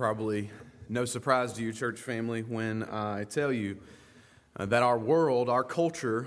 probably 0.00 0.50
no 0.88 1.04
surprise 1.04 1.52
to 1.52 1.62
you, 1.62 1.74
church 1.74 2.00
family, 2.00 2.40
when 2.40 2.84
I 2.84 3.24
tell 3.24 3.52
you 3.52 3.76
uh, 4.56 4.64
that 4.64 4.82
our 4.82 4.98
world, 4.98 5.50
our 5.50 5.62
culture, 5.62 6.26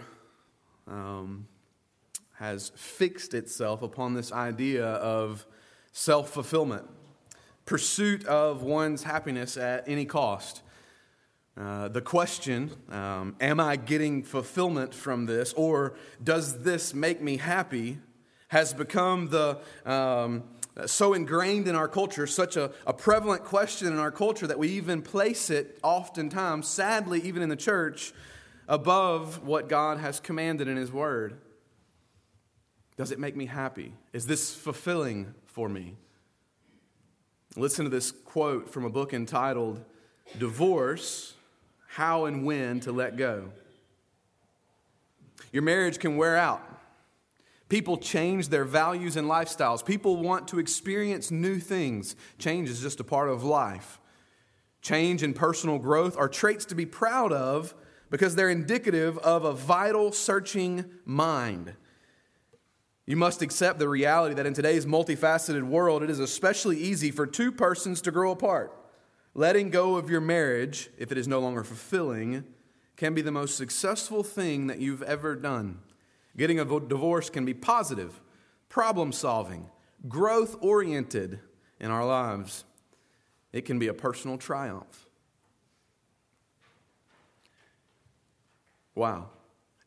um, 0.87 1.47
has 2.33 2.71
fixed 2.75 3.33
itself 3.33 3.81
upon 3.81 4.13
this 4.13 4.31
idea 4.31 4.85
of 4.85 5.47
self 5.91 6.29
fulfillment, 6.29 6.85
pursuit 7.65 8.23
of 8.27 8.61
one's 8.61 9.01
happiness 9.01 9.57
at 9.57 9.89
any 9.89 10.05
cost. 10.05 10.61
Uh, 11.57 11.87
the 11.87 12.01
question, 12.01 12.69
um, 12.91 13.35
am 13.41 13.59
I 13.59 13.75
getting 13.75 14.21
fulfillment 14.21 14.93
from 14.93 15.25
this, 15.25 15.51
or 15.53 15.95
does 16.23 16.61
this 16.61 16.93
make 16.93 17.23
me 17.23 17.37
happy, 17.37 17.97
has 18.49 18.71
become 18.71 19.29
the, 19.29 19.57
um, 19.83 20.43
so 20.85 21.13
ingrained 21.13 21.67
in 21.67 21.75
our 21.75 21.87
culture, 21.87 22.25
such 22.25 22.57
a, 22.57 22.71
a 22.87 22.93
prevalent 22.93 23.43
question 23.43 23.87
in 23.87 23.99
our 23.99 24.11
culture 24.11 24.47
that 24.47 24.57
we 24.57 24.69
even 24.69 25.01
place 25.01 25.49
it 25.49 25.77
oftentimes, 25.83 26.67
sadly, 26.67 27.21
even 27.21 27.41
in 27.41 27.49
the 27.49 27.55
church, 27.55 28.13
above 28.67 29.43
what 29.43 29.69
God 29.69 29.99
has 29.99 30.19
commanded 30.19 30.67
in 30.67 30.77
His 30.77 30.91
Word. 30.91 31.39
Does 32.97 33.11
it 33.11 33.19
make 33.19 33.35
me 33.35 33.45
happy? 33.45 33.93
Is 34.13 34.25
this 34.25 34.55
fulfilling 34.55 35.33
for 35.45 35.69
me? 35.69 35.95
Listen 37.55 37.85
to 37.85 37.89
this 37.89 38.11
quote 38.11 38.69
from 38.69 38.85
a 38.85 38.89
book 38.89 39.13
entitled 39.13 39.83
Divorce 40.39 41.33
How 41.87 42.25
and 42.25 42.45
When 42.45 42.79
to 42.81 42.91
Let 42.91 43.15
Go. 43.15 43.51
Your 45.51 45.61
marriage 45.61 45.99
can 45.99 46.17
wear 46.17 46.35
out. 46.35 46.67
People 47.69 47.97
change 47.97 48.49
their 48.49 48.65
values 48.65 49.15
and 49.17 49.27
lifestyles. 49.27 49.85
People 49.85 50.17
want 50.17 50.47
to 50.49 50.59
experience 50.59 51.31
new 51.31 51.59
things. 51.59 52.15
Change 52.37 52.69
is 52.69 52.81
just 52.81 52.99
a 52.99 53.03
part 53.03 53.29
of 53.29 53.43
life. 53.43 53.99
Change 54.81 55.23
and 55.23 55.35
personal 55.35 55.79
growth 55.79 56.17
are 56.17 56.27
traits 56.27 56.65
to 56.65 56.75
be 56.75 56.85
proud 56.85 57.31
of 57.31 57.73
because 58.09 58.35
they're 58.35 58.49
indicative 58.49 59.17
of 59.19 59.45
a 59.45 59.53
vital, 59.53 60.11
searching 60.11 60.85
mind. 61.05 61.73
You 63.05 63.15
must 63.15 63.41
accept 63.41 63.79
the 63.79 63.89
reality 63.89 64.35
that 64.35 64.45
in 64.45 64.53
today's 64.53 64.85
multifaceted 64.85 65.63
world, 65.63 66.03
it 66.03 66.09
is 66.09 66.19
especially 66.19 66.77
easy 66.77 67.11
for 67.11 67.25
two 67.25 67.51
persons 67.51 68.01
to 68.01 68.11
grow 68.11 68.31
apart. 68.31 68.71
Letting 69.33 69.71
go 69.71 69.95
of 69.95 70.09
your 70.09 70.21
marriage, 70.21 70.89
if 70.97 71.11
it 71.11 71.17
is 71.17 71.27
no 71.27 71.39
longer 71.39 71.63
fulfilling, 71.63 72.45
can 72.95 73.13
be 73.13 73.21
the 73.21 73.31
most 73.31 73.57
successful 73.57 74.23
thing 74.23 74.67
that 74.67 74.79
you've 74.79 75.01
ever 75.03 75.35
done. 75.35 75.79
Getting 76.35 76.59
a 76.59 76.65
divorce 76.65 77.29
can 77.29 77.45
be 77.45 77.53
positive, 77.53 78.19
problem 78.69 79.11
solving, 79.11 79.69
growth 80.07 80.55
oriented 80.61 81.39
in 81.79 81.91
our 81.91 82.05
lives. 82.05 82.65
It 83.51 83.65
can 83.65 83.77
be 83.77 83.87
a 83.87 83.93
personal 83.93 84.37
triumph. 84.37 85.07
Wow. 88.95 89.29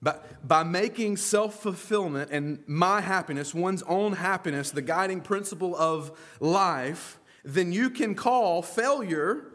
But 0.03 0.47
by 0.47 0.63
making 0.63 1.17
self 1.17 1.61
fulfillment 1.63 2.31
and 2.31 2.63
my 2.67 3.01
happiness, 3.01 3.55
one's 3.55 3.83
own 3.85 4.13
happiness, 4.13 4.71
the 4.71 4.83
guiding 4.83 5.21
principle 5.21 5.75
of 5.75 6.17
life, 6.39 7.19
then 7.45 7.73
you 7.73 7.91
can 7.91 8.15
call 8.15 8.63
failure, 8.63 9.49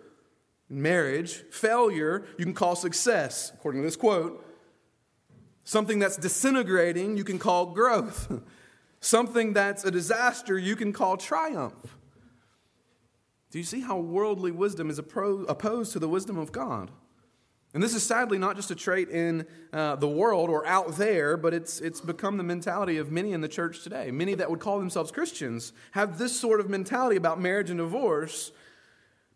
marriage, 0.70 1.44
failure, 1.52 2.26
you 2.38 2.46
can 2.46 2.54
call 2.54 2.76
success, 2.76 3.52
according 3.54 3.82
to 3.82 3.88
this 3.88 3.96
quote, 3.96 4.46
Something 5.72 6.00
that's 6.00 6.18
disintegrating, 6.18 7.16
you 7.16 7.24
can 7.24 7.40
call 7.40 7.68
growth. 7.68 8.30
Something 9.00 9.54
that's 9.54 9.86
a 9.86 9.90
disaster, 9.90 10.60
you 10.60 10.76
can 10.76 10.92
call 10.92 11.16
triumph. 11.16 11.96
Do 13.52 13.58
you 13.58 13.64
see 13.64 13.80
how 13.80 13.98
worldly 13.98 14.52
wisdom 14.52 14.90
is 14.90 15.00
opposed 15.00 15.94
to 15.94 16.00
the 16.00 16.10
wisdom 16.10 16.38
of 16.38 16.52
God? 16.52 16.92
And 17.74 17.82
this 17.82 17.96
is 17.96 18.04
sadly 18.04 18.38
not 18.38 18.58
just 18.58 18.70
a 18.72 18.76
trait 18.76 19.08
in 19.08 19.48
uh, 19.72 19.96
the 19.96 20.10
world 20.10 20.50
or 20.50 20.68
out 20.68 20.98
there, 20.98 21.38
but 21.38 21.54
it's, 21.54 21.80
it's 21.80 22.02
become 22.02 22.36
the 22.36 22.44
mentality 22.44 22.98
of 22.98 23.10
many 23.10 23.32
in 23.32 23.40
the 23.40 23.48
church 23.48 23.82
today. 23.82 24.12
Many 24.12 24.36
that 24.36 24.50
would 24.50 24.60
call 24.60 24.78
themselves 24.78 25.10
Christians 25.10 25.72
have 25.92 26.18
this 26.18 26.38
sort 26.38 26.60
of 26.60 26.70
mentality 26.70 27.16
about 27.16 27.40
marriage 27.40 27.70
and 27.70 27.80
divorce 27.80 28.52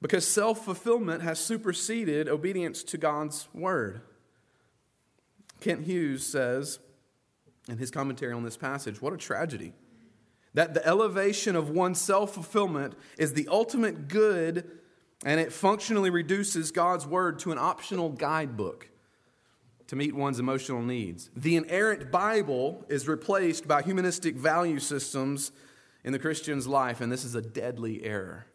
because 0.01 0.27
self 0.27 0.65
fulfillment 0.65 1.21
has 1.21 1.39
superseded 1.39 2.27
obedience 2.27 2.83
to 2.83 2.97
God's 2.97 3.47
word. 3.53 4.01
Kent 5.65 5.85
Hughes 5.85 6.23
says 6.23 6.77
in 7.67 7.79
his 7.79 7.89
commentary 7.89 8.31
on 8.33 8.43
this 8.43 8.55
passage 8.55 9.01
what 9.01 9.13
a 9.13 9.17
tragedy. 9.17 9.73
That 10.53 10.75
the 10.75 10.85
elevation 10.85 11.55
of 11.55 11.71
one's 11.71 11.99
self 11.99 12.35
fulfillment 12.35 12.93
is 13.17 13.33
the 13.33 13.47
ultimate 13.49 14.07
good, 14.07 14.69
and 15.25 15.39
it 15.39 15.51
functionally 15.51 16.11
reduces 16.11 16.69
God's 16.69 17.07
word 17.07 17.39
to 17.39 17.51
an 17.51 17.57
optional 17.57 18.09
guidebook 18.09 18.89
to 19.87 19.95
meet 19.95 20.13
one's 20.13 20.37
emotional 20.37 20.83
needs. 20.83 21.31
The 21.35 21.55
inerrant 21.55 22.11
Bible 22.11 22.85
is 22.87 23.07
replaced 23.07 23.67
by 23.67 23.81
humanistic 23.81 24.35
value 24.35 24.79
systems 24.79 25.51
in 26.03 26.13
the 26.13 26.19
Christian's 26.19 26.67
life, 26.67 27.01
and 27.01 27.11
this 27.11 27.25
is 27.25 27.33
a 27.33 27.41
deadly 27.41 28.03
error. 28.03 28.45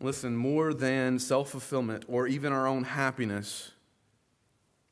Listen, 0.00 0.36
more 0.36 0.72
than 0.72 1.18
self 1.18 1.50
fulfillment 1.50 2.04
or 2.06 2.28
even 2.28 2.52
our 2.52 2.68
own 2.68 2.84
happiness, 2.84 3.72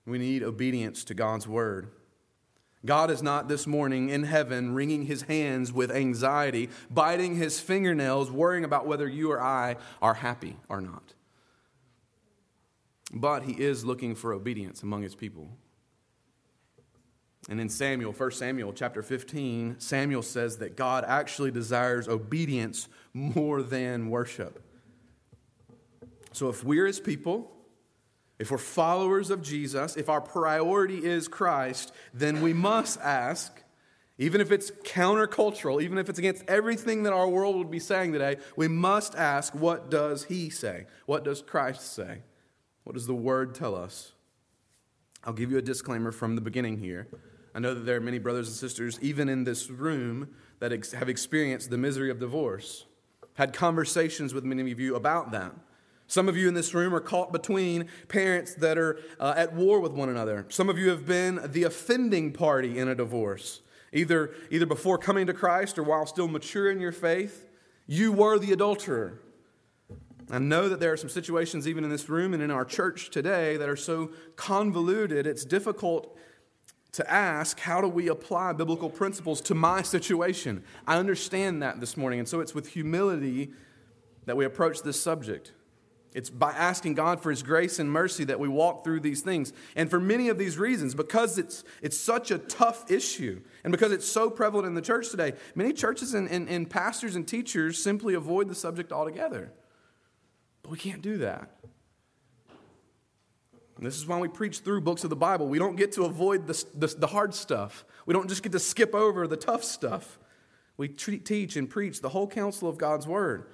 we 0.06 0.18
need 0.18 0.42
obedience 0.42 1.04
to 1.04 1.14
God's 1.14 1.48
word. 1.48 1.90
God 2.84 3.10
is 3.10 3.22
not 3.22 3.48
this 3.48 3.66
morning 3.66 4.08
in 4.08 4.22
heaven 4.22 4.72
wringing 4.72 5.06
his 5.06 5.22
hands 5.22 5.72
with 5.72 5.90
anxiety, 5.90 6.70
biting 6.88 7.34
his 7.34 7.58
fingernails, 7.58 8.30
worrying 8.30 8.64
about 8.64 8.86
whether 8.86 9.08
you 9.08 9.32
or 9.32 9.42
I 9.42 9.76
are 10.00 10.14
happy 10.14 10.56
or 10.68 10.80
not. 10.80 11.14
But 13.12 13.42
he 13.42 13.52
is 13.52 13.84
looking 13.84 14.14
for 14.14 14.32
obedience 14.32 14.82
among 14.82 15.02
his 15.02 15.16
people. 15.16 15.50
And 17.48 17.60
in 17.60 17.68
Samuel, 17.68 18.12
1 18.12 18.30
Samuel 18.32 18.72
chapter 18.72 19.02
15, 19.02 19.76
Samuel 19.78 20.22
says 20.22 20.58
that 20.58 20.76
God 20.76 21.04
actually 21.06 21.50
desires 21.50 22.08
obedience 22.08 22.88
more 23.12 23.62
than 23.62 24.10
worship. 24.10 24.62
So 26.32 26.48
if 26.48 26.64
we're 26.64 26.86
his 26.86 27.00
people, 27.00 27.55
if 28.38 28.50
we're 28.50 28.58
followers 28.58 29.30
of 29.30 29.42
Jesus, 29.42 29.96
if 29.96 30.08
our 30.08 30.20
priority 30.20 31.04
is 31.04 31.26
Christ, 31.28 31.92
then 32.12 32.42
we 32.42 32.52
must 32.52 33.00
ask, 33.00 33.62
even 34.18 34.40
if 34.40 34.52
it's 34.52 34.70
countercultural, 34.70 35.82
even 35.82 35.98
if 35.98 36.08
it's 36.08 36.18
against 36.18 36.44
everything 36.48 37.04
that 37.04 37.12
our 37.12 37.28
world 37.28 37.56
would 37.56 37.70
be 37.70 37.78
saying 37.78 38.12
today, 38.12 38.36
we 38.54 38.68
must 38.68 39.14
ask, 39.14 39.54
what 39.54 39.90
does 39.90 40.24
He 40.24 40.50
say? 40.50 40.86
What 41.06 41.24
does 41.24 41.42
Christ 41.42 41.94
say? 41.94 42.22
What 42.84 42.94
does 42.94 43.06
the 43.06 43.14
Word 43.14 43.54
tell 43.54 43.74
us? 43.74 44.12
I'll 45.24 45.32
give 45.32 45.50
you 45.50 45.58
a 45.58 45.62
disclaimer 45.62 46.12
from 46.12 46.34
the 46.34 46.40
beginning 46.40 46.78
here. 46.78 47.08
I 47.54 47.58
know 47.58 47.74
that 47.74 47.80
there 47.80 47.96
are 47.96 48.00
many 48.00 48.18
brothers 48.18 48.48
and 48.48 48.56
sisters, 48.56 48.98
even 49.00 49.28
in 49.28 49.44
this 49.44 49.70
room, 49.70 50.28
that 50.58 50.72
have 50.92 51.08
experienced 51.08 51.70
the 51.70 51.78
misery 51.78 52.10
of 52.10 52.18
divorce, 52.18 52.84
had 53.34 53.52
conversations 53.52 54.34
with 54.34 54.44
many 54.44 54.70
of 54.70 54.78
you 54.78 54.94
about 54.94 55.30
that. 55.32 55.52
Some 56.06 56.28
of 56.28 56.36
you 56.36 56.46
in 56.48 56.54
this 56.54 56.72
room 56.72 56.94
are 56.94 57.00
caught 57.00 57.32
between 57.32 57.88
parents 58.08 58.54
that 58.54 58.78
are 58.78 59.00
uh, 59.18 59.34
at 59.36 59.54
war 59.54 59.80
with 59.80 59.92
one 59.92 60.08
another. 60.08 60.46
Some 60.48 60.68
of 60.68 60.78
you 60.78 60.90
have 60.90 61.04
been 61.04 61.40
the 61.44 61.64
offending 61.64 62.32
party 62.32 62.78
in 62.78 62.88
a 62.88 62.94
divorce, 62.94 63.62
either, 63.92 64.32
either 64.50 64.66
before 64.66 64.98
coming 64.98 65.26
to 65.26 65.34
Christ 65.34 65.78
or 65.78 65.82
while 65.82 66.06
still 66.06 66.28
mature 66.28 66.70
in 66.70 66.80
your 66.80 66.92
faith. 66.92 67.46
You 67.86 68.12
were 68.12 68.38
the 68.38 68.52
adulterer. 68.52 69.20
I 70.30 70.38
know 70.38 70.68
that 70.68 70.80
there 70.80 70.92
are 70.92 70.96
some 70.96 71.08
situations, 71.08 71.68
even 71.68 71.84
in 71.84 71.90
this 71.90 72.08
room 72.08 72.34
and 72.34 72.42
in 72.42 72.50
our 72.50 72.64
church 72.64 73.10
today, 73.10 73.56
that 73.56 73.68
are 73.68 73.76
so 73.76 74.10
convoluted, 74.34 75.26
it's 75.26 75.44
difficult 75.44 76.16
to 76.92 77.08
ask, 77.10 77.60
how 77.60 77.80
do 77.80 77.88
we 77.88 78.08
apply 78.08 78.52
biblical 78.54 78.90
principles 78.90 79.40
to 79.42 79.54
my 79.54 79.82
situation? 79.82 80.64
I 80.86 80.96
understand 80.96 81.62
that 81.62 81.78
this 81.78 81.96
morning, 81.96 82.18
and 82.18 82.28
so 82.28 82.40
it's 82.40 82.54
with 82.54 82.68
humility 82.68 83.52
that 84.24 84.36
we 84.36 84.44
approach 84.44 84.82
this 84.82 85.00
subject. 85.00 85.52
It's 86.16 86.30
by 86.30 86.52
asking 86.52 86.94
God 86.94 87.20
for 87.20 87.28
His 87.28 87.42
grace 87.42 87.78
and 87.78 87.90
mercy 87.90 88.24
that 88.24 88.40
we 88.40 88.48
walk 88.48 88.84
through 88.84 89.00
these 89.00 89.20
things. 89.20 89.52
And 89.76 89.90
for 89.90 90.00
many 90.00 90.30
of 90.30 90.38
these 90.38 90.56
reasons, 90.56 90.94
because 90.94 91.36
it's, 91.36 91.62
it's 91.82 92.00
such 92.00 92.30
a 92.30 92.38
tough 92.38 92.90
issue 92.90 93.42
and 93.64 93.70
because 93.70 93.92
it's 93.92 94.06
so 94.06 94.30
prevalent 94.30 94.66
in 94.66 94.72
the 94.72 94.80
church 94.80 95.10
today, 95.10 95.34
many 95.54 95.74
churches 95.74 96.14
and, 96.14 96.26
and, 96.30 96.48
and 96.48 96.70
pastors 96.70 97.16
and 97.16 97.28
teachers 97.28 97.82
simply 97.82 98.14
avoid 98.14 98.48
the 98.48 98.54
subject 98.54 98.92
altogether. 98.92 99.52
But 100.62 100.70
we 100.70 100.78
can't 100.78 101.02
do 101.02 101.18
that. 101.18 101.50
And 103.76 103.84
this 103.84 103.96
is 103.96 104.06
why 104.06 104.18
we 104.18 104.28
preach 104.28 104.60
through 104.60 104.80
books 104.80 105.04
of 105.04 105.10
the 105.10 105.16
Bible. 105.16 105.48
We 105.48 105.58
don't 105.58 105.76
get 105.76 105.92
to 105.92 106.06
avoid 106.06 106.46
the, 106.46 106.64
the, 106.74 106.86
the 106.86 107.08
hard 107.08 107.34
stuff, 107.34 107.84
we 108.06 108.14
don't 108.14 108.26
just 108.26 108.42
get 108.42 108.52
to 108.52 108.58
skip 108.58 108.94
over 108.94 109.28
the 109.28 109.36
tough 109.36 109.62
stuff. 109.62 110.18
We 110.78 110.88
treat, 110.88 111.26
teach 111.26 111.56
and 111.56 111.68
preach 111.68 112.00
the 112.00 112.08
whole 112.08 112.26
counsel 112.26 112.70
of 112.70 112.78
God's 112.78 113.06
Word. 113.06 113.48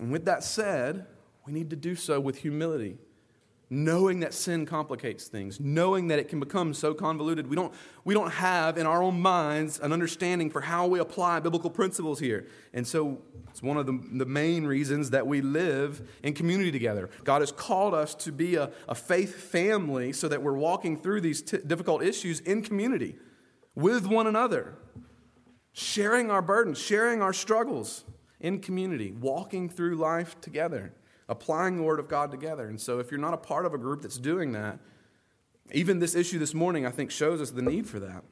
And 0.00 0.12
with 0.12 0.26
that 0.26 0.44
said, 0.44 1.06
we 1.48 1.54
need 1.54 1.70
to 1.70 1.76
do 1.76 1.96
so 1.96 2.20
with 2.20 2.36
humility. 2.36 2.98
knowing 3.70 4.20
that 4.20 4.32
sin 4.32 4.64
complicates 4.64 5.26
things, 5.26 5.60
knowing 5.60 6.08
that 6.08 6.18
it 6.18 6.28
can 6.28 6.40
become 6.40 6.72
so 6.72 6.94
convoluted. 6.94 7.46
We 7.46 7.56
don't, 7.56 7.72
we 8.04 8.14
don't 8.14 8.30
have 8.30 8.78
in 8.78 8.86
our 8.86 9.02
own 9.02 9.20
minds 9.20 9.78
an 9.78 9.92
understanding 9.92 10.50
for 10.50 10.62
how 10.62 10.86
we 10.86 10.98
apply 11.00 11.40
biblical 11.40 11.68
principles 11.68 12.18
here. 12.18 12.46
And 12.72 12.86
so 12.86 13.20
it's 13.50 13.62
one 13.62 13.76
of 13.76 13.84
the, 13.84 14.00
the 14.12 14.24
main 14.24 14.66
reasons 14.66 15.10
that 15.10 15.26
we 15.26 15.42
live 15.42 16.08
in 16.22 16.32
community 16.32 16.72
together. 16.72 17.10
God 17.24 17.42
has 17.42 17.52
called 17.52 17.92
us 17.92 18.14
to 18.16 18.32
be 18.32 18.54
a, 18.54 18.70
a 18.88 18.94
faith 18.94 19.34
family 19.34 20.12
so 20.12 20.28
that 20.28 20.42
we're 20.42 20.56
walking 20.56 20.96
through 20.96 21.20
these 21.20 21.42
t- 21.42 21.58
difficult 21.58 22.02
issues 22.02 22.40
in 22.40 22.62
community 22.62 23.16
with 23.74 24.06
one 24.06 24.26
another, 24.26 24.76
sharing 25.72 26.30
our 26.30 26.42
burdens, 26.42 26.78
sharing 26.78 27.20
our 27.20 27.34
struggles 27.34 28.04
in 28.40 28.60
community, 28.60 29.12
walking 29.12 29.68
through 29.68 29.96
life 29.96 30.40
together 30.40 30.94
applying 31.28 31.76
the 31.76 31.82
Word 31.82 32.00
of 32.00 32.08
God 32.08 32.30
together. 32.30 32.66
And 32.66 32.80
so, 32.80 32.98
if 32.98 33.10
you're 33.10 33.20
not 33.20 33.34
a 33.34 33.38
part 33.38 33.66
of 33.66 33.74
a 33.74 33.78
group 33.78 34.02
that's 34.02 34.18
doing 34.18 34.52
that, 34.52 34.78
even 35.72 35.98
this 35.98 36.14
issue 36.14 36.38
this 36.38 36.54
morning, 36.54 36.86
I 36.86 36.90
think, 36.90 37.10
shows 37.10 37.40
us 37.40 37.50
the 37.50 37.62
need 37.62 37.86
for 37.86 38.00
that. 38.00 38.24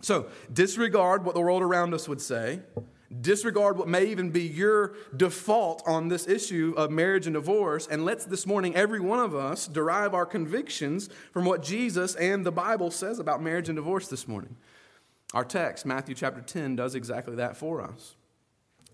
So, 0.00 0.28
disregard 0.52 1.24
what 1.24 1.34
the 1.34 1.40
world 1.40 1.62
around 1.62 1.92
us 1.92 2.08
would 2.08 2.20
say. 2.20 2.60
Disregard 3.20 3.78
what 3.78 3.88
may 3.88 4.04
even 4.06 4.30
be 4.30 4.42
your 4.42 4.94
default 5.16 5.82
on 5.86 6.08
this 6.08 6.28
issue 6.28 6.74
of 6.76 6.90
marriage 6.90 7.26
and 7.26 7.34
divorce. 7.34 7.86
And 7.90 8.04
let's 8.04 8.26
this 8.26 8.46
morning, 8.46 8.76
every 8.76 9.00
one 9.00 9.18
of 9.18 9.34
us, 9.34 9.66
derive 9.66 10.12
our 10.14 10.26
convictions 10.26 11.08
from 11.32 11.46
what 11.46 11.62
Jesus 11.62 12.14
and 12.16 12.44
the 12.44 12.52
Bible 12.52 12.90
says 12.90 13.18
about 13.18 13.42
marriage 13.42 13.68
and 13.68 13.76
divorce 13.76 14.08
this 14.08 14.28
morning. 14.28 14.56
Our 15.32 15.44
text, 15.44 15.86
Matthew 15.86 16.14
chapter 16.14 16.42
10, 16.42 16.76
does 16.76 16.94
exactly 16.94 17.34
that 17.36 17.56
for 17.56 17.82
us. 17.82 18.16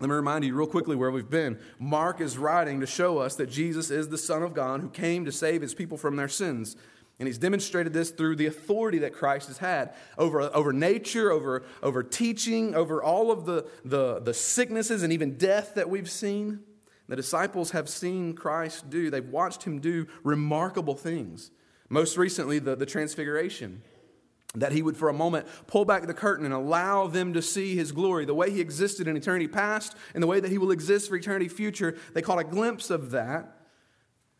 Let 0.00 0.08
me 0.08 0.16
remind 0.16 0.44
you 0.44 0.54
real 0.54 0.66
quickly 0.66 0.96
where 0.96 1.10
we've 1.10 1.30
been. 1.30 1.58
Mark 1.78 2.20
is 2.20 2.36
writing 2.36 2.80
to 2.80 2.86
show 2.86 3.18
us 3.18 3.36
that 3.36 3.48
Jesus 3.48 3.90
is 3.90 4.08
the 4.08 4.18
Son 4.18 4.42
of 4.42 4.52
God 4.52 4.80
who 4.80 4.88
came 4.88 5.24
to 5.24 5.32
save 5.32 5.62
his 5.62 5.74
people 5.74 5.96
from 5.96 6.16
their 6.16 6.28
sins. 6.28 6.76
And 7.20 7.28
he's 7.28 7.38
demonstrated 7.38 7.92
this 7.92 8.10
through 8.10 8.36
the 8.36 8.46
authority 8.46 8.98
that 8.98 9.12
Christ 9.12 9.46
has 9.46 9.58
had 9.58 9.94
over, 10.18 10.40
over 10.54 10.72
nature, 10.72 11.30
over, 11.30 11.64
over 11.80 12.02
teaching, 12.02 12.74
over 12.74 13.00
all 13.00 13.30
of 13.30 13.46
the, 13.46 13.66
the, 13.84 14.18
the 14.18 14.34
sicknesses 14.34 15.04
and 15.04 15.12
even 15.12 15.36
death 15.36 15.74
that 15.76 15.88
we've 15.88 16.10
seen. 16.10 16.60
The 17.06 17.16
disciples 17.16 17.70
have 17.70 17.88
seen 17.88 18.34
Christ 18.34 18.90
do, 18.90 19.10
they've 19.10 19.24
watched 19.24 19.62
him 19.62 19.78
do 19.78 20.08
remarkable 20.24 20.96
things. 20.96 21.52
Most 21.88 22.16
recently, 22.16 22.58
the, 22.58 22.74
the 22.74 22.86
transfiguration 22.86 23.82
that 24.54 24.72
he 24.72 24.82
would 24.82 24.96
for 24.96 25.08
a 25.08 25.12
moment 25.12 25.46
pull 25.66 25.84
back 25.84 26.06
the 26.06 26.14
curtain 26.14 26.44
and 26.44 26.54
allow 26.54 27.06
them 27.06 27.32
to 27.32 27.42
see 27.42 27.74
his 27.74 27.92
glory, 27.92 28.24
the 28.24 28.34
way 28.34 28.50
he 28.50 28.60
existed 28.60 29.08
in 29.08 29.16
eternity 29.16 29.48
past 29.48 29.96
and 30.14 30.22
the 30.22 30.26
way 30.26 30.40
that 30.40 30.50
he 30.50 30.58
will 30.58 30.70
exist 30.70 31.08
for 31.08 31.16
eternity 31.16 31.48
future. 31.48 31.96
They 32.12 32.22
caught 32.22 32.38
a 32.38 32.44
glimpse 32.44 32.90
of 32.90 33.10
that. 33.10 33.60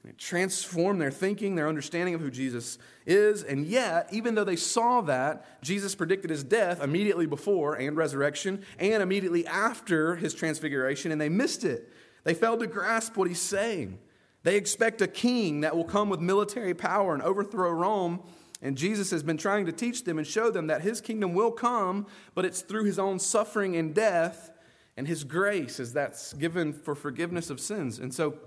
It 0.07 0.19
transformed 0.19 1.01
their 1.01 1.11
thinking, 1.11 1.55
their 1.55 1.67
understanding 1.67 2.15
of 2.15 2.21
who 2.21 2.31
Jesus 2.31 2.79
is. 3.07 3.43
And 3.43 3.65
yet, 3.65 4.09
even 4.13 4.35
though 4.35 4.45
they 4.45 4.57
saw 4.57 5.01
that, 5.03 5.63
Jesus 5.63 5.95
predicted 5.95 6.29
his 6.29 6.45
death 6.45 6.83
immediately 6.83 7.25
before 7.25 7.75
and 7.75 7.97
resurrection 7.97 8.63
and 8.79 9.03
immediately 9.03 9.47
after 9.47 10.17
his 10.17 10.35
transfiguration, 10.35 11.11
and 11.11 11.19
they 11.19 11.31
missed 11.31 11.65
it. 11.65 11.91
They 12.25 12.35
failed 12.35 12.61
to 12.61 12.67
grasp 12.67 13.17
what 13.17 13.29
he's 13.29 13.41
saying. 13.41 13.99
They 14.43 14.57
expect 14.57 15.01
a 15.01 15.09
king 15.09 15.63
that 15.63 15.75
will 15.75 15.85
come 15.85 16.11
with 16.11 16.21
military 16.21 16.75
power 16.75 17.15
and 17.15 17.23
overthrow 17.23 17.71
Rome 17.71 18.21
and 18.65 18.79
Jesus 18.79 19.11
has 19.11 19.23
been 19.23 19.37
trying 19.37 19.67
to 19.67 19.73
teach 19.73 20.05
them 20.05 20.17
and 20.17 20.27
show 20.27 20.51
them 20.51 20.69
that 20.69 20.81
his 20.81 21.03
kingdom 21.03 21.35
will 21.35 21.53
come, 21.53 22.07
but 22.35 22.47
it's 22.47 22.63
through 22.63 22.85
his 22.85 22.99
own 22.99 23.19
suffering 23.19 23.77
and 23.77 23.95
death 23.95 24.51
and 24.97 25.07
his 25.07 25.23
grace 25.23 25.79
as 25.79 25.93
that's 25.93 26.33
given 26.33 26.73
for 26.73 26.95
forgiveness 26.95 27.51
of 27.51 27.61
sins. 27.61 27.99
And 27.99 28.13
so, 28.13 28.39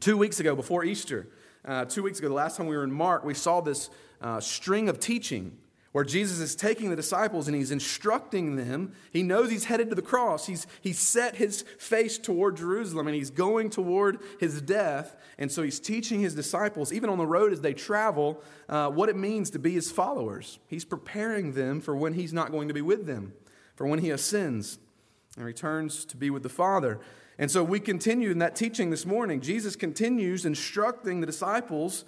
two 0.00 0.16
weeks 0.16 0.40
ago, 0.40 0.56
before 0.56 0.84
Easter, 0.84 1.28
uh, 1.66 1.84
two 1.84 2.02
weeks 2.02 2.18
ago, 2.18 2.28
the 2.28 2.34
last 2.34 2.56
time 2.56 2.66
we 2.66 2.76
were 2.76 2.84
in 2.84 2.92
Mark, 2.92 3.24
we 3.24 3.34
saw 3.34 3.60
this 3.60 3.90
uh, 4.22 4.40
string 4.40 4.88
of 4.88 4.98
teaching 4.98 5.58
where 5.96 6.04
Jesus 6.04 6.40
is 6.40 6.54
taking 6.54 6.90
the 6.90 6.94
disciples 6.96 7.48
and 7.48 7.56
he's 7.56 7.70
instructing 7.70 8.56
them. 8.56 8.92
He 9.14 9.22
knows 9.22 9.50
he's 9.50 9.64
headed 9.64 9.88
to 9.88 9.94
the 9.94 10.02
cross. 10.02 10.46
He's, 10.46 10.66
he's 10.82 10.98
set 10.98 11.36
his 11.36 11.62
face 11.78 12.18
toward 12.18 12.58
Jerusalem 12.58 13.06
and 13.06 13.16
he's 13.16 13.30
going 13.30 13.70
toward 13.70 14.18
his 14.38 14.60
death. 14.60 15.16
And 15.38 15.50
so 15.50 15.62
he's 15.62 15.80
teaching 15.80 16.20
his 16.20 16.34
disciples, 16.34 16.92
even 16.92 17.08
on 17.08 17.16
the 17.16 17.24
road 17.24 17.50
as 17.50 17.62
they 17.62 17.72
travel, 17.72 18.42
uh, 18.68 18.90
what 18.90 19.08
it 19.08 19.16
means 19.16 19.48
to 19.52 19.58
be 19.58 19.70
his 19.70 19.90
followers. 19.90 20.58
He's 20.66 20.84
preparing 20.84 21.54
them 21.54 21.80
for 21.80 21.96
when 21.96 22.12
he's 22.12 22.34
not 22.34 22.52
going 22.52 22.68
to 22.68 22.74
be 22.74 22.82
with 22.82 23.06
them, 23.06 23.32
for 23.74 23.86
when 23.86 24.00
he 24.00 24.10
ascends 24.10 24.78
and 25.38 25.46
returns 25.46 26.04
to 26.04 26.18
be 26.18 26.28
with 26.28 26.42
the 26.42 26.50
Father. 26.50 27.00
And 27.38 27.50
so 27.50 27.64
we 27.64 27.80
continue 27.80 28.30
in 28.30 28.38
that 28.40 28.54
teaching 28.54 28.90
this 28.90 29.06
morning. 29.06 29.40
Jesus 29.40 29.76
continues 29.76 30.44
instructing 30.44 31.22
the 31.22 31.26
disciples 31.26 32.04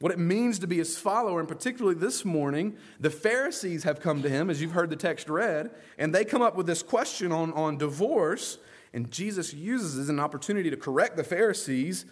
what 0.00 0.12
it 0.12 0.18
means 0.18 0.58
to 0.58 0.66
be 0.66 0.78
his 0.78 0.98
follower, 0.98 1.40
and 1.40 1.48
particularly 1.48 1.96
this 1.96 2.24
morning, 2.24 2.76
the 2.98 3.10
Pharisees 3.10 3.84
have 3.84 4.00
come 4.00 4.22
to 4.22 4.30
him, 4.30 4.48
as 4.48 4.60
you've 4.60 4.72
heard 4.72 4.88
the 4.88 4.96
text 4.96 5.28
read, 5.28 5.70
and 5.98 6.14
they 6.14 6.24
come 6.24 6.40
up 6.40 6.56
with 6.56 6.66
this 6.66 6.82
question 6.82 7.30
on, 7.30 7.52
on 7.52 7.76
divorce, 7.76 8.58
and 8.94 9.10
Jesus 9.10 9.52
uses 9.52 9.98
as 9.98 10.08
an 10.08 10.18
opportunity 10.18 10.70
to 10.70 10.76
correct 10.76 11.18
the 11.18 11.24
Pharisees, 11.24 12.06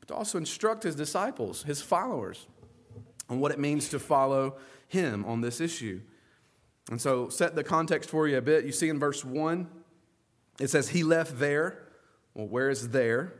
but 0.00 0.08
to 0.08 0.14
also 0.14 0.36
instruct 0.36 0.82
his 0.82 0.96
disciples, 0.96 1.62
his 1.62 1.80
followers, 1.80 2.48
on 3.28 3.38
what 3.38 3.52
it 3.52 3.60
means 3.60 3.88
to 3.90 4.00
follow 4.00 4.56
him 4.88 5.24
on 5.24 5.40
this 5.40 5.60
issue. 5.60 6.00
And 6.90 7.00
so, 7.00 7.28
set 7.28 7.54
the 7.54 7.62
context 7.62 8.10
for 8.10 8.26
you 8.26 8.38
a 8.38 8.42
bit. 8.42 8.64
You 8.64 8.72
see 8.72 8.88
in 8.88 8.98
verse 8.98 9.24
1, 9.24 9.68
it 10.58 10.70
says, 10.70 10.88
He 10.88 11.04
left 11.04 11.38
there. 11.38 11.86
Well, 12.34 12.48
where 12.48 12.70
is 12.70 12.88
there? 12.88 13.34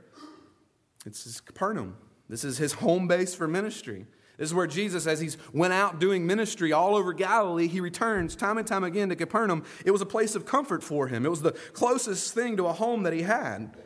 It's 1.06 1.40
Capernaum. 1.40 1.96
This 2.28 2.44
is 2.44 2.58
his 2.58 2.72
home 2.84 3.08
base 3.08 3.34
for 3.34 3.48
ministry. 3.48 4.06
This 4.38 4.50
is 4.50 4.54
where 4.54 4.69
Jesus, 4.69 5.08
as 5.08 5.20
he's 5.20 5.36
went 5.52 5.72
out 5.72 5.98
doing 5.98 6.25
ministry 6.25 6.72
all 6.72 6.94
over 6.94 7.12
Galilee, 7.12 7.66
he 7.66 7.80
returns 7.80 8.36
time 8.36 8.56
and 8.56 8.66
time 8.66 8.84
again 8.84 9.08
to 9.08 9.16
Capernaum. 9.16 9.64
It 9.84 9.90
was 9.90 10.00
a 10.00 10.06
place 10.06 10.36
of 10.36 10.46
comfort 10.46 10.84
for 10.84 11.08
him. 11.08 11.26
It 11.26 11.28
was 11.30 11.42
the 11.42 11.52
closest 11.72 12.34
thing 12.34 12.56
to 12.56 12.66
a 12.66 12.72
home 12.72 13.02
that 13.02 13.12
he 13.12 13.22
had. 13.22 13.76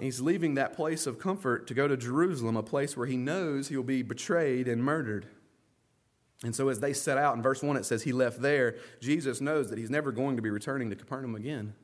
he's 0.00 0.20
leaving 0.20 0.54
that 0.54 0.74
place 0.74 1.06
of 1.06 1.20
comfort 1.20 1.68
to 1.68 1.74
go 1.74 1.86
to 1.86 1.96
Jerusalem, 1.96 2.56
a 2.56 2.62
place 2.62 2.96
where 2.96 3.06
he 3.06 3.16
knows 3.16 3.68
he'll 3.68 3.84
be 3.84 4.02
betrayed 4.02 4.66
and 4.66 4.82
murdered. 4.82 5.28
And 6.42 6.56
so, 6.56 6.68
as 6.68 6.80
they 6.80 6.94
set 6.94 7.18
out, 7.18 7.36
in 7.36 7.42
verse 7.42 7.62
1, 7.62 7.76
it 7.76 7.84
says 7.84 8.02
he 8.02 8.12
left 8.12 8.40
there. 8.40 8.76
Jesus 9.00 9.40
knows 9.40 9.68
that 9.70 9.78
he's 9.78 9.90
never 9.90 10.10
going 10.10 10.36
to 10.36 10.42
be 10.42 10.50
returning 10.50 10.90
to 10.90 10.96
Capernaum 10.96 11.34
again. 11.34 11.74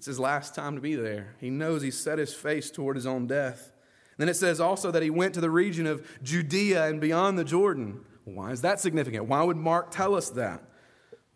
It's 0.00 0.06
his 0.06 0.18
last 0.18 0.54
time 0.54 0.76
to 0.76 0.80
be 0.80 0.94
there. 0.94 1.34
He 1.40 1.50
knows 1.50 1.82
he 1.82 1.90
set 1.90 2.16
his 2.16 2.32
face 2.32 2.70
toward 2.70 2.96
his 2.96 3.04
own 3.04 3.26
death. 3.26 3.70
Then 4.16 4.30
it 4.30 4.36
says 4.36 4.58
also 4.58 4.90
that 4.90 5.02
he 5.02 5.10
went 5.10 5.34
to 5.34 5.42
the 5.42 5.50
region 5.50 5.86
of 5.86 6.08
Judea 6.22 6.86
and 6.86 7.02
beyond 7.02 7.38
the 7.38 7.44
Jordan. 7.44 8.00
Why 8.24 8.50
is 8.50 8.62
that 8.62 8.80
significant? 8.80 9.26
Why 9.26 9.42
would 9.42 9.58
Mark 9.58 9.90
tell 9.90 10.14
us 10.14 10.30
that? 10.30 10.62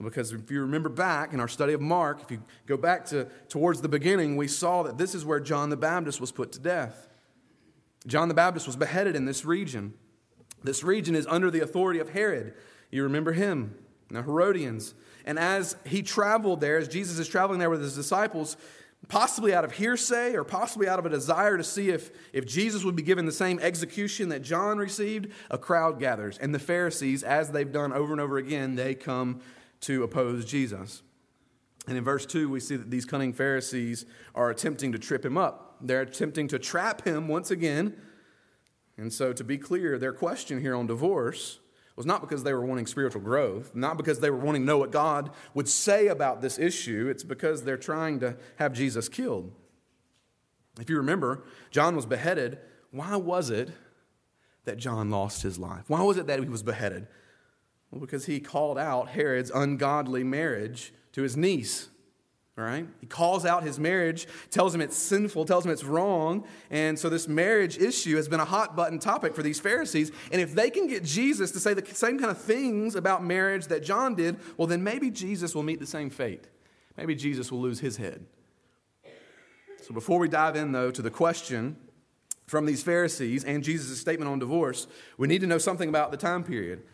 Because 0.03 0.33
if 0.33 0.51
you 0.51 0.63
remember 0.63 0.89
back 0.89 1.35
in 1.35 1.41
our 1.41 1.47
study 1.47 1.75
of 1.75 1.83
Mark, 1.83 2.23
if 2.23 2.31
you 2.31 2.43
go 2.65 2.79
back 2.79 3.05
to 3.09 3.29
towards 3.51 3.83
the 3.83 3.89
beginning, 3.91 4.35
we 4.35 4.49
saw 4.49 4.83
that 4.85 4.97
this 4.97 5.15
is 5.15 5.27
where 5.27 5.41
John 5.41 5.69
the 5.69 5.77
Baptist 5.77 6.19
was 6.19 6.33
put 6.33 6.51
to 6.53 6.59
death. 6.59 7.07
John 8.07 8.29
the 8.29 8.35
Baptist 8.35 8.67
was 8.67 8.77
beheaded 8.77 9.15
in 9.15 9.27
this 9.27 9.45
region. 9.45 9.93
This 10.63 10.83
region 10.83 11.15
is 11.15 11.27
under 11.27 11.51
the 11.51 11.61
authority 11.61 12.01
of 12.01 12.09
Herod. 12.09 12.55
You 12.91 13.03
remember 13.03 13.33
him, 13.33 13.75
the 14.09 14.23
Herodians. 14.23 14.95
And 15.25 15.39
as 15.39 15.77
he 15.85 16.03
traveled 16.03 16.61
there, 16.61 16.77
as 16.77 16.89
Jesus 16.89 17.19
is 17.19 17.29
traveling 17.29 17.59
there 17.59 17.71
with 17.71 17.81
his 17.81 17.95
disciples, 17.95 18.57
possibly 19.09 19.55
out 19.55 19.65
of 19.65 19.73
hearsay 19.73 20.35
or 20.35 20.45
possibly 20.45 20.89
out 20.89 20.99
of 20.99 21.07
a 21.07 21.11
desire 21.11 21.57
to 21.57 21.65
see 21.65 21.91
if, 21.91 22.11
if 22.33 22.47
Jesus 22.47 22.85
would 22.85 22.97
be 22.97 23.03
given 23.03 23.27
the 23.27 23.33
same 23.33 23.59
execution 23.61 24.29
that 24.31 24.43
John 24.43 24.79
received, 24.79 25.29
a 25.51 25.59
crowd 25.59 25.99
gathers. 25.99 26.39
And 26.39 26.55
the 26.55 26.59
Pharisees, 26.59 27.23
as 27.23 27.51
they've 27.51 27.71
done 27.71 27.93
over 27.93 28.13
and 28.13 28.21
over 28.21 28.39
again, 28.39 28.75
they 28.75 28.95
come 28.95 29.41
to 29.83 30.03
oppose 30.03 30.45
Jesus. 30.45 31.03
And 31.87 31.99
in 31.99 32.05
verse 32.05 32.25
2, 32.25 32.49
we 32.49 32.61
see 32.61 32.77
that 32.77 32.91
these 32.91 33.05
cunning 33.05 33.33
Pharisees 33.33 34.07
are 34.35 34.51
attempting 34.51 34.93
to 34.93 34.99
trip 34.99 35.25
him 35.25 35.37
up. 35.37 35.77
They're 35.81 36.03
attempting 36.03 36.49
to 36.49 36.59
trap 36.59 37.05
him 37.07 37.29
once 37.29 37.51
again. 37.51 37.97
And 38.97 39.13
so, 39.13 39.33
to 39.33 39.45
be 39.45 39.59
clear, 39.59 39.99
their 39.99 40.13
question 40.13 40.61
here 40.61 40.75
on 40.75 40.87
divorce 40.87 41.59
was 41.97 42.07
not 42.07 42.21
because 42.21 42.43
they 42.43 42.53
were 42.53 42.65
wanting 42.65 42.87
spiritual 42.87 43.21
growth, 43.21 43.75
not 43.75 43.97
because 43.97 44.21
they 44.21 44.31
were 44.31 44.39
wanting 44.39 44.63
to 44.63 44.67
know 44.67 44.79
what 44.79 44.91
God 44.91 45.31
would 45.55 45.69
say 45.69 46.09
about 46.09 46.41
this 46.41 46.59
issue. 46.59 47.09
It's 47.09 47.23
because 47.23 47.63
they're 47.63 47.77
trying 47.77 48.21
to 48.21 48.37
have 48.57 48.73
Jesus 48.73 49.09
killed. 49.09 49.53
If 50.81 50.91
you 50.91 50.97
remember, 50.97 51.45
John 51.71 51.95
was 51.95 52.07
beheaded. 52.07 52.59
Why 52.91 53.17
was 53.17 53.51
it 53.51 53.71
that 54.65 54.77
John 54.77 55.11
lost 55.11 55.43
his 55.43 55.59
life? 55.59 55.85
Why 55.89 56.03
was 56.03 56.17
it 56.17 56.27
that 56.27 56.41
he 56.41 56.49
was 56.49 56.63
beheaded? 56.65 57.07
Well, 57.91 58.01
because 58.01 58.27
he 58.27 58.41
called 58.41 58.77
out 58.77 59.11
Herod's 59.11 59.53
ungodly 59.53 60.25
marriage 60.25 60.93
to 61.13 61.23
his 61.23 61.37
niece. 61.37 61.91
Right? 62.57 62.87
He 63.01 63.07
calls 63.09 63.45
out 63.45 63.65
his 63.65 63.81
marriage, 63.81 64.29
tells 64.51 64.73
him 64.73 64.81
it's 64.81 64.97
sinful, 64.97 65.45
tells 65.45 65.67
him 65.67 65.73
it's 65.73 65.83
wrong. 65.83 66.47
And 66.71 66.97
so 66.97 67.09
this 67.09 67.27
marriage 67.27 67.79
issue 67.79 68.15
has 68.15 68.29
been 68.29 68.39
a 68.39 68.45
hot 68.45 68.77
button 68.77 69.01
topic 69.01 69.35
for 69.35 69.43
these 69.43 69.59
Pharisees. 69.59 70.13
And 70.31 70.41
if 70.41 70.55
they 70.55 70.71
can 70.71 70.87
get 70.87 71.03
Jesus 71.03 71.51
to 71.51 71.59
say 71.59 71.75
the 71.75 71.85
same 71.95 72.17
kind 72.17 72.31
of 72.31 72.39
things 72.39 72.95
about 72.95 73.25
marriage 73.25 73.67
that 73.67 73.83
John 73.83 74.15
did, 74.15 74.37
well, 74.57 74.69
then 74.69 74.85
maybe 74.85 75.11
Jesus 75.11 75.53
will 75.53 75.65
meet 75.65 75.81
the 75.81 75.87
same 75.87 76.11
fate. 76.11 76.47
Maybe 76.97 77.17
Jesus 77.17 77.51
will 77.51 77.61
lose 77.61 77.81
his 77.81 77.97
head. 77.97 78.25
So 79.83 79.93
before 79.93 80.21
we 80.21 80.29
dive 80.29 80.55
in, 80.55 80.71
though, 80.71 80.93
to 80.93 81.03
the 81.03 81.11
question 81.11 81.77
from 82.47 82.67
these 82.67 82.85
Pharisees 82.85 83.43
and 83.45 83.65
Jesus' 83.65 84.01
statement 84.01 84.31
on 84.31 84.39
divorce, 84.39 84.87
we 85.19 85.27
need 85.27 85.41
to 85.41 85.49
know 85.49 85.59
something 85.59 85.89
about 85.89 86.13
the 86.13 86.17
time 86.17 86.45
period. 86.45 86.85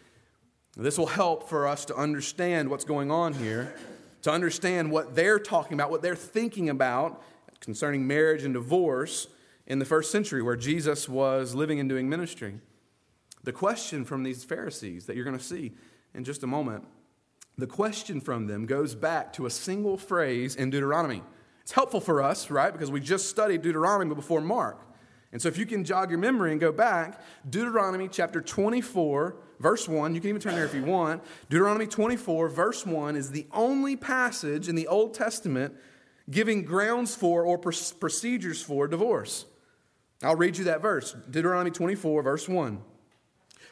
This 0.76 0.96
will 0.96 1.06
help 1.06 1.48
for 1.48 1.68
us 1.68 1.84
to 1.84 1.94
understand 1.94 2.70
what's 2.70 2.84
going 2.84 3.10
on 3.10 3.34
here, 3.34 3.74
to 4.22 4.30
understand 4.30 4.90
what 4.90 5.14
they're 5.14 5.38
talking 5.38 5.74
about, 5.74 5.90
what 5.90 6.02
they're 6.02 6.14
thinking 6.14 6.68
about 6.68 7.22
concerning 7.60 8.06
marriage 8.06 8.42
and 8.44 8.54
divorce 8.54 9.28
in 9.66 9.78
the 9.78 9.84
first 9.84 10.10
century 10.10 10.42
where 10.42 10.56
Jesus 10.56 11.08
was 11.08 11.54
living 11.54 11.78
and 11.78 11.88
doing 11.88 12.08
ministry. 12.08 12.58
The 13.44 13.52
question 13.52 14.04
from 14.04 14.22
these 14.22 14.44
Pharisees 14.44 15.06
that 15.06 15.16
you're 15.16 15.24
going 15.24 15.38
to 15.38 15.44
see 15.44 15.72
in 16.14 16.24
just 16.24 16.42
a 16.42 16.46
moment, 16.46 16.86
the 17.56 17.66
question 17.66 18.20
from 18.20 18.46
them 18.46 18.66
goes 18.66 18.94
back 18.94 19.32
to 19.34 19.46
a 19.46 19.50
single 19.50 19.96
phrase 19.96 20.56
in 20.56 20.70
Deuteronomy. 20.70 21.22
It's 21.62 21.72
helpful 21.72 22.00
for 22.00 22.22
us, 22.22 22.50
right? 22.50 22.72
Because 22.72 22.90
we 22.90 23.00
just 23.00 23.28
studied 23.28 23.62
Deuteronomy 23.62 24.14
before 24.14 24.40
Mark. 24.40 24.82
And 25.32 25.40
so 25.40 25.48
if 25.48 25.56
you 25.56 25.66
can 25.66 25.84
jog 25.84 26.10
your 26.10 26.18
memory 26.18 26.50
and 26.50 26.60
go 26.60 26.72
back, 26.72 27.20
Deuteronomy 27.48 28.08
chapter 28.08 28.40
24, 28.40 29.36
verse 29.60 29.88
1, 29.88 30.14
you 30.14 30.20
can 30.20 30.30
even 30.30 30.40
turn 30.40 30.56
there 30.56 30.64
if 30.64 30.74
you 30.74 30.82
want. 30.82 31.22
Deuteronomy 31.48 31.86
24, 31.86 32.48
verse 32.48 32.84
1 32.84 33.14
is 33.14 33.30
the 33.30 33.46
only 33.52 33.94
passage 33.94 34.68
in 34.68 34.74
the 34.74 34.88
Old 34.88 35.14
Testament 35.14 35.74
giving 36.28 36.64
grounds 36.64 37.14
for 37.14 37.44
or 37.44 37.58
procedures 37.58 38.62
for 38.62 38.88
divorce. 38.88 39.46
I'll 40.22 40.36
read 40.36 40.58
you 40.58 40.64
that 40.64 40.82
verse 40.82 41.14
Deuteronomy 41.30 41.70
24, 41.70 42.22
verse 42.22 42.48
1. 42.48 42.82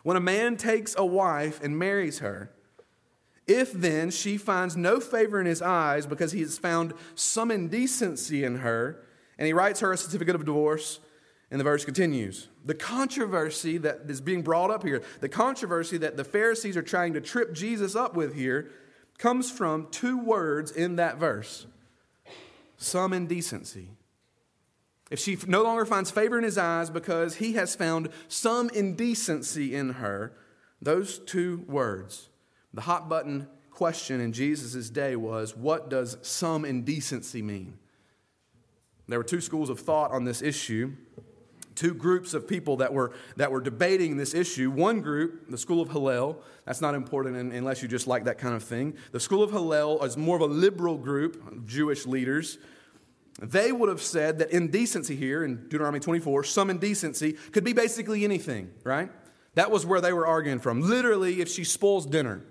When 0.03 0.17
a 0.17 0.21
man 0.21 0.57
takes 0.57 0.95
a 0.97 1.05
wife 1.05 1.63
and 1.63 1.79
marries 1.79 2.21
her, 2.21 2.51
if 3.47 3.73
then 3.73 4.11
she 4.11 4.37
finds 4.37 4.77
no 4.77 5.01
favor 5.01 5.41
in 5.41 5.47
his 5.47 5.63
eyes 5.63 6.07
because 6.07 6.33
he 6.33 6.41
has 6.41 6.59
found 6.59 6.93
some 7.15 7.51
indecency 7.51 8.45
in 8.45 8.57
her, 8.57 9.03
and 9.39 9.47
he 9.47 9.53
writes 9.53 9.81
her 9.81 9.93
a 9.93 9.97
certificate 9.97 10.35
of 10.35 10.45
divorce, 10.45 11.01
and 11.51 11.59
the 11.59 11.65
verse 11.65 11.85
continues. 11.85 12.49
The 12.65 12.75
controversy 12.75 13.79
that 13.79 14.03
is 14.09 14.21
being 14.21 14.43
brought 14.43 14.71
up 14.71 14.83
here, 14.83 15.03
the 15.21 15.29
controversy 15.29 15.97
that 15.99 16.17
the 16.17 16.25
Pharisees 16.25 16.77
are 16.77 16.83
trying 16.83 17.15
to 17.15 17.21
trip 17.21 17.55
Jesus 17.55 17.97
up 17.97 18.15
with 18.15 18.35
here, 18.35 18.71
comes 19.19 19.51
from 19.51 19.89
two 19.91 20.19
words 20.19 20.71
in 20.71 20.97
that 20.97 21.19
verse 21.19 21.67
some 22.81 23.13
indecency. 23.13 23.91
If 25.11 25.19
she 25.19 25.37
no 25.47 25.63
longer 25.63 25.85
finds 25.85 26.11
favor 26.11 26.39
in 26.39 26.45
his 26.45 26.59
eyes 26.59 26.91
because 26.91 27.37
he 27.37 27.55
has 27.55 27.75
found 27.75 28.11
some 28.29 28.71
indecency 28.71 29.75
in 29.75 29.95
her, 29.95 30.33
those 30.81 31.19
two 31.19 31.65
words, 31.67 32.29
the 32.73 32.83
hot 32.83 33.09
button 33.09 33.49
question 33.71 34.21
in 34.21 34.33
Jesus' 34.33 34.91
day 34.91 35.17
was 35.17 35.57
what 35.57 35.89
does 35.89 36.19
some 36.23 36.65
indecency 36.65 37.43
mean? 37.43 37.79
There 39.09 39.19
were 39.19 39.25
two 39.25 39.41
schools 39.41 39.71
of 39.71 39.81
thought 39.81 40.13
on 40.13 40.25
this 40.25 40.43
issue, 40.43 40.93
two 41.79 41.95
groups 41.95 42.35
of 42.35 42.49
people 42.49 42.77
that 42.79 42.93
were, 42.93 43.13
that 43.37 43.51
were 43.51 43.61
debating 43.61 44.17
this 44.17 44.35
issue. 44.35 44.71
One 44.71 45.01
group, 45.01 45.51
the 45.51 45.59
school 45.59 45.81
of 45.81 45.91
Hillel, 45.91 46.43
that's 46.65 46.81
not 46.81 46.95
important 46.95 47.53
unless 47.53 47.83
you 47.83 47.89
just 47.89 48.07
like 48.07 48.25
that 48.25 48.39
kind 48.39 48.55
of 48.55 48.63
thing. 48.63 48.97
The 49.13 49.21
school 49.21 49.43
of 49.43 49.51
Hillel 49.51 50.05
is 50.05 50.17
more 50.17 50.37
of 50.37 50.43
a 50.43 50.47
liberal 50.47 50.99
group 50.99 51.47
of 51.51 51.67
Jewish 51.67 52.07
leaders 52.07 52.59
they 53.41 53.71
would 53.71 53.89
have 53.89 54.03
said 54.03 54.41
that 54.41 54.51
indecency 54.51 55.15
here 55.15 55.45
in 55.45 55.69
Deuteronomy 55.69 56.01
24, 56.01 56.45
some 56.45 56.71
indecency, 56.71 57.35
could 57.53 57.63
be 57.63 57.73
basically 57.73 58.25
anything, 58.25 58.71
right? 58.83 59.11
That 59.55 59.71
was 59.71 59.87
where 59.87 60.01
they 60.01 60.13
were 60.13 60.27
arguing 60.27 60.59
from. 60.59 60.83
Literally, 60.83 61.41
if 61.41 61.49
she 61.49 61.63
spoils 61.63 62.05
dinner, 62.05 62.43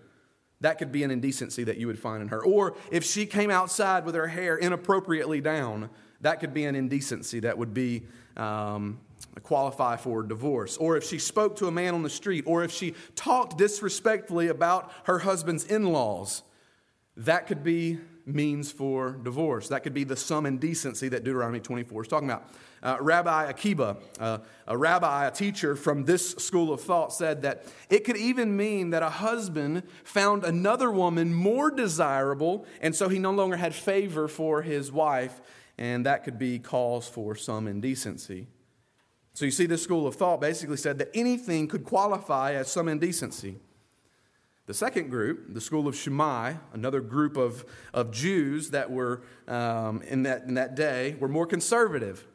that 0.62 0.78
could 0.78 0.92
be 0.92 1.04
an 1.04 1.12
indecency 1.12 1.66
that 1.66 1.78
you 1.78 1.88
would 1.88 2.00
find 2.00 2.22
in 2.22 2.30
her. 2.30 2.44
Or 2.44 2.78
if 2.90 3.04
she 3.04 3.26
came 3.26 3.52
outside 3.52 4.06
with 4.06 4.16
her 4.16 4.28
hair 4.28 4.58
inappropriately 4.58 5.42
down, 5.42 5.90
that 6.22 6.40
could 6.40 6.54
be 6.54 6.66
an 6.66 6.76
indecency 6.76 7.42
that 7.42 7.58
would 7.58 7.74
be 7.74 8.04
um, 8.38 9.00
qualify 9.44 9.98
for 9.98 10.24
divorce. 10.24 10.78
Or 10.78 10.98
if 10.98 11.04
she 11.04 11.20
spoke 11.20 11.56
to 11.58 11.68
a 11.68 11.72
man 11.72 11.94
on 11.94 12.04
the 12.04 12.10
street, 12.10 12.44
or 12.48 12.64
if 12.64 12.72
she 12.72 12.96
talked 13.16 13.58
disrespectfully 13.58 14.48
about 14.48 14.92
her 15.04 15.20
husband's 15.20 15.64
in 15.66 15.92
laws, 15.92 16.44
that 17.16 17.48
could 17.48 17.64
be 17.64 18.00
means 18.26 18.72
for 18.72 19.12
divorce. 19.12 19.70
That 19.70 19.84
could 19.84 19.94
be 19.94 20.04
the 20.04 20.18
some 20.18 20.46
indecency 20.46 21.08
that 21.10 21.24
Deuteronomy 21.24 21.62
24 21.62 22.04
is 22.04 22.08
talking 22.08 22.30
about. 22.30 22.50
Uh, 22.84 22.98
rabbi 23.00 23.46
Akiba, 23.46 23.98
uh, 24.20 24.40
a 24.68 24.78
rabbi, 24.78 25.26
a 25.26 25.32
teacher 25.32 25.76
from 25.76 26.04
this 26.04 26.32
school 26.34 26.72
of 26.72 26.82
thought, 26.82 27.12
said 27.12 27.42
that 27.42 27.66
it 27.90 28.04
could 28.04 28.18
even 28.18 28.56
mean 28.56 28.92
that 28.92 29.02
a 29.02 29.10
husband 29.10 29.84
found 30.04 30.44
another 30.44 30.92
woman 30.92 31.34
more 31.34 31.72
desirable, 31.72 32.66
and 32.82 32.96
so 32.96 33.10
he 33.10 33.18
no 33.18 33.32
longer 33.32 33.56
had 33.56 33.74
favor 33.74 34.28
for 34.28 34.62
his 34.62 34.92
wife, 34.92 35.42
and 35.78 36.06
that 36.06 36.24
could 36.24 36.38
be 36.38 36.60
cause 36.60 37.08
for 37.08 37.34
some 37.34 37.68
indecency. 37.68 38.48
So 39.38 39.46
you 39.46 39.52
see, 39.52 39.68
this 39.68 39.84
school 39.84 40.08
of 40.08 40.16
thought 40.16 40.42
basically 40.42 40.78
said 40.78 40.98
that 40.98 41.12
anything 41.14 41.68
could 41.68 41.84
qualify 41.84 42.54
as 42.54 42.72
some 42.72 42.88
indecency. 42.88 43.58
The 44.66 44.74
second 44.74 45.12
group, 45.12 45.54
the 45.54 45.62
school 45.62 45.88
of 45.88 45.96
Shammai, 45.96 46.56
another 46.74 47.02
group 47.02 47.38
of, 47.38 47.64
of 47.94 48.10
Jews 48.10 48.72
that 48.72 48.90
were 48.90 49.22
um, 49.48 50.02
in, 50.02 50.24
that, 50.24 50.46
in 50.46 50.56
that 50.56 50.74
day, 50.74 51.18
were 51.20 51.28
more 51.28 51.46
conservative. 51.46 52.26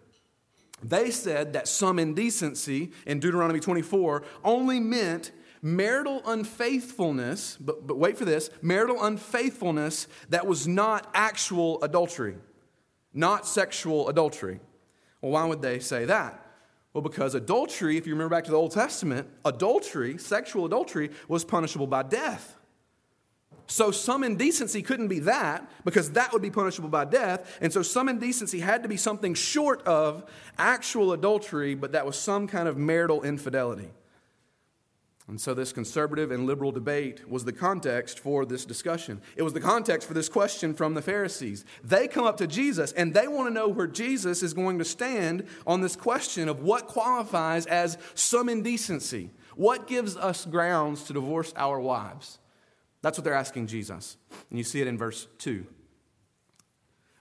They 0.80 1.10
said 1.10 1.54
that 1.54 1.66
some 1.66 1.98
indecency 1.98 2.92
in 3.04 3.18
Deuteronomy 3.18 3.58
24 3.58 4.22
only 4.44 4.78
meant 4.78 5.32
marital 5.60 6.22
unfaithfulness, 6.24 7.56
but, 7.60 7.84
but 7.84 7.98
wait 7.98 8.16
for 8.16 8.26
this 8.26 8.48
marital 8.62 9.02
unfaithfulness 9.02 10.06
that 10.28 10.46
was 10.46 10.68
not 10.68 11.10
actual 11.14 11.82
adultery, 11.82 12.36
not 13.12 13.44
sexual 13.44 14.08
adultery. 14.08 14.60
Well, 15.20 15.32
why 15.32 15.46
would 15.46 15.62
they 15.62 15.80
say 15.80 16.04
that? 16.04 16.41
Well, 16.94 17.02
because 17.02 17.34
adultery, 17.34 17.96
if 17.96 18.06
you 18.06 18.12
remember 18.12 18.34
back 18.34 18.44
to 18.44 18.50
the 18.50 18.56
Old 18.56 18.72
Testament, 18.72 19.28
adultery, 19.44 20.18
sexual 20.18 20.66
adultery, 20.66 21.10
was 21.26 21.44
punishable 21.44 21.86
by 21.86 22.02
death. 22.02 22.56
So 23.66 23.90
some 23.90 24.22
indecency 24.24 24.82
couldn't 24.82 25.08
be 25.08 25.20
that 25.20 25.70
because 25.84 26.10
that 26.10 26.32
would 26.32 26.42
be 26.42 26.50
punishable 26.50 26.90
by 26.90 27.06
death. 27.06 27.58
And 27.62 27.72
so 27.72 27.80
some 27.80 28.08
indecency 28.08 28.60
had 28.60 28.82
to 28.82 28.88
be 28.88 28.98
something 28.98 29.32
short 29.32 29.82
of 29.86 30.30
actual 30.58 31.12
adultery, 31.12 31.74
but 31.74 31.92
that 31.92 32.04
was 32.04 32.16
some 32.18 32.46
kind 32.46 32.68
of 32.68 32.76
marital 32.76 33.22
infidelity. 33.22 33.88
And 35.28 35.40
so, 35.40 35.54
this 35.54 35.72
conservative 35.72 36.32
and 36.32 36.46
liberal 36.46 36.72
debate 36.72 37.28
was 37.28 37.44
the 37.44 37.52
context 37.52 38.18
for 38.18 38.44
this 38.44 38.64
discussion. 38.64 39.20
It 39.36 39.42
was 39.42 39.52
the 39.52 39.60
context 39.60 40.08
for 40.08 40.14
this 40.14 40.28
question 40.28 40.74
from 40.74 40.94
the 40.94 41.02
Pharisees. 41.02 41.64
They 41.84 42.08
come 42.08 42.26
up 42.26 42.36
to 42.38 42.46
Jesus 42.48 42.90
and 42.92 43.14
they 43.14 43.28
want 43.28 43.48
to 43.48 43.54
know 43.54 43.68
where 43.68 43.86
Jesus 43.86 44.42
is 44.42 44.52
going 44.52 44.78
to 44.78 44.84
stand 44.84 45.46
on 45.64 45.80
this 45.80 45.94
question 45.94 46.48
of 46.48 46.62
what 46.62 46.88
qualifies 46.88 47.66
as 47.66 47.98
some 48.14 48.48
indecency. 48.48 49.30
What 49.54 49.86
gives 49.86 50.16
us 50.16 50.44
grounds 50.44 51.04
to 51.04 51.12
divorce 51.12 51.52
our 51.56 51.78
wives? 51.78 52.38
That's 53.00 53.16
what 53.16 53.24
they're 53.24 53.34
asking 53.34 53.68
Jesus. 53.68 54.16
And 54.50 54.58
you 54.58 54.64
see 54.64 54.80
it 54.80 54.86
in 54.88 54.98
verse 54.98 55.28
2. 55.38 55.66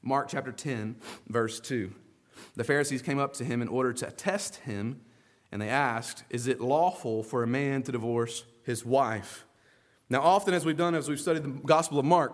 Mark 0.01 0.29
chapter 0.29 0.51
10, 0.51 0.95
verse 1.27 1.59
2. 1.59 1.93
The 2.55 2.63
Pharisees 2.63 3.03
came 3.03 3.19
up 3.19 3.33
to 3.33 3.43
him 3.43 3.61
in 3.61 3.67
order 3.67 3.93
to 3.93 4.09
test 4.09 4.57
him 4.57 5.01
and 5.51 5.61
they 5.61 5.69
asked, 5.69 6.23
Is 6.29 6.47
it 6.47 6.61
lawful 6.61 7.23
for 7.23 7.43
a 7.43 7.47
man 7.47 7.83
to 7.83 7.91
divorce 7.91 8.43
his 8.63 8.85
wife? 8.85 9.45
Now, 10.09 10.21
often, 10.21 10.53
as 10.53 10.65
we've 10.65 10.77
done 10.77 10.95
as 10.95 11.07
we've 11.07 11.19
studied 11.19 11.43
the 11.43 11.49
Gospel 11.49 11.99
of 11.99 12.05
Mark, 12.05 12.33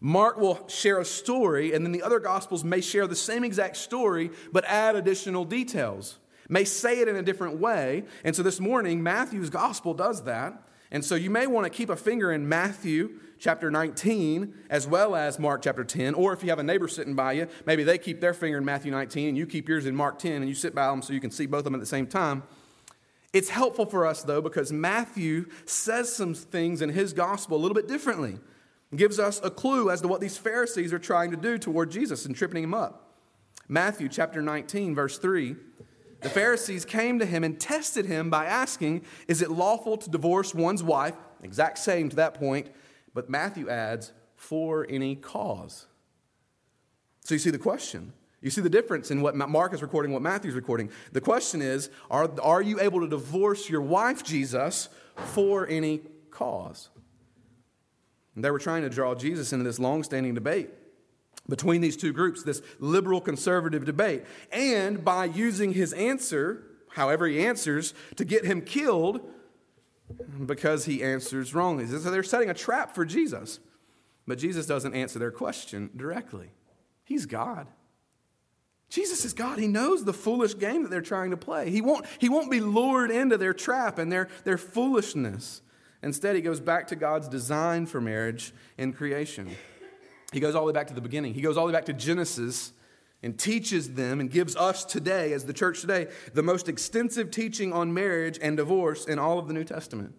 Mark 0.00 0.36
will 0.36 0.68
share 0.68 1.00
a 1.00 1.04
story, 1.04 1.72
and 1.72 1.84
then 1.84 1.92
the 1.92 2.02
other 2.02 2.20
Gospels 2.20 2.62
may 2.62 2.80
share 2.80 3.06
the 3.06 3.16
same 3.16 3.42
exact 3.42 3.76
story, 3.76 4.30
but 4.52 4.64
add 4.64 4.94
additional 4.94 5.44
details, 5.44 6.18
may 6.48 6.64
say 6.64 7.00
it 7.00 7.08
in 7.08 7.16
a 7.16 7.22
different 7.22 7.58
way. 7.58 8.04
And 8.24 8.34
so 8.34 8.42
this 8.42 8.60
morning, 8.60 9.02
Matthew's 9.02 9.50
Gospel 9.50 9.94
does 9.94 10.22
that. 10.24 10.67
And 10.90 11.04
so 11.04 11.14
you 11.14 11.30
may 11.30 11.46
want 11.46 11.64
to 11.64 11.70
keep 11.70 11.90
a 11.90 11.96
finger 11.96 12.32
in 12.32 12.48
Matthew 12.48 13.20
chapter 13.38 13.70
19 13.70 14.54
as 14.70 14.86
well 14.86 15.14
as 15.14 15.38
Mark 15.38 15.62
chapter 15.62 15.84
10. 15.84 16.14
Or 16.14 16.32
if 16.32 16.42
you 16.42 16.48
have 16.48 16.58
a 16.58 16.62
neighbor 16.64 16.88
sitting 16.88 17.14
by 17.14 17.32
you, 17.32 17.48
maybe 17.66 17.84
they 17.84 17.98
keep 17.98 18.20
their 18.20 18.34
finger 18.34 18.58
in 18.58 18.64
Matthew 18.64 18.90
19 18.90 19.28
and 19.28 19.38
you 19.38 19.46
keep 19.46 19.68
yours 19.68 19.86
in 19.86 19.94
Mark 19.94 20.18
10 20.18 20.32
and 20.32 20.48
you 20.48 20.54
sit 20.54 20.74
by 20.74 20.86
them 20.86 21.02
so 21.02 21.12
you 21.12 21.20
can 21.20 21.30
see 21.30 21.46
both 21.46 21.60
of 21.60 21.64
them 21.64 21.74
at 21.74 21.80
the 21.80 21.86
same 21.86 22.06
time. 22.06 22.42
It's 23.32 23.50
helpful 23.50 23.86
for 23.86 24.06
us 24.06 24.22
though 24.22 24.40
because 24.40 24.72
Matthew 24.72 25.46
says 25.66 26.14
some 26.14 26.34
things 26.34 26.80
in 26.80 26.88
his 26.88 27.12
gospel 27.12 27.58
a 27.58 27.60
little 27.60 27.74
bit 27.74 27.86
differently. 27.86 28.38
gives 28.96 29.18
us 29.18 29.40
a 29.44 29.50
clue 29.50 29.90
as 29.90 30.00
to 30.00 30.08
what 30.08 30.22
these 30.22 30.38
Pharisees 30.38 30.92
are 30.94 30.98
trying 30.98 31.30
to 31.30 31.36
do 31.36 31.58
toward 31.58 31.90
Jesus 31.90 32.24
and 32.24 32.34
tripping 32.34 32.64
him 32.64 32.74
up. 32.74 33.16
Matthew 33.68 34.08
chapter 34.08 34.40
19 34.40 34.94
verse 34.94 35.18
3 35.18 35.56
the 36.20 36.28
Pharisees 36.28 36.84
came 36.84 37.18
to 37.20 37.26
him 37.26 37.44
and 37.44 37.58
tested 37.58 38.06
him 38.06 38.28
by 38.30 38.46
asking, 38.46 39.02
Is 39.28 39.40
it 39.40 39.50
lawful 39.50 39.96
to 39.96 40.10
divorce 40.10 40.54
one's 40.54 40.82
wife? 40.82 41.14
Exact 41.42 41.78
same 41.78 42.08
to 42.08 42.16
that 42.16 42.34
point. 42.34 42.68
But 43.14 43.30
Matthew 43.30 43.68
adds, 43.68 44.12
For 44.34 44.86
any 44.88 45.14
cause. 45.14 45.86
So 47.24 47.34
you 47.34 47.38
see 47.38 47.50
the 47.50 47.58
question. 47.58 48.12
You 48.40 48.50
see 48.50 48.60
the 48.60 48.70
difference 48.70 49.10
in 49.10 49.20
what 49.20 49.36
Mark 49.36 49.74
is 49.74 49.82
recording, 49.82 50.12
what 50.12 50.22
Matthew's 50.22 50.54
recording. 50.54 50.90
The 51.12 51.20
question 51.20 51.60
is 51.60 51.90
are, 52.10 52.30
are 52.40 52.62
you 52.62 52.80
able 52.80 53.00
to 53.00 53.08
divorce 53.08 53.68
your 53.68 53.82
wife, 53.82 54.22
Jesus, 54.22 54.88
for 55.14 55.66
any 55.66 56.00
cause? 56.30 56.88
And 58.34 58.44
they 58.44 58.50
were 58.50 58.60
trying 58.60 58.82
to 58.82 58.90
draw 58.90 59.14
Jesus 59.14 59.52
into 59.52 59.64
this 59.64 59.78
long 59.78 60.04
standing 60.04 60.34
debate 60.34 60.70
between 61.48 61.80
these 61.80 61.96
two 61.96 62.12
groups, 62.12 62.42
this 62.42 62.62
liberal 62.78 63.20
conservative 63.20 63.84
debate. 63.84 64.24
And 64.52 65.04
by 65.04 65.24
using 65.24 65.72
his 65.72 65.92
answer, 65.94 66.64
however 66.90 67.26
he 67.26 67.44
answers, 67.44 67.94
to 68.16 68.24
get 68.24 68.44
him 68.44 68.60
killed 68.60 69.20
because 70.46 70.84
he 70.84 71.02
answers 71.02 71.54
wrongly. 71.54 71.86
So 71.86 71.98
they're 71.98 72.22
setting 72.22 72.50
a 72.50 72.54
trap 72.54 72.94
for 72.94 73.04
Jesus. 73.04 73.60
But 74.26 74.38
Jesus 74.38 74.66
doesn't 74.66 74.94
answer 74.94 75.18
their 75.18 75.30
question 75.30 75.90
directly. 75.96 76.50
He's 77.04 77.24
God. 77.24 77.66
Jesus 78.90 79.24
is 79.24 79.34
God. 79.34 79.58
He 79.58 79.66
knows 79.66 80.04
the 80.04 80.12
foolish 80.12 80.58
game 80.58 80.82
that 80.82 80.90
they're 80.90 81.00
trying 81.00 81.30
to 81.30 81.36
play. 81.36 81.70
He 81.70 81.80
won't, 81.80 82.06
he 82.18 82.28
won't 82.28 82.50
be 82.50 82.60
lured 82.60 83.10
into 83.10 83.36
their 83.36 83.54
trap 83.54 83.98
and 83.98 84.10
their, 84.10 84.28
their 84.44 84.58
foolishness. 84.58 85.62
Instead, 86.02 86.36
he 86.36 86.42
goes 86.42 86.60
back 86.60 86.86
to 86.88 86.96
God's 86.96 87.28
design 87.28 87.86
for 87.86 88.00
marriage 88.00 88.52
in 88.76 88.92
creation. 88.92 89.50
He 90.32 90.40
goes 90.40 90.54
all 90.54 90.62
the 90.62 90.66
way 90.66 90.72
back 90.72 90.88
to 90.88 90.94
the 90.94 91.00
beginning. 91.00 91.34
He 91.34 91.40
goes 91.40 91.56
all 91.56 91.66
the 91.66 91.72
way 91.72 91.78
back 91.78 91.86
to 91.86 91.92
Genesis 91.92 92.72
and 93.22 93.38
teaches 93.38 93.94
them 93.94 94.20
and 94.20 94.30
gives 94.30 94.54
us 94.56 94.84
today, 94.84 95.32
as 95.32 95.44
the 95.44 95.52
church 95.52 95.80
today, 95.80 96.08
the 96.34 96.42
most 96.42 96.68
extensive 96.68 97.30
teaching 97.30 97.72
on 97.72 97.92
marriage 97.92 98.38
and 98.40 98.56
divorce 98.56 99.06
in 99.06 99.18
all 99.18 99.38
of 99.38 99.48
the 99.48 99.54
New 99.54 99.64
Testament. 99.64 100.14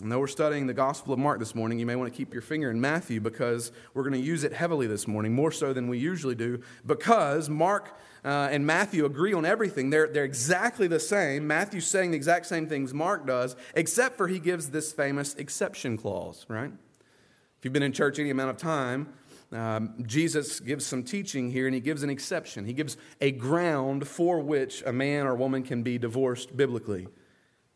And 0.00 0.10
though 0.10 0.20
we're 0.20 0.28
studying 0.28 0.66
the 0.66 0.72
Gospel 0.72 1.12
of 1.12 1.18
Mark 1.18 1.38
this 1.38 1.54
morning, 1.54 1.78
you 1.78 1.84
may 1.84 1.94
want 1.94 2.10
to 2.10 2.16
keep 2.16 2.32
your 2.32 2.40
finger 2.40 2.70
in 2.70 2.80
Matthew 2.80 3.20
because 3.20 3.70
we're 3.92 4.04
going 4.04 4.14
to 4.14 4.18
use 4.18 4.44
it 4.44 4.54
heavily 4.54 4.86
this 4.86 5.06
morning, 5.06 5.34
more 5.34 5.52
so 5.52 5.74
than 5.74 5.88
we 5.88 5.98
usually 5.98 6.34
do, 6.34 6.62
because 6.86 7.50
Mark 7.50 7.98
uh, 8.24 8.48
and 8.50 8.64
Matthew 8.64 9.04
agree 9.04 9.34
on 9.34 9.44
everything. 9.44 9.90
They're, 9.90 10.08
they're 10.08 10.24
exactly 10.24 10.86
the 10.86 11.00
same. 11.00 11.46
Matthew's 11.46 11.86
saying 11.86 12.12
the 12.12 12.16
exact 12.16 12.46
same 12.46 12.66
things 12.66 12.94
Mark 12.94 13.26
does, 13.26 13.56
except 13.74 14.16
for 14.16 14.28
he 14.28 14.38
gives 14.38 14.70
this 14.70 14.90
famous 14.90 15.34
exception 15.34 15.98
clause, 15.98 16.46
right? 16.48 16.72
If 17.60 17.66
you've 17.66 17.74
been 17.74 17.82
in 17.82 17.92
church 17.92 18.18
any 18.18 18.30
amount 18.30 18.48
of 18.48 18.56
time, 18.56 19.12
um, 19.52 20.02
Jesus 20.06 20.60
gives 20.60 20.86
some 20.86 21.02
teaching 21.02 21.50
here 21.50 21.66
and 21.66 21.74
he 21.74 21.80
gives 21.82 22.02
an 22.02 22.08
exception. 22.08 22.64
He 22.64 22.72
gives 22.72 22.96
a 23.20 23.32
ground 23.32 24.08
for 24.08 24.40
which 24.40 24.82
a 24.86 24.94
man 24.94 25.26
or 25.26 25.34
woman 25.34 25.62
can 25.62 25.82
be 25.82 25.98
divorced 25.98 26.56
biblically. 26.56 27.06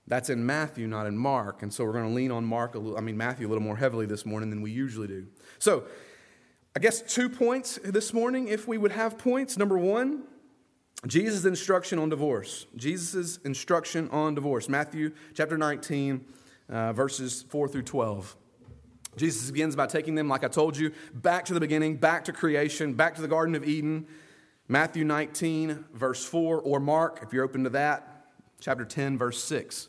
That's 0.07 0.31
in 0.31 0.47
Matthew, 0.47 0.87
not 0.87 1.07
in 1.07 1.19
Mark. 1.19 1.63
And 1.63 1.71
so 1.71 1.85
we're 1.85 1.93
going 1.93 2.09
to 2.09 2.15
lean 2.15 2.31
on 2.31 2.47
Mark, 2.47 2.77
a 2.77 2.79
little, 2.79 2.97
I 2.97 3.03
mean, 3.03 3.19
Matthew 3.19 3.47
a 3.47 3.51
little 3.51 3.63
more 3.63 3.77
heavily 3.77 4.07
this 4.07 4.25
morning 4.25 4.49
than 4.49 4.63
we 4.63 4.71
usually 4.71 5.07
do. 5.07 5.27
So, 5.59 5.85
I 6.75 6.81
guess 6.81 7.03
two 7.03 7.29
points 7.29 7.79
this 7.85 8.15
morning, 8.15 8.49
if 8.49 8.67
we 8.67 8.79
would 8.79 8.93
have 8.93 9.19
points. 9.19 9.59
Number 9.59 9.77
one, 9.77 10.23
Jesus' 11.07 11.45
instruction 11.45 11.99
on 11.99 12.09
divorce. 12.09 12.67
Jesus' 12.75 13.37
instruction 13.45 14.09
on 14.09 14.35
divorce. 14.35 14.67
Matthew 14.67 15.13
chapter 15.35 15.59
19, 15.59 16.25
uh, 16.71 16.95
verses 16.95 17.45
4 17.51 17.69
through 17.69 17.83
12. 17.83 18.35
Jesus 19.17 19.51
begins 19.51 19.77
by 19.77 19.87
taking 19.87 20.15
them, 20.15 20.29
like 20.29 20.45
I 20.45 20.49
told 20.49 20.77
you, 20.77 20.93
back 21.13 21.45
to 21.47 21.55
the 21.55 21.61
beginning, 21.61 21.97
back 21.97 22.25
to 22.25 22.33
creation, 22.33 22.95
back 22.95 23.15
to 23.17 23.23
the 23.23 23.29
Garden 23.29 23.55
of 23.55 23.65
Eden. 23.65 24.07
Matthew 24.69 25.05
19, 25.05 25.85
verse 25.93 26.25
4, 26.25 26.61
or 26.61 26.81
Mark, 26.81 27.21
if 27.23 27.33
you're 27.33 27.45
open 27.45 27.65
to 27.65 27.71
that, 27.71 28.29
chapter 28.61 28.85
10, 28.85 29.19
verse 29.19 29.43
6 29.45 29.89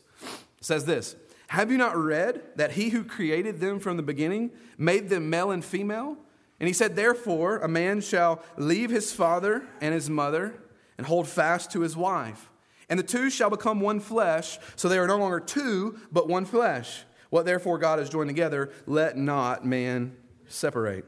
says 0.60 0.84
this 0.84 1.16
Have 1.48 1.70
you 1.70 1.78
not 1.78 1.96
read 1.96 2.42
that 2.56 2.72
he 2.72 2.90
who 2.90 3.04
created 3.04 3.60
them 3.60 3.78
from 3.78 3.96
the 3.96 4.02
beginning 4.02 4.50
made 4.76 5.08
them 5.08 5.30
male 5.30 5.50
and 5.50 5.64
female? 5.64 6.16
And 6.58 6.66
he 6.66 6.72
said, 6.72 6.96
Therefore, 6.96 7.58
a 7.58 7.68
man 7.68 8.00
shall 8.00 8.42
leave 8.56 8.90
his 8.90 9.12
father 9.12 9.66
and 9.80 9.94
his 9.94 10.08
mother 10.10 10.54
and 10.98 11.06
hold 11.06 11.28
fast 11.28 11.70
to 11.72 11.80
his 11.80 11.96
wife. 11.96 12.50
And 12.88 12.98
the 12.98 13.04
two 13.04 13.30
shall 13.30 13.50
become 13.50 13.80
one 13.80 14.00
flesh, 14.00 14.58
so 14.76 14.88
they 14.88 14.98
are 14.98 15.08
no 15.08 15.18
longer 15.18 15.40
two, 15.40 15.98
but 16.10 16.28
one 16.28 16.44
flesh. 16.44 17.04
What 17.36 17.44
therefore 17.44 17.76
God 17.76 17.98
has 17.98 18.08
joined 18.08 18.30
together, 18.30 18.70
let 18.86 19.18
not 19.18 19.62
man 19.62 20.16
separate. 20.48 21.04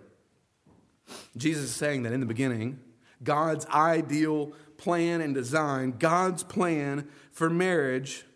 Jesus 1.38 1.64
is 1.64 1.74
saying 1.74 2.02
that 2.02 2.12
in 2.12 2.20
the 2.20 2.26
beginning, 2.26 2.80
God's 3.24 3.64
ideal 3.64 4.52
plan 4.76 5.22
and 5.22 5.32
design, 5.32 5.94
God's 5.98 6.42
plan 6.42 7.08
for 7.32 7.48
marriage 7.48 8.26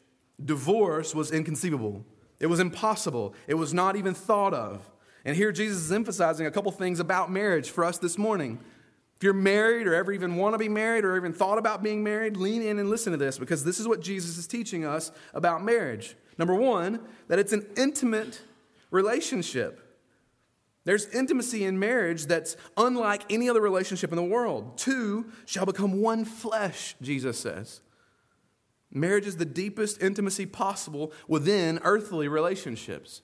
divorce 0.42 1.14
was 1.14 1.30
inconceivable. 1.32 2.02
It 2.40 2.46
was 2.46 2.60
impossible. 2.60 3.34
It 3.46 3.56
was 3.56 3.74
not 3.74 3.94
even 3.96 4.14
thought 4.14 4.54
of. 4.54 4.90
And 5.26 5.36
here 5.36 5.52
Jesus 5.52 5.82
is 5.82 5.92
emphasizing 5.92 6.46
a 6.46 6.50
couple 6.50 6.72
things 6.72 6.98
about 6.98 7.30
marriage 7.30 7.68
for 7.68 7.84
us 7.84 7.98
this 7.98 8.16
morning. 8.16 8.58
If 9.16 9.22
you're 9.22 9.34
married 9.34 9.86
or 9.86 9.94
ever 9.94 10.12
even 10.12 10.36
want 10.36 10.54
to 10.54 10.58
be 10.58 10.70
married 10.70 11.04
or 11.04 11.14
even 11.18 11.34
thought 11.34 11.58
about 11.58 11.82
being 11.82 12.02
married, 12.02 12.38
lean 12.38 12.62
in 12.62 12.78
and 12.78 12.88
listen 12.88 13.12
to 13.12 13.18
this 13.18 13.38
because 13.38 13.64
this 13.64 13.78
is 13.78 13.86
what 13.86 14.00
Jesus 14.00 14.38
is 14.38 14.46
teaching 14.46 14.82
us 14.82 15.12
about 15.34 15.62
marriage. 15.62 16.16
Number 16.38 16.54
one, 16.54 17.00
that 17.28 17.38
it's 17.38 17.52
an 17.52 17.66
intimate 17.76 18.40
relationship. 18.90 19.80
There's 20.84 21.06
intimacy 21.06 21.64
in 21.64 21.78
marriage 21.78 22.26
that's 22.26 22.56
unlike 22.76 23.22
any 23.30 23.48
other 23.48 23.60
relationship 23.60 24.10
in 24.10 24.16
the 24.16 24.22
world. 24.22 24.76
Two 24.76 25.26
shall 25.46 25.66
become 25.66 26.00
one 26.00 26.24
flesh, 26.24 26.96
Jesus 27.00 27.38
says. 27.38 27.80
Marriage 28.90 29.26
is 29.26 29.36
the 29.36 29.44
deepest 29.44 30.02
intimacy 30.02 30.44
possible 30.44 31.12
within 31.28 31.78
earthly 31.82 32.28
relationships, 32.28 33.22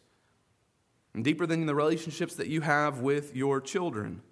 and 1.13 1.25
deeper 1.25 1.47
than 1.47 1.67
the 1.67 1.75
relationships 1.75 2.35
that 2.37 2.47
you 2.47 2.61
have 2.61 3.01
with 3.01 3.35
your 3.35 3.61
children 3.61 4.23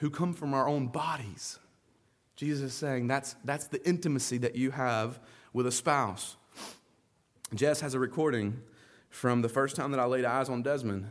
who 0.00 0.10
come 0.10 0.34
from 0.34 0.52
our 0.52 0.68
own 0.68 0.88
bodies. 0.88 1.58
Jesus 2.36 2.72
is 2.72 2.74
saying 2.74 3.06
that's, 3.06 3.34
that's 3.44 3.68
the 3.68 3.84
intimacy 3.88 4.38
that 4.38 4.56
you 4.56 4.72
have 4.72 5.20
with 5.52 5.66
a 5.66 5.72
spouse. 5.72 6.36
Jess 7.54 7.80
has 7.80 7.94
a 7.94 7.98
recording 7.98 8.60
from 9.10 9.42
the 9.42 9.48
first 9.48 9.76
time 9.76 9.92
that 9.92 10.00
I 10.00 10.06
laid 10.06 10.24
eyes 10.24 10.48
on 10.48 10.62
Desmond. 10.62 11.10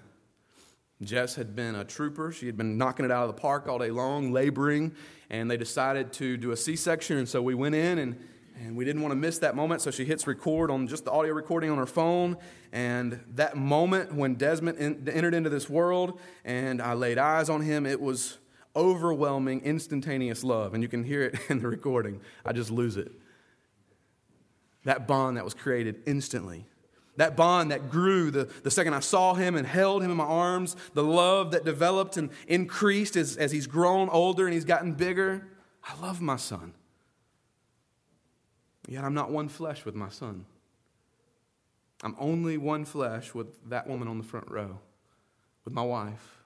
Jess 1.01 1.35
had 1.35 1.55
been 1.55 1.75
a 1.75 1.85
trooper. 1.85 2.31
She 2.31 2.45
had 2.45 2.57
been 2.57 2.77
knocking 2.77 3.05
it 3.05 3.11
out 3.11 3.29
of 3.29 3.35
the 3.35 3.41
park 3.41 3.67
all 3.67 3.79
day 3.79 3.91
long, 3.91 4.31
laboring, 4.31 4.93
and 5.29 5.49
they 5.49 5.57
decided 5.57 6.11
to 6.13 6.37
do 6.37 6.51
a 6.51 6.57
C 6.57 6.75
section. 6.75 7.17
And 7.17 7.27
so 7.27 7.41
we 7.41 7.55
went 7.55 7.75
in 7.75 7.97
and 7.97 8.19
and 8.55 8.75
we 8.75 8.85
didn't 8.85 9.01
want 9.01 9.11
to 9.11 9.15
miss 9.15 9.39
that 9.39 9.55
moment, 9.55 9.81
so 9.81 9.89
she 9.89 10.05
hits 10.05 10.27
record 10.27 10.69
on 10.69 10.87
just 10.87 11.05
the 11.05 11.11
audio 11.11 11.33
recording 11.33 11.71
on 11.71 11.79
her 11.79 11.87
phone. 11.87 12.37
And 12.71 13.19
that 13.33 13.57
moment 13.57 14.13
when 14.13 14.35
Desmond 14.35 14.77
in, 14.77 15.09
entered 15.09 15.33
into 15.33 15.49
this 15.49 15.67
world 15.67 16.19
and 16.45 16.79
I 16.79 16.93
laid 16.93 17.17
eyes 17.17 17.49
on 17.49 17.61
him, 17.61 17.87
it 17.87 17.99
was 17.99 18.37
overwhelming, 18.75 19.61
instantaneous 19.61 20.43
love. 20.43 20.75
And 20.75 20.83
you 20.83 20.89
can 20.89 21.03
hear 21.03 21.23
it 21.23 21.39
in 21.49 21.61
the 21.61 21.67
recording. 21.67 22.21
I 22.45 22.53
just 22.53 22.69
lose 22.69 22.95
it. 22.95 23.11
That 24.85 25.07
bond 25.07 25.37
that 25.37 25.43
was 25.43 25.53
created 25.53 26.01
instantly. 26.05 26.65
That 27.17 27.35
bond 27.35 27.71
that 27.71 27.91
grew 27.91 28.31
the, 28.31 28.45
the 28.63 28.71
second 28.71 28.93
I 28.95 28.99
saw 28.99 29.35
him 29.35 29.55
and 29.55 29.67
held 29.67 30.01
him 30.01 30.09
in 30.09 30.17
my 30.17 30.23
arms, 30.23 30.75
the 30.93 31.03
love 31.03 31.51
that 31.51 31.63
developed 31.63 32.17
and 32.17 32.31
increased 32.47 33.15
as, 33.15 33.37
as 33.37 33.51
he's 33.51 33.67
grown 33.67 34.09
older 34.09 34.45
and 34.45 34.53
he's 34.53 34.65
gotten 34.65 34.93
bigger. 34.93 35.47
I 35.83 35.99
love 36.01 36.21
my 36.21 36.37
son. 36.37 36.73
Yet 38.87 39.03
I'm 39.03 39.13
not 39.13 39.31
one 39.31 39.47
flesh 39.47 39.85
with 39.85 39.95
my 39.95 40.09
son. 40.09 40.45
I'm 42.03 42.15
only 42.19 42.57
one 42.57 42.83
flesh 42.83 43.33
with 43.33 43.47
that 43.69 43.87
woman 43.87 44.07
on 44.07 44.17
the 44.17 44.23
front 44.23 44.49
row, 44.49 44.79
with 45.63 45.73
my 45.73 45.83
wife. 45.83 46.42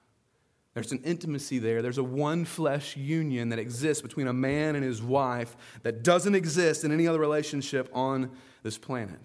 There's 0.78 0.92
an 0.92 1.02
intimacy 1.02 1.58
there. 1.58 1.82
There's 1.82 1.98
a 1.98 2.04
one 2.04 2.44
flesh 2.44 2.96
union 2.96 3.48
that 3.48 3.58
exists 3.58 4.00
between 4.00 4.28
a 4.28 4.32
man 4.32 4.76
and 4.76 4.84
his 4.84 5.02
wife 5.02 5.56
that 5.82 6.04
doesn't 6.04 6.36
exist 6.36 6.84
in 6.84 6.92
any 6.92 7.08
other 7.08 7.18
relationship 7.18 7.90
on 7.92 8.30
this 8.62 8.78
planet. 8.78 9.18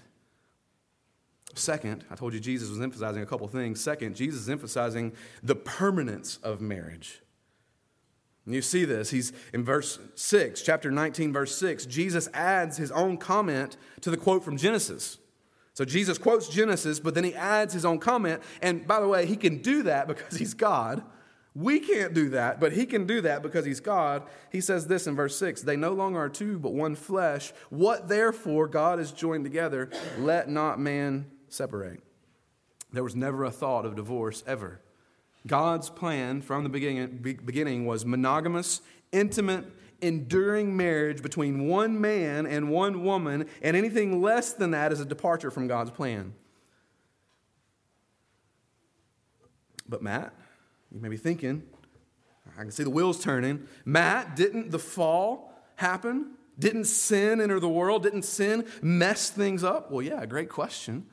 Second, 1.53 2.05
I 2.09 2.15
told 2.15 2.33
you 2.33 2.39
Jesus 2.39 2.71
was 2.71 2.81
emphasizing 2.81 3.21
a 3.21 3.27
couple 3.27 3.47
things. 3.47 3.79
Second, 3.79 4.15
Jesus 4.15 4.41
is 4.41 4.49
emphasizing 4.49 5.13
the 5.43 5.53
permanence 5.53 6.39
of 6.41 6.59
marriage. 6.59 7.21
And 8.47 8.55
you 8.55 8.63
see 8.63 8.83
this. 8.83 9.11
He's 9.11 9.31
in 9.53 9.63
verse 9.63 9.99
6, 10.15 10.63
chapter 10.63 10.89
19, 10.89 11.31
verse 11.31 11.55
6. 11.55 11.85
Jesus 11.85 12.29
adds 12.33 12.77
his 12.77 12.91
own 12.91 13.17
comment 13.17 13.77
to 14.01 14.09
the 14.09 14.17
quote 14.17 14.43
from 14.43 14.57
Genesis. 14.57 15.19
So 15.75 15.85
Jesus 15.85 16.17
quotes 16.17 16.49
Genesis, 16.49 16.99
but 16.99 17.13
then 17.13 17.23
he 17.23 17.35
adds 17.35 17.75
his 17.75 17.85
own 17.85 17.99
comment. 17.99 18.41
And 18.63 18.87
by 18.87 18.99
the 18.99 19.07
way, 19.07 19.27
he 19.27 19.35
can 19.35 19.59
do 19.59 19.83
that 19.83 20.07
because 20.07 20.37
he's 20.37 20.55
God. 20.55 21.03
We 21.55 21.79
can't 21.79 22.15
do 22.15 22.29
that, 22.29 22.59
but 22.59 22.73
he 22.73 22.85
can 22.87 23.05
do 23.05 23.21
that 23.21 23.43
because 23.43 23.63
he's 23.63 23.79
God. 23.79 24.23
He 24.51 24.59
says 24.59 24.87
this 24.87 25.05
in 25.05 25.15
verse 25.15 25.37
6 25.37 25.61
They 25.61 25.75
no 25.75 25.93
longer 25.93 26.19
are 26.19 26.29
two, 26.29 26.57
but 26.57 26.73
one 26.73 26.95
flesh. 26.95 27.53
What 27.69 28.07
therefore 28.07 28.67
God 28.67 28.97
has 28.97 29.11
joined 29.11 29.43
together, 29.43 29.89
let 30.17 30.49
not 30.49 30.79
man 30.79 31.29
separate. 31.49 32.01
There 32.91 33.03
was 33.03 33.15
never 33.15 33.43
a 33.43 33.51
thought 33.51 33.85
of 33.85 33.95
divorce 33.95 34.43
ever. 34.47 34.81
God's 35.45 35.89
plan 35.89 36.41
from 36.41 36.63
the 36.63 36.69
beginning, 36.69 37.17
beginning 37.17 37.85
was 37.85 38.05
monogamous, 38.05 38.81
intimate, 39.11 39.65
enduring 40.01 40.75
marriage 40.75 41.21
between 41.21 41.67
one 41.67 41.99
man 41.99 42.45
and 42.45 42.69
one 42.69 43.03
woman, 43.03 43.47
and 43.61 43.77
anything 43.77 44.21
less 44.21 44.53
than 44.53 44.71
that 44.71 44.91
is 44.91 44.99
a 44.99 45.05
departure 45.05 45.51
from 45.51 45.67
God's 45.67 45.91
plan. 45.91 46.33
But 49.87 50.01
Matt, 50.01 50.33
you 50.93 50.99
may 50.99 51.09
be 51.09 51.17
thinking, 51.17 51.63
I 52.57 52.61
can 52.61 52.71
see 52.71 52.83
the 52.83 52.89
wheels 52.89 53.21
turning. 53.23 53.67
Matt, 53.83 54.35
didn't 54.35 54.71
the 54.71 54.79
fall 54.79 55.51
happen? 55.75 56.33
Didn't 56.59 56.85
sin 56.85 57.41
enter 57.41 57.59
the 57.59 57.69
world? 57.69 58.03
Didn't 58.03 58.23
sin 58.23 58.65
mess 58.81 59.29
things 59.29 59.63
up? 59.63 59.89
Well, 59.89 60.03
yeah, 60.03 60.25
great 60.25 60.49
question. 60.49 61.07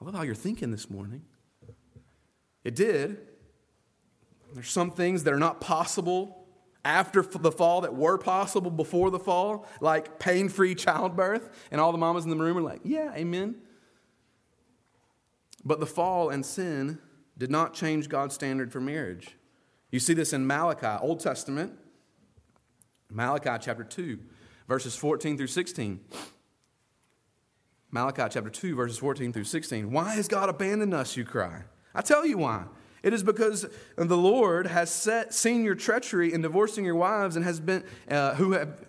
I 0.00 0.04
love 0.04 0.14
how 0.14 0.22
you're 0.22 0.34
thinking 0.34 0.72
this 0.72 0.90
morning. 0.90 1.22
It 2.64 2.74
did, 2.74 3.18
There's 4.54 4.70
some 4.70 4.90
things 4.90 5.24
that 5.24 5.32
are 5.32 5.38
not 5.38 5.60
possible 5.60 6.46
after 6.84 7.22
the 7.22 7.52
fall 7.52 7.82
that 7.82 7.94
were 7.94 8.18
possible 8.18 8.70
before 8.70 9.10
the 9.10 9.18
fall, 9.18 9.66
like 9.80 10.18
pain 10.18 10.48
free 10.48 10.74
childbirth. 10.74 11.48
And 11.70 11.80
all 11.80 11.92
the 11.92 11.98
mamas 11.98 12.24
in 12.24 12.30
the 12.30 12.36
room 12.36 12.58
are 12.58 12.62
like, 12.62 12.80
yeah, 12.82 13.12
amen. 13.14 13.56
But 15.64 15.78
the 15.78 15.86
fall 15.86 16.30
and 16.30 16.44
sin 16.44 16.98
did 17.42 17.50
not 17.50 17.74
change 17.74 18.08
God's 18.08 18.36
standard 18.36 18.70
for 18.70 18.80
marriage. 18.80 19.34
You 19.90 19.98
see 19.98 20.14
this 20.14 20.32
in 20.32 20.46
Malachi, 20.46 21.02
Old 21.02 21.18
Testament, 21.18 21.76
Malachi 23.10 23.50
chapter 23.60 23.82
2, 23.82 24.16
verses 24.68 24.94
14 24.94 25.36
through 25.36 25.48
16. 25.48 25.98
Malachi 27.90 28.22
chapter 28.30 28.48
2, 28.48 28.76
verses 28.76 28.96
14 28.98 29.32
through 29.32 29.42
16. 29.42 29.90
Why 29.90 30.14
has 30.14 30.28
God 30.28 30.50
abandoned 30.50 30.94
us, 30.94 31.16
you 31.16 31.24
cry? 31.24 31.64
I 31.96 32.02
tell 32.02 32.24
you 32.24 32.38
why. 32.38 32.66
It 33.02 33.12
is 33.12 33.24
because 33.24 33.66
the 33.96 34.16
Lord 34.16 34.68
has 34.68 34.88
set, 34.88 35.34
seen 35.34 35.64
your 35.64 35.74
treachery 35.74 36.32
in 36.32 36.42
divorcing 36.42 36.84
your 36.84 36.94
wives 36.94 37.34
and 37.34 37.44
has 37.44 37.58
been, 37.58 37.82
uh, 38.08 38.36
who, 38.36 38.52
have, 38.52 38.86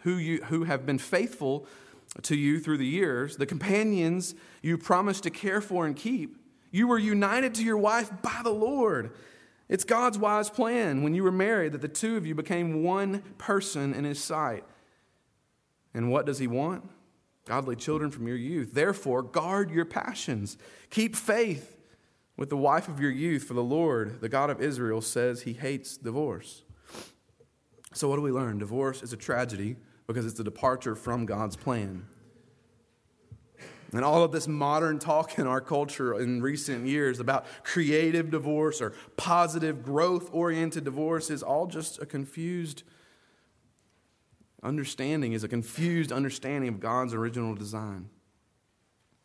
who, 0.00 0.16
you, 0.16 0.42
who 0.46 0.64
have 0.64 0.84
been 0.84 0.98
faithful 0.98 1.68
to 2.22 2.34
you 2.34 2.58
through 2.58 2.78
the 2.78 2.84
years, 2.84 3.36
the 3.36 3.46
companions 3.46 4.34
you 4.60 4.76
promised 4.76 5.22
to 5.22 5.30
care 5.30 5.60
for 5.60 5.86
and 5.86 5.94
keep. 5.94 6.41
You 6.72 6.88
were 6.88 6.98
united 6.98 7.54
to 7.56 7.64
your 7.64 7.76
wife 7.76 8.10
by 8.22 8.40
the 8.42 8.50
Lord. 8.50 9.12
It's 9.68 9.84
God's 9.84 10.18
wise 10.18 10.50
plan 10.50 11.02
when 11.02 11.14
you 11.14 11.22
were 11.22 11.30
married 11.30 11.72
that 11.72 11.82
the 11.82 11.88
two 11.88 12.16
of 12.16 12.26
you 12.26 12.34
became 12.34 12.82
one 12.82 13.22
person 13.38 13.94
in 13.94 14.04
His 14.04 14.22
sight. 14.22 14.64
And 15.94 16.10
what 16.10 16.26
does 16.26 16.38
He 16.38 16.46
want? 16.46 16.88
Godly 17.44 17.76
children 17.76 18.10
from 18.10 18.26
your 18.26 18.36
youth. 18.36 18.72
Therefore, 18.72 19.22
guard 19.22 19.70
your 19.70 19.84
passions. 19.84 20.56
Keep 20.90 21.14
faith 21.14 21.76
with 22.36 22.48
the 22.48 22.56
wife 22.56 22.88
of 22.88 23.00
your 23.00 23.10
youth, 23.10 23.44
for 23.44 23.54
the 23.54 23.62
Lord, 23.62 24.20
the 24.20 24.28
God 24.28 24.48
of 24.48 24.60
Israel, 24.60 25.00
says 25.00 25.42
He 25.42 25.52
hates 25.52 25.96
divorce. 25.96 26.62
So, 27.92 28.08
what 28.08 28.16
do 28.16 28.22
we 28.22 28.30
learn? 28.30 28.58
Divorce 28.58 29.02
is 29.02 29.12
a 29.12 29.18
tragedy 29.18 29.76
because 30.06 30.24
it's 30.24 30.40
a 30.40 30.44
departure 30.44 30.94
from 30.94 31.26
God's 31.26 31.56
plan. 31.56 32.06
And 33.92 34.04
all 34.04 34.24
of 34.24 34.32
this 34.32 34.48
modern 34.48 34.98
talk 34.98 35.38
in 35.38 35.46
our 35.46 35.60
culture 35.60 36.18
in 36.18 36.40
recent 36.40 36.86
years 36.86 37.20
about 37.20 37.44
creative 37.62 38.30
divorce 38.30 38.80
or 38.80 38.94
positive 39.18 39.82
growth 39.82 40.30
oriented 40.32 40.84
divorce 40.84 41.28
is 41.28 41.42
all 41.42 41.66
just 41.66 42.00
a 42.00 42.06
confused 42.06 42.84
understanding, 44.62 45.34
is 45.34 45.44
a 45.44 45.48
confused 45.48 46.10
understanding 46.10 46.68
of 46.68 46.80
God's 46.80 47.12
original 47.12 47.54
design. 47.54 48.08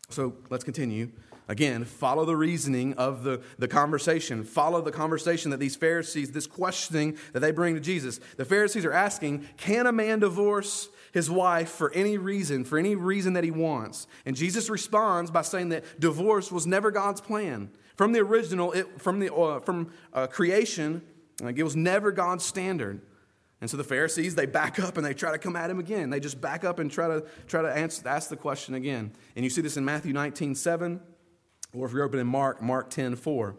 So 0.09 0.35
let's 0.49 0.63
continue. 0.63 1.11
Again, 1.49 1.85
follow 1.85 2.25
the 2.25 2.35
reasoning 2.35 2.93
of 2.95 3.23
the, 3.23 3.41
the 3.57 3.69
conversation. 3.69 4.43
Follow 4.43 4.81
the 4.81 4.91
conversation 4.91 5.51
that 5.51 5.59
these 5.59 5.77
Pharisees, 5.77 6.31
this 6.31 6.47
questioning 6.47 7.17
that 7.31 7.39
they 7.39 7.51
bring 7.51 7.75
to 7.75 7.79
Jesus. 7.79 8.19
The 8.35 8.43
Pharisees 8.43 8.83
are 8.83 8.91
asking, 8.91 9.47
Can 9.55 9.87
a 9.87 9.93
man 9.93 10.19
divorce 10.19 10.89
his 11.13 11.31
wife 11.31 11.69
for 11.69 11.91
any 11.93 12.17
reason, 12.17 12.65
for 12.65 12.77
any 12.77 12.95
reason 12.95 13.33
that 13.33 13.45
he 13.45 13.51
wants? 13.51 14.07
And 14.25 14.35
Jesus 14.35 14.69
responds 14.69 15.31
by 15.31 15.41
saying 15.41 15.69
that 15.69 15.99
divorce 15.99 16.51
was 16.51 16.67
never 16.67 16.91
God's 16.91 17.21
plan. 17.21 17.69
From 17.95 18.11
the 18.11 18.19
original, 18.19 18.73
it, 18.73 19.01
from, 19.01 19.19
the, 19.19 19.33
uh, 19.33 19.59
from 19.61 19.91
uh, 20.13 20.27
creation, 20.27 21.01
like, 21.41 21.57
it 21.57 21.63
was 21.63 21.77
never 21.77 22.11
God's 22.11 22.43
standard. 22.43 23.01
And 23.61 23.69
so 23.69 23.77
the 23.77 23.83
Pharisees, 23.83 24.35
they 24.35 24.45
back 24.45 24.79
up 24.79 24.97
and 24.97 25.05
they 25.05 25.13
try 25.13 25.31
to 25.31 25.39
come 25.39 25.55
at 25.55 25.69
him 25.69 25.79
again. 25.79 26.09
They 26.09 26.19
just 26.19 26.41
back 26.41 26.65
up 26.65 26.77
and 26.77 26.91
try 26.91 27.07
to, 27.07 27.25
try 27.47 27.61
to 27.61 27.69
answer, 27.69 28.07
ask 28.07 28.29
the 28.29 28.35
question 28.35 28.75
again. 28.75 29.13
And 29.35 29.45
you 29.45 29.49
see 29.49 29.61
this 29.61 29.77
in 29.77 29.85
Matthew 29.85 30.11
19 30.13 30.53
7. 30.53 30.99
Or 31.77 31.85
if 31.85 31.93
you're 31.93 32.03
open 32.03 32.19
in 32.19 32.27
Mark, 32.27 32.61
Mark 32.61 32.89
10 32.89 33.15
4. 33.15 33.55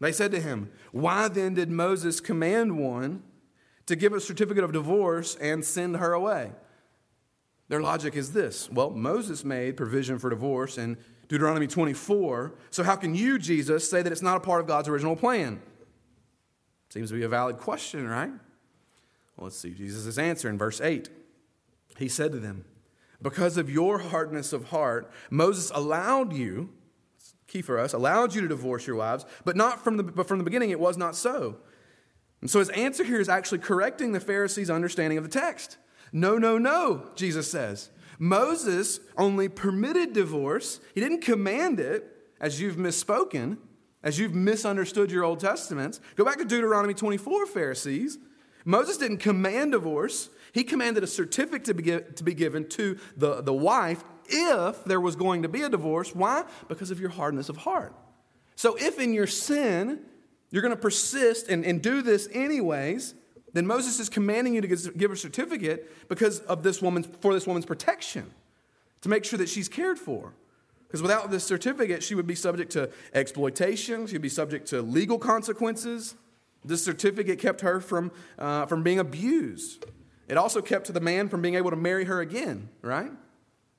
They 0.00 0.12
said 0.12 0.30
to 0.32 0.40
him, 0.40 0.70
Why 0.92 1.28
then 1.28 1.54
did 1.54 1.70
Moses 1.70 2.20
command 2.20 2.78
one 2.78 3.22
to 3.86 3.96
give 3.96 4.12
a 4.12 4.20
certificate 4.20 4.64
of 4.64 4.72
divorce 4.72 5.36
and 5.36 5.64
send 5.64 5.96
her 5.96 6.12
away? 6.12 6.52
Their 7.68 7.82
logic 7.82 8.16
is 8.16 8.32
this 8.32 8.70
Well, 8.70 8.90
Moses 8.90 9.44
made 9.44 9.76
provision 9.76 10.18
for 10.18 10.30
divorce 10.30 10.78
in 10.78 10.96
Deuteronomy 11.28 11.66
24, 11.66 12.54
so 12.70 12.82
how 12.82 12.96
can 12.96 13.14
you, 13.14 13.38
Jesus, 13.38 13.88
say 13.88 14.00
that 14.00 14.10
it's 14.10 14.22
not 14.22 14.38
a 14.38 14.40
part 14.40 14.62
of 14.62 14.66
God's 14.66 14.88
original 14.88 15.14
plan? 15.14 15.60
Seems 16.88 17.10
to 17.10 17.16
be 17.16 17.22
a 17.22 17.28
valid 17.28 17.58
question, 17.58 18.08
right? 18.08 18.30
Well, 19.36 19.44
let's 19.44 19.58
see 19.58 19.70
Jesus' 19.70 20.16
answer 20.16 20.48
in 20.48 20.56
verse 20.56 20.80
8. 20.80 21.10
He 21.98 22.08
said 22.08 22.32
to 22.32 22.38
them, 22.38 22.64
Because 23.20 23.58
of 23.58 23.68
your 23.68 23.98
hardness 23.98 24.54
of 24.54 24.70
heart, 24.70 25.10
Moses 25.30 25.70
allowed 25.74 26.32
you 26.32 26.70
key 27.48 27.62
for 27.62 27.78
us, 27.78 27.92
allowed 27.92 28.34
you 28.34 28.42
to 28.42 28.48
divorce 28.48 28.86
your 28.86 28.96
wives, 28.96 29.24
but 29.44 29.56
not 29.56 29.82
from 29.82 29.96
the, 29.96 30.04
but 30.04 30.28
from 30.28 30.38
the 30.38 30.44
beginning 30.44 30.70
it 30.70 30.78
was 30.78 30.96
not 30.96 31.16
so. 31.16 31.56
And 32.40 32.48
so 32.48 32.60
his 32.60 32.68
answer 32.70 33.02
here 33.02 33.20
is 33.20 33.28
actually 33.28 33.58
correcting 33.58 34.12
the 34.12 34.20
Pharisees' 34.20 34.70
understanding 34.70 35.18
of 35.18 35.24
the 35.24 35.30
text. 35.30 35.78
No, 36.12 36.38
no, 36.38 36.56
no, 36.58 37.10
Jesus 37.16 37.50
says. 37.50 37.90
Moses 38.18 39.00
only 39.16 39.48
permitted 39.48 40.12
divorce, 40.12 40.80
he 40.94 41.00
didn't 41.00 41.22
command 41.22 41.80
it, 41.80 42.14
as 42.40 42.60
you've 42.60 42.76
misspoken, 42.76 43.58
as 44.02 44.18
you've 44.18 44.34
misunderstood 44.34 45.10
your 45.10 45.24
Old 45.24 45.40
Testaments. 45.40 46.00
Go 46.14 46.24
back 46.24 46.38
to 46.38 46.44
Deuteronomy 46.44 46.94
24, 46.94 47.46
Pharisees. 47.46 48.18
Moses 48.64 48.96
didn't 48.96 49.18
command 49.18 49.72
divorce, 49.72 50.30
he 50.52 50.64
commanded 50.64 51.02
a 51.02 51.06
certificate 51.06 51.64
to 51.64 51.74
be, 51.74 51.82
to 51.82 52.24
be 52.24 52.34
given 52.34 52.68
to 52.70 52.98
the, 53.16 53.40
the 53.42 53.52
wife 53.52 54.04
if 54.28 54.84
there 54.84 55.00
was 55.00 55.16
going 55.16 55.42
to 55.42 55.48
be 55.48 55.62
a 55.62 55.68
divorce. 55.68 56.14
Why? 56.14 56.44
Because 56.68 56.90
of 56.90 57.00
your 57.00 57.10
hardness 57.10 57.48
of 57.48 57.56
heart. 57.58 57.94
So 58.56 58.76
if 58.76 58.98
in 58.98 59.14
your 59.14 59.26
sin 59.26 60.00
you're 60.50 60.62
going 60.62 60.74
to 60.74 60.80
persist 60.80 61.48
and, 61.48 61.64
and 61.64 61.82
do 61.82 62.02
this 62.02 62.28
anyways, 62.32 63.14
then 63.52 63.66
Moses 63.66 63.98
is 64.00 64.08
commanding 64.08 64.54
you 64.54 64.60
to 64.60 64.90
give 64.92 65.10
a 65.10 65.16
certificate 65.16 66.08
because 66.08 66.40
of 66.40 66.62
this 66.62 66.82
woman's, 66.82 67.06
for 67.20 67.32
this 67.32 67.46
woman's 67.46 67.66
protection, 67.66 68.30
to 69.02 69.08
make 69.08 69.24
sure 69.24 69.38
that 69.38 69.48
she's 69.48 69.68
cared 69.68 69.98
for. 69.98 70.32
Because 70.86 71.02
without 71.02 71.30
this 71.30 71.44
certificate, 71.44 72.02
she 72.02 72.14
would 72.14 72.26
be 72.26 72.34
subject 72.34 72.72
to 72.72 72.90
exploitation, 73.12 74.06
she'd 74.06 74.22
be 74.22 74.28
subject 74.28 74.68
to 74.68 74.80
legal 74.80 75.18
consequences. 75.18 76.14
This 76.64 76.84
certificate 76.84 77.38
kept 77.38 77.60
her 77.60 77.80
from, 77.80 78.10
uh, 78.38 78.66
from 78.66 78.82
being 78.82 78.98
abused. 78.98 79.84
It 80.28 80.36
also 80.36 80.60
kept 80.60 80.92
the 80.92 81.00
man 81.00 81.28
from 81.28 81.42
being 81.42 81.54
able 81.54 81.70
to 81.70 81.76
marry 81.76 82.04
her 82.04 82.20
again, 82.20 82.68
right? 82.82 83.12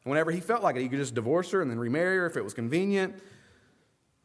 Whenever 0.09 0.31
he 0.31 0.39
felt 0.39 0.63
like 0.63 0.75
it, 0.75 0.81
he 0.81 0.89
could 0.89 0.99
just 0.99 1.15
divorce 1.15 1.51
her 1.51 1.61
and 1.61 1.69
then 1.69 1.79
remarry 1.79 2.17
her 2.17 2.25
if 2.25 2.35
it 2.35 2.43
was 2.43 2.53
convenient. 2.53 3.15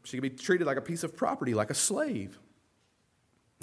She 0.04 0.16
could 0.16 0.22
be 0.22 0.30
treated 0.30 0.66
like 0.66 0.76
a 0.76 0.82
piece 0.82 1.04
of 1.04 1.16
property, 1.16 1.54
like 1.54 1.70
a 1.70 1.74
slave. 1.74 2.38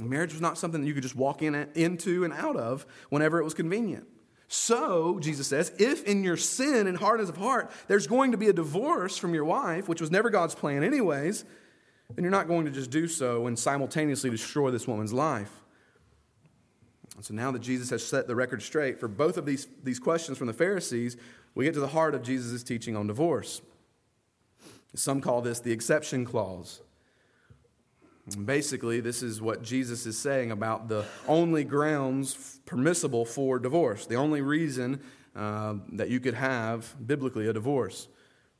Marriage 0.02 0.32
was 0.32 0.42
not 0.42 0.58
something 0.58 0.82
that 0.82 0.88
you 0.88 0.94
could 0.94 1.04
just 1.04 1.16
walk 1.16 1.42
in, 1.42 1.56
into 1.76 2.24
and 2.24 2.34
out 2.34 2.56
of 2.56 2.86
whenever 3.10 3.40
it 3.40 3.44
was 3.44 3.54
convenient. 3.54 4.08
So, 4.48 5.20
Jesus 5.20 5.48
says, 5.48 5.72
if 5.78 6.04
in 6.04 6.24
your 6.24 6.38
sin 6.38 6.88
and 6.88 6.98
hardness 6.98 7.30
of 7.30 7.38
heart 7.38 7.72
there's 7.88 8.06
going 8.06 8.32
to 8.32 8.38
be 8.38 8.50
a 8.50 8.54
divorce 8.54 9.18
from 9.18 9.34
your 9.34 9.46
wife, 9.46 9.88
which 9.88 10.02
was 10.02 10.12
never 10.12 10.30
God's 10.30 10.56
plan, 10.56 10.84
anyways, 10.84 11.46
then 12.16 12.24
you're 12.24 12.32
not 12.32 12.48
going 12.48 12.66
to 12.66 12.72
just 12.72 12.92
do 12.92 13.08
so 13.08 13.48
and 13.48 13.58
simultaneously 13.58 14.30
destroy 14.30 14.70
this 14.72 14.88
woman's 14.88 15.14
life. 15.14 15.52
And 17.16 17.24
so 17.24 17.34
now 17.34 17.52
that 17.52 17.60
Jesus 17.60 17.90
has 17.92 18.06
set 18.06 18.28
the 18.28 18.36
record 18.36 18.62
straight 18.62 19.00
for 19.00 19.08
both 19.08 19.38
of 19.38 19.46
these, 19.46 19.68
these 19.84 20.00
questions 20.00 20.38
from 20.38 20.48
the 20.48 20.54
Pharisees, 20.54 21.18
we 21.54 21.66
get 21.66 21.74
to 21.74 21.80
the 21.80 21.88
heart 21.88 22.16
of 22.16 22.24
Jesus' 22.24 22.64
teaching 22.64 22.96
on 22.96 23.08
divorce. 23.08 23.62
Some 24.96 25.22
call 25.22 25.42
this 25.42 25.60
the 25.60 25.72
exception 25.72 26.26
clause. 26.26 26.82
basically, 28.46 29.00
this 29.00 29.24
is 29.24 29.42
what 29.42 29.62
Jesus 29.62 30.06
is 30.06 30.18
saying 30.18 30.52
about 30.52 30.88
the 30.88 31.06
only 31.28 31.64
grounds 31.64 32.60
permissible 32.66 33.26
for 33.26 33.60
divorce, 33.60 34.06
the 34.06 34.16
only 34.16 34.42
reason 34.42 35.02
uh, 35.36 35.76
that 35.94 36.10
you 36.10 36.20
could 36.20 36.34
have 36.34 36.96
biblically 37.06 37.48
a 37.48 37.54
divorce. 37.54 38.08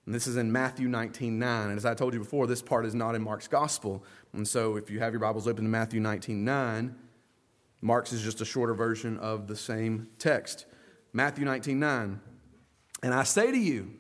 And 0.06 0.16
this 0.16 0.26
is 0.26 0.38
in 0.38 0.52
Matthew 0.52 0.88
19 0.88 1.38
9. 1.38 1.70
And 1.70 1.78
as 1.78 1.86
I 1.86 1.94
told 1.94 2.14
you 2.14 2.20
before, 2.20 2.48
this 2.48 2.62
part 2.62 2.86
is 2.86 2.96
not 2.96 3.14
in 3.14 3.22
Mark's 3.22 3.48
gospel. 3.48 4.04
And 4.34 4.48
so 4.48 4.78
if 4.78 4.90
you 4.90 5.00
have 5.00 5.14
your 5.14 5.20
Bibles 5.20 5.48
open 5.48 5.64
to 5.66 5.70
Matthew 5.70 6.00
19 6.00 6.44
9, 6.44 6.96
Mark's 7.82 8.14
is 8.14 8.22
just 8.22 8.42
a 8.42 8.46
shorter 8.46 8.74
version 8.74 9.18
of 9.18 9.48
the 9.48 9.56
same 9.56 10.08
text. 10.18 10.66
Matthew 11.14 11.46
19 11.46 11.80
9. 11.80 12.22
And 13.04 13.14
I 13.14 13.24
say 13.24 13.52
to 13.52 13.58
you, 13.58 13.92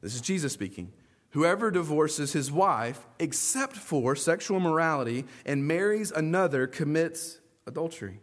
this 0.00 0.14
is 0.14 0.20
Jesus 0.20 0.52
speaking, 0.52 0.92
whoever 1.30 1.70
divorces 1.70 2.32
his 2.32 2.50
wife 2.50 3.06
except 3.18 3.76
for 3.76 4.16
sexual 4.16 4.56
immorality 4.56 5.24
and 5.44 5.66
marries 5.66 6.10
another 6.10 6.66
commits 6.66 7.40
adultery. 7.66 8.20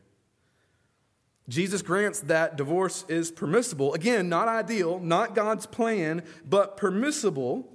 Jesus 1.50 1.82
grants 1.82 2.20
that 2.22 2.58
divorce 2.58 3.06
is 3.08 3.32
permissible. 3.32 3.94
Again, 3.94 4.28
not 4.28 4.50
ideal, 4.50 5.00
not 5.00 5.34
God's 5.34 5.66
plan, 5.66 6.24
but 6.46 6.76
permissible. 6.76 7.74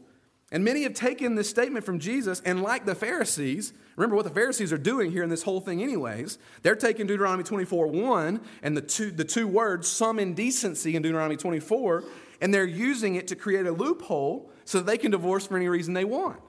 And 0.51 0.63
many 0.63 0.83
have 0.83 0.93
taken 0.93 1.35
this 1.35 1.49
statement 1.49 1.87
from 1.87 1.99
Jesus, 1.99 2.43
and 2.45 2.63
like 2.63 2.85
the 2.85 2.95
Pharisees, 2.95 3.73
remember 3.97 4.15
what 4.15 4.27
the 4.27 4.31
Pharisees 4.31 4.71
are 4.71 4.79
doing 4.79 5.11
here 5.11 5.23
in 5.23 5.31
this 5.31 5.43
whole 5.43 5.63
thing, 5.63 5.83
anyways. 5.83 6.39
They're 6.61 6.77
taking 6.77 7.07
Deuteronomy 7.07 7.45
24 7.45 7.87
1 7.87 8.41
and 8.63 8.77
the 8.77 8.83
two, 8.83 9.11
the 9.11 9.25
two 9.25 9.49
words, 9.49 9.89
some 9.89 10.19
indecency 10.19 10.95
in 10.95 11.01
Deuteronomy 11.01 11.37
24, 11.37 12.05
and 12.43 12.53
they're 12.53 12.67
using 12.67 13.15
it 13.15 13.29
to 13.29 13.37
create 13.37 13.67
a 13.67 13.73
loophole 13.73 14.51
so 14.65 14.81
they 14.81 14.99
can 14.99 15.13
divorce 15.13 15.47
for 15.47 15.57
any 15.57 15.69
reason 15.69 15.95
they 15.95 16.05
want. 16.05 16.41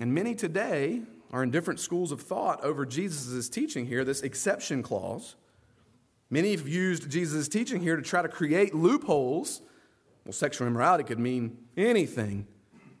And 0.00 0.14
many 0.14 0.34
today 0.34 1.02
are 1.32 1.42
in 1.42 1.50
different 1.50 1.80
schools 1.80 2.12
of 2.12 2.22
thought 2.22 2.62
over 2.62 2.86
Jesus' 2.86 3.48
teaching 3.48 3.86
here, 3.86 4.04
this 4.04 4.22
exception 4.22 4.84
clause. 4.84 5.34
Many 6.30 6.52
have 6.52 6.68
used 6.68 7.10
Jesus' 7.10 7.48
teaching 7.48 7.80
here 7.80 7.96
to 7.96 8.02
try 8.02 8.22
to 8.22 8.28
create 8.28 8.74
loopholes. 8.74 9.60
Well, 10.24 10.32
sexual 10.32 10.68
immorality 10.68 11.02
could 11.02 11.18
mean 11.18 11.58
anything. 11.76 12.46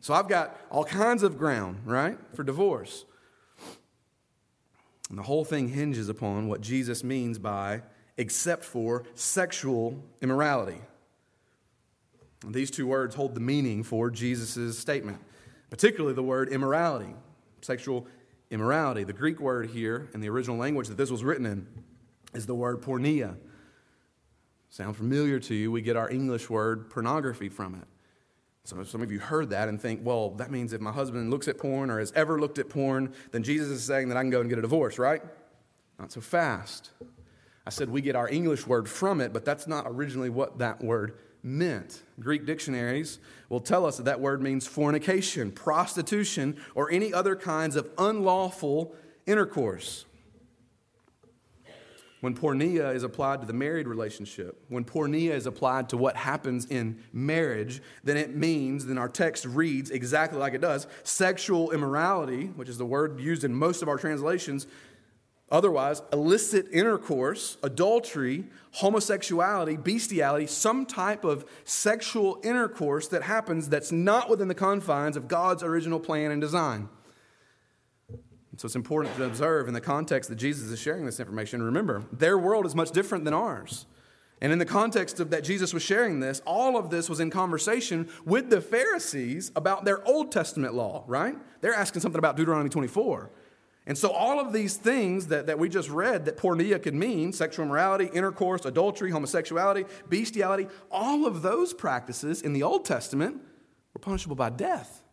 So 0.00 0.12
I've 0.12 0.28
got 0.28 0.60
all 0.70 0.84
kinds 0.84 1.22
of 1.22 1.38
ground, 1.38 1.82
right, 1.84 2.18
for 2.34 2.42
divorce. 2.42 3.04
And 5.08 5.16
the 5.16 5.22
whole 5.22 5.44
thing 5.44 5.68
hinges 5.68 6.08
upon 6.08 6.48
what 6.48 6.60
Jesus 6.60 7.04
means 7.04 7.38
by 7.38 7.82
except 8.16 8.64
for 8.64 9.04
sexual 9.14 10.02
immorality. 10.20 10.80
These 12.46 12.70
two 12.70 12.86
words 12.86 13.14
hold 13.14 13.34
the 13.34 13.40
meaning 13.40 13.82
for 13.82 14.10
Jesus' 14.10 14.78
statement, 14.78 15.18
particularly 15.70 16.14
the 16.14 16.22
word 16.22 16.48
immorality, 16.48 17.14
sexual 17.60 18.06
immorality. 18.50 19.04
The 19.04 19.12
Greek 19.12 19.40
word 19.40 19.70
here 19.70 20.08
in 20.14 20.20
the 20.20 20.28
original 20.28 20.56
language 20.56 20.88
that 20.88 20.96
this 20.96 21.10
was 21.10 21.24
written 21.24 21.46
in 21.46 21.66
is 22.34 22.46
the 22.46 22.54
word 22.54 22.82
porneia. 22.82 23.36
Sound 24.68 24.96
familiar 24.96 25.40
to 25.40 25.54
you? 25.54 25.72
We 25.72 25.80
get 25.80 25.96
our 25.96 26.10
English 26.10 26.50
word 26.50 26.90
pornography 26.90 27.48
from 27.48 27.74
it. 27.74 27.84
So 28.64 28.82
some 28.82 29.00
of 29.00 29.12
you 29.12 29.20
heard 29.20 29.50
that 29.50 29.68
and 29.68 29.80
think, 29.80 30.00
well, 30.02 30.30
that 30.30 30.50
means 30.50 30.72
if 30.72 30.80
my 30.80 30.90
husband 30.90 31.30
looks 31.30 31.46
at 31.46 31.56
porn 31.56 31.88
or 31.88 32.00
has 32.00 32.12
ever 32.16 32.40
looked 32.40 32.58
at 32.58 32.68
porn, 32.68 33.14
then 33.30 33.42
Jesus 33.42 33.68
is 33.68 33.84
saying 33.84 34.08
that 34.08 34.16
I 34.16 34.22
can 34.22 34.30
go 34.30 34.40
and 34.40 34.48
get 34.48 34.58
a 34.58 34.62
divorce, 34.62 34.98
right? 34.98 35.22
Not 35.98 36.10
so 36.10 36.20
fast. 36.20 36.90
I 37.64 37.70
said 37.70 37.88
we 37.88 38.00
get 38.00 38.16
our 38.16 38.28
English 38.28 38.66
word 38.66 38.88
from 38.88 39.20
it, 39.20 39.32
but 39.32 39.44
that's 39.44 39.66
not 39.66 39.86
originally 39.88 40.30
what 40.30 40.58
that 40.58 40.82
word 40.82 41.16
meant. 41.42 42.02
Greek 42.20 42.46
dictionaries 42.46 43.18
will 43.48 43.60
tell 43.60 43.86
us 43.86 43.96
that 43.96 44.04
that 44.04 44.20
word 44.20 44.42
means 44.42 44.66
fornication, 44.66 45.52
prostitution, 45.52 46.56
or 46.74 46.90
any 46.90 47.12
other 47.12 47.36
kinds 47.36 47.76
of 47.76 47.88
unlawful 47.98 48.94
intercourse. 49.26 50.04
When 52.20 52.34
porneia 52.34 52.94
is 52.94 53.02
applied 53.02 53.42
to 53.42 53.46
the 53.46 53.52
married 53.52 53.86
relationship, 53.86 54.64
when 54.68 54.84
porneia 54.84 55.30
is 55.30 55.46
applied 55.46 55.90
to 55.90 55.96
what 55.96 56.16
happens 56.16 56.64
in 56.64 57.04
marriage, 57.12 57.82
then 58.04 58.16
it 58.16 58.34
means, 58.34 58.86
then 58.86 58.98
our 58.98 59.08
text 59.08 59.44
reads 59.44 59.90
exactly 59.90 60.38
like 60.38 60.54
it 60.54 60.60
does 60.60 60.86
sexual 61.04 61.70
immorality, 61.72 62.46
which 62.46 62.68
is 62.68 62.78
the 62.78 62.86
word 62.86 63.20
used 63.20 63.44
in 63.44 63.54
most 63.54 63.82
of 63.82 63.88
our 63.88 63.98
translations. 63.98 64.66
Otherwise, 65.50 66.02
illicit 66.12 66.66
intercourse, 66.72 67.56
adultery, 67.62 68.44
homosexuality, 68.72 69.76
bestiality, 69.76 70.46
some 70.46 70.84
type 70.84 71.24
of 71.24 71.44
sexual 71.64 72.40
intercourse 72.42 73.06
that 73.08 73.22
happens 73.22 73.68
that's 73.68 73.92
not 73.92 74.28
within 74.28 74.48
the 74.48 74.54
confines 74.54 75.16
of 75.16 75.28
God's 75.28 75.62
original 75.62 76.00
plan 76.00 76.32
and 76.32 76.40
design. 76.40 76.88
So 78.56 78.66
it's 78.66 78.74
important 78.74 79.14
to 79.16 79.24
observe 79.24 79.68
in 79.68 79.74
the 79.74 79.80
context 79.80 80.30
that 80.30 80.36
Jesus 80.36 80.70
is 80.70 80.80
sharing 80.80 81.04
this 81.04 81.20
information. 81.20 81.62
Remember, 81.62 82.02
their 82.10 82.38
world 82.38 82.64
is 82.64 82.74
much 82.74 82.90
different 82.90 83.24
than 83.24 83.34
ours. 83.34 83.86
And 84.40 84.52
in 84.52 84.58
the 84.58 84.66
context 84.66 85.20
of 85.20 85.30
that 85.30 85.44
Jesus 85.44 85.72
was 85.72 85.82
sharing 85.82 86.20
this, 86.20 86.40
all 86.46 86.76
of 86.76 86.90
this 86.90 87.08
was 87.08 87.20
in 87.20 87.30
conversation 87.30 88.08
with 88.24 88.50
the 88.50 88.60
Pharisees 88.60 89.52
about 89.56 89.84
their 89.84 90.06
Old 90.06 90.32
Testament 90.32 90.74
law, 90.74 91.04
right? 91.06 91.36
They're 91.60 91.74
asking 91.74 92.02
something 92.02 92.18
about 92.18 92.36
Deuteronomy 92.36 92.70
24. 92.70 93.30
And 93.86 93.96
so 93.96 94.10
all 94.10 94.40
of 94.40 94.52
these 94.52 94.76
things 94.76 95.28
that, 95.28 95.46
that 95.46 95.58
we 95.58 95.68
just 95.68 95.88
read 95.88 96.24
that 96.24 96.36
porneia 96.36 96.82
could 96.82 96.94
mean, 96.94 97.32
sexual 97.32 97.64
immorality, 97.64 98.10
intercourse, 98.12 98.64
adultery, 98.64 99.12
homosexuality, 99.12 99.84
bestiality, 100.08 100.66
all 100.90 101.24
of 101.24 101.42
those 101.42 101.72
practices 101.72 102.42
in 102.42 102.52
the 102.52 102.64
Old 102.64 102.84
Testament 102.84 103.40
were 103.94 104.00
punishable 104.00 104.34
by 104.34 104.50
death. 104.50 105.04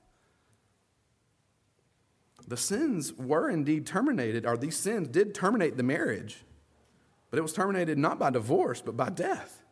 The 2.48 2.58
sins 2.58 3.14
were 3.14 3.50
indeed 3.50 3.86
terminated, 3.86 4.46
or 4.46 4.58
these 4.58 4.78
sins 4.78 5.08
did 5.08 5.34
terminate 5.34 5.78
the 5.78 5.84
marriage, 5.84 6.44
but 7.30 7.40
it 7.40 7.42
was 7.42 7.54
terminated 7.54 7.98
not 7.98 8.20
by 8.20 8.32
divorce, 8.32 8.82
but 8.82 8.98
by 8.98 9.10
death. 9.10 9.63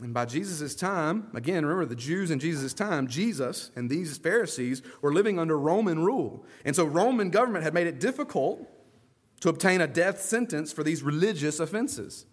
And 0.00 0.12
by 0.12 0.24
Jesus' 0.24 0.74
time, 0.74 1.28
again, 1.34 1.64
remember 1.64 1.86
the 1.86 1.94
Jews 1.94 2.30
in 2.30 2.40
Jesus' 2.40 2.74
time, 2.74 3.06
Jesus 3.06 3.70
and 3.76 3.88
these 3.88 4.18
Pharisees 4.18 4.82
were 5.00 5.12
living 5.12 5.38
under 5.38 5.56
Roman 5.56 6.00
rule. 6.00 6.44
And 6.64 6.74
so 6.74 6.84
Roman 6.84 7.30
government 7.30 7.64
had 7.64 7.74
made 7.74 7.86
it 7.86 8.00
difficult 8.00 8.68
to 9.40 9.48
obtain 9.48 9.80
a 9.80 9.86
death 9.86 10.20
sentence 10.20 10.72
for 10.72 10.82
these 10.82 11.02
religious 11.02 11.60
offenses. 11.60 12.26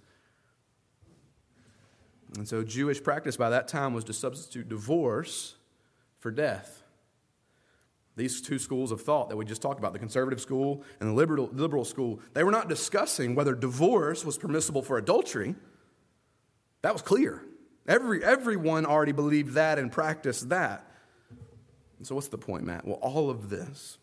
And 2.37 2.47
so 2.47 2.63
Jewish 2.63 3.03
practice 3.03 3.37
by 3.37 3.49
that 3.49 3.67
time 3.67 3.93
was 3.93 4.05
to 4.05 4.13
substitute 4.13 4.69
divorce 4.69 5.55
for 6.19 6.31
death. 6.31 6.81
These 8.15 8.41
two 8.41 8.57
schools 8.57 8.91
of 8.91 9.01
thought 9.01 9.29
that 9.29 9.37
we 9.37 9.45
just 9.45 9.61
talked 9.61 9.79
about, 9.79 9.93
the 9.93 9.99
conservative 9.99 10.41
school 10.41 10.83
and 10.99 11.09
the 11.09 11.13
liberal, 11.13 11.49
liberal 11.53 11.85
school, 11.85 12.19
they 12.33 12.43
were 12.43 12.51
not 12.51 12.69
discussing 12.69 13.35
whether 13.35 13.53
divorce 13.53 14.25
was 14.25 14.37
permissible 14.37 14.81
for 14.81 14.97
adultery. 14.97 15.55
That 16.81 16.93
was 16.93 17.01
clear. 17.01 17.43
Every, 17.87 18.23
everyone 18.23 18.85
already 18.85 19.11
believed 19.11 19.53
that 19.53 19.79
and 19.79 19.91
practiced 19.91 20.49
that. 20.49 20.87
And 21.97 22.07
so, 22.07 22.15
what's 22.15 22.27
the 22.27 22.37
point, 22.37 22.63
Matt? 22.63 22.85
Well, 22.85 22.97
all 23.01 23.29
of 23.29 23.49
this, 23.49 23.97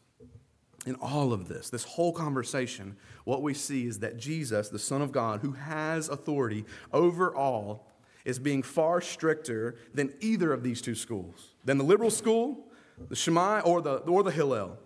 in 0.87 0.95
all 0.97 1.33
of 1.33 1.49
this, 1.49 1.71
this 1.71 1.85
whole 1.85 2.13
conversation, 2.13 2.97
what 3.25 3.43
we 3.43 3.55
see 3.55 3.87
is 3.87 4.01
that 4.01 4.17
Jesus, 4.17 4.69
the 4.69 4.79
Son 4.79 5.03
of 5.03 5.13
God, 5.13 5.41
who 5.41 5.53
has 5.53 6.09
authority 6.09 6.65
over 6.93 7.35
all, 7.35 7.87
is 8.25 8.39
being 8.39 8.63
far 8.63 9.01
stricter 9.01 9.77
than 9.95 10.13
either 10.21 10.53
of 10.53 10.63
these 10.63 10.81
two 10.81 10.95
schools, 10.95 11.55
than 11.65 11.79
the 11.79 11.85
liberal 11.85 12.11
school 12.11 12.69
the 13.09 13.17
Shammai 13.17 13.61
or 13.61 13.81
the, 13.81 13.97
or 13.99 14.23
the 14.23 14.31
Hillel. 14.31 14.79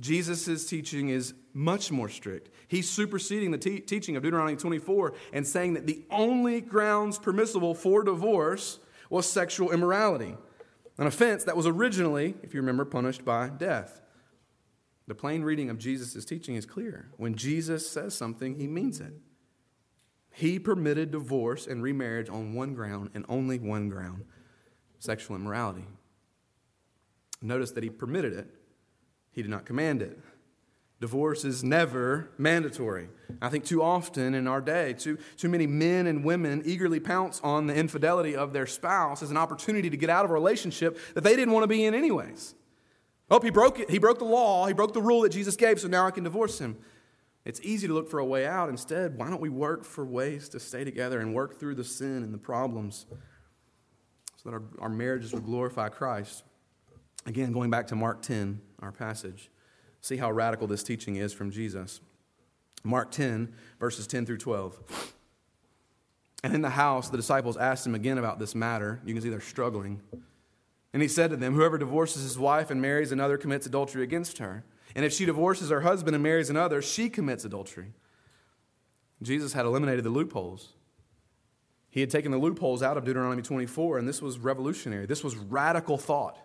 Jesus' 0.00 0.66
teaching 0.66 1.08
is 1.08 1.34
much 1.58 1.90
more 1.90 2.08
strict. 2.08 2.50
He's 2.68 2.88
superseding 2.88 3.50
the 3.50 3.58
te- 3.58 3.80
teaching 3.80 4.16
of 4.16 4.22
Deuteronomy 4.22 4.56
24 4.56 5.12
and 5.32 5.44
saying 5.44 5.74
that 5.74 5.88
the 5.88 6.04
only 6.08 6.60
grounds 6.60 7.18
permissible 7.18 7.74
for 7.74 8.04
divorce 8.04 8.78
was 9.10 9.28
sexual 9.28 9.72
immorality, 9.72 10.36
an 10.98 11.06
offense 11.08 11.42
that 11.44 11.56
was 11.56 11.66
originally, 11.66 12.36
if 12.44 12.54
you 12.54 12.60
remember, 12.60 12.84
punished 12.84 13.24
by 13.24 13.48
death. 13.48 14.00
The 15.08 15.16
plain 15.16 15.42
reading 15.42 15.68
of 15.68 15.78
Jesus' 15.78 16.24
teaching 16.24 16.54
is 16.54 16.64
clear. 16.64 17.08
When 17.16 17.34
Jesus 17.34 17.90
says 17.90 18.14
something, 18.14 18.54
he 18.54 18.68
means 18.68 19.00
it. 19.00 19.14
He 20.30 20.60
permitted 20.60 21.10
divorce 21.10 21.66
and 21.66 21.82
remarriage 21.82 22.28
on 22.28 22.54
one 22.54 22.74
ground 22.74 23.10
and 23.14 23.24
only 23.28 23.58
one 23.58 23.88
ground 23.88 24.24
sexual 25.00 25.34
immorality. 25.34 25.86
Notice 27.42 27.72
that 27.72 27.82
he 27.82 27.90
permitted 27.90 28.32
it, 28.32 28.48
he 29.32 29.42
did 29.42 29.50
not 29.50 29.66
command 29.66 30.02
it. 30.02 30.20
Divorce 31.00 31.44
is 31.44 31.62
never 31.62 32.30
mandatory. 32.38 33.08
I 33.40 33.50
think 33.50 33.64
too 33.64 33.82
often 33.82 34.34
in 34.34 34.48
our 34.48 34.60
day, 34.60 34.94
too, 34.94 35.18
too 35.36 35.48
many 35.48 35.66
men 35.66 36.08
and 36.08 36.24
women 36.24 36.62
eagerly 36.64 36.98
pounce 36.98 37.40
on 37.44 37.68
the 37.68 37.74
infidelity 37.74 38.34
of 38.34 38.52
their 38.52 38.66
spouse 38.66 39.22
as 39.22 39.30
an 39.30 39.36
opportunity 39.36 39.90
to 39.90 39.96
get 39.96 40.10
out 40.10 40.24
of 40.24 40.32
a 40.32 40.34
relationship 40.34 40.98
that 41.14 41.22
they 41.22 41.36
didn't 41.36 41.54
want 41.54 41.62
to 41.62 41.68
be 41.68 41.84
in, 41.84 41.94
anyways. 41.94 42.54
Oh, 43.30 43.38
he 43.38 43.50
broke 43.50 43.78
it. 43.78 43.90
He 43.90 43.98
broke 43.98 44.18
the 44.18 44.24
law. 44.24 44.66
He 44.66 44.72
broke 44.72 44.92
the 44.92 45.02
rule 45.02 45.20
that 45.20 45.28
Jesus 45.28 45.54
gave, 45.54 45.78
so 45.78 45.86
now 45.86 46.06
I 46.06 46.10
can 46.10 46.24
divorce 46.24 46.58
him. 46.58 46.76
It's 47.44 47.60
easy 47.62 47.86
to 47.86 47.94
look 47.94 48.10
for 48.10 48.18
a 48.18 48.24
way 48.24 48.44
out. 48.44 48.68
Instead, 48.68 49.16
why 49.16 49.30
don't 49.30 49.40
we 49.40 49.48
work 49.48 49.84
for 49.84 50.04
ways 50.04 50.48
to 50.50 50.60
stay 50.60 50.82
together 50.82 51.20
and 51.20 51.32
work 51.32 51.60
through 51.60 51.76
the 51.76 51.84
sin 51.84 52.24
and 52.24 52.34
the 52.34 52.38
problems 52.38 53.06
so 54.36 54.50
that 54.50 54.54
our, 54.54 54.62
our 54.80 54.88
marriages 54.88 55.32
would 55.32 55.44
glorify 55.44 55.88
Christ? 55.88 56.42
Again, 57.24 57.52
going 57.52 57.70
back 57.70 57.86
to 57.88 57.94
Mark 57.94 58.22
10, 58.22 58.60
our 58.80 58.90
passage, 58.90 59.50
see 60.08 60.16
how 60.16 60.30
radical 60.30 60.66
this 60.66 60.82
teaching 60.82 61.16
is 61.16 61.32
from 61.32 61.50
Jesus. 61.50 62.00
Mark 62.82 63.10
10, 63.10 63.52
verses 63.78 64.06
10 64.06 64.24
through 64.26 64.38
12. 64.38 65.14
And 66.42 66.54
in 66.54 66.62
the 66.62 66.70
house, 66.70 67.10
the 67.10 67.16
disciples 67.16 67.56
asked 67.56 67.86
him 67.86 67.94
again 67.94 68.16
about 68.16 68.38
this 68.38 68.54
matter. 68.54 69.00
You 69.04 69.12
can 69.12 69.22
see 69.22 69.28
they're 69.28 69.40
struggling. 69.40 70.00
And 70.92 71.02
he 71.02 71.08
said 71.08 71.30
to 71.30 71.36
them, 71.36 71.54
Whoever 71.54 71.76
divorces 71.76 72.22
his 72.22 72.38
wife 72.38 72.70
and 72.70 72.80
marries 72.80 73.12
another 73.12 73.36
commits 73.36 73.66
adultery 73.66 74.02
against 74.02 74.38
her. 74.38 74.64
And 74.94 75.04
if 75.04 75.12
she 75.12 75.26
divorces 75.26 75.70
her 75.70 75.82
husband 75.82 76.14
and 76.14 76.22
marries 76.22 76.48
another, 76.48 76.80
she 76.80 77.10
commits 77.10 77.44
adultery. 77.44 77.92
Jesus 79.20 79.52
had 79.52 79.66
eliminated 79.66 80.04
the 80.04 80.10
loopholes. 80.10 80.74
He 81.90 82.00
had 82.00 82.10
taken 82.10 82.30
the 82.30 82.38
loopholes 82.38 82.82
out 82.82 82.96
of 82.96 83.04
Deuteronomy 83.04 83.42
24, 83.42 83.98
and 83.98 84.08
this 84.08 84.22
was 84.22 84.38
revolutionary. 84.38 85.06
This 85.06 85.24
was 85.24 85.36
radical 85.36 85.98
thought. 85.98 86.38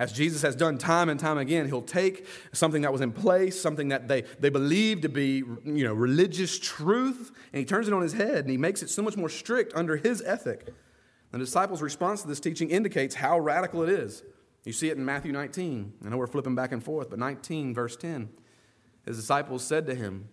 As 0.00 0.14
Jesus 0.14 0.40
has 0.40 0.56
done 0.56 0.78
time 0.78 1.10
and 1.10 1.20
time 1.20 1.36
again, 1.36 1.66
he'll 1.66 1.82
take 1.82 2.26
something 2.52 2.80
that 2.80 2.90
was 2.90 3.02
in 3.02 3.12
place, 3.12 3.60
something 3.60 3.88
that 3.88 4.08
they, 4.08 4.22
they 4.38 4.48
believe 4.48 5.02
to 5.02 5.10
be 5.10 5.42
you 5.62 5.84
know, 5.84 5.92
religious 5.92 6.58
truth, 6.58 7.30
and 7.52 7.58
he 7.58 7.66
turns 7.66 7.86
it 7.86 7.92
on 7.92 8.00
his 8.00 8.14
head 8.14 8.38
and 8.38 8.50
he 8.50 8.56
makes 8.56 8.82
it 8.82 8.88
so 8.88 9.02
much 9.02 9.18
more 9.18 9.28
strict 9.28 9.74
under 9.74 9.98
his 9.98 10.22
ethic. 10.22 10.70
The 11.32 11.38
disciples' 11.38 11.82
response 11.82 12.22
to 12.22 12.28
this 12.28 12.40
teaching 12.40 12.70
indicates 12.70 13.14
how 13.14 13.38
radical 13.38 13.82
it 13.82 13.90
is. 13.90 14.22
You 14.64 14.72
see 14.72 14.88
it 14.88 14.96
in 14.96 15.04
Matthew 15.04 15.32
19. 15.32 15.92
I 16.02 16.08
know 16.08 16.16
we're 16.16 16.26
flipping 16.26 16.54
back 16.54 16.72
and 16.72 16.82
forth, 16.82 17.10
but 17.10 17.18
19, 17.18 17.74
verse 17.74 17.94
10. 17.94 18.30
His 19.04 19.18
disciples 19.18 19.62
said 19.62 19.84
to 19.84 19.94
him, 19.94 20.30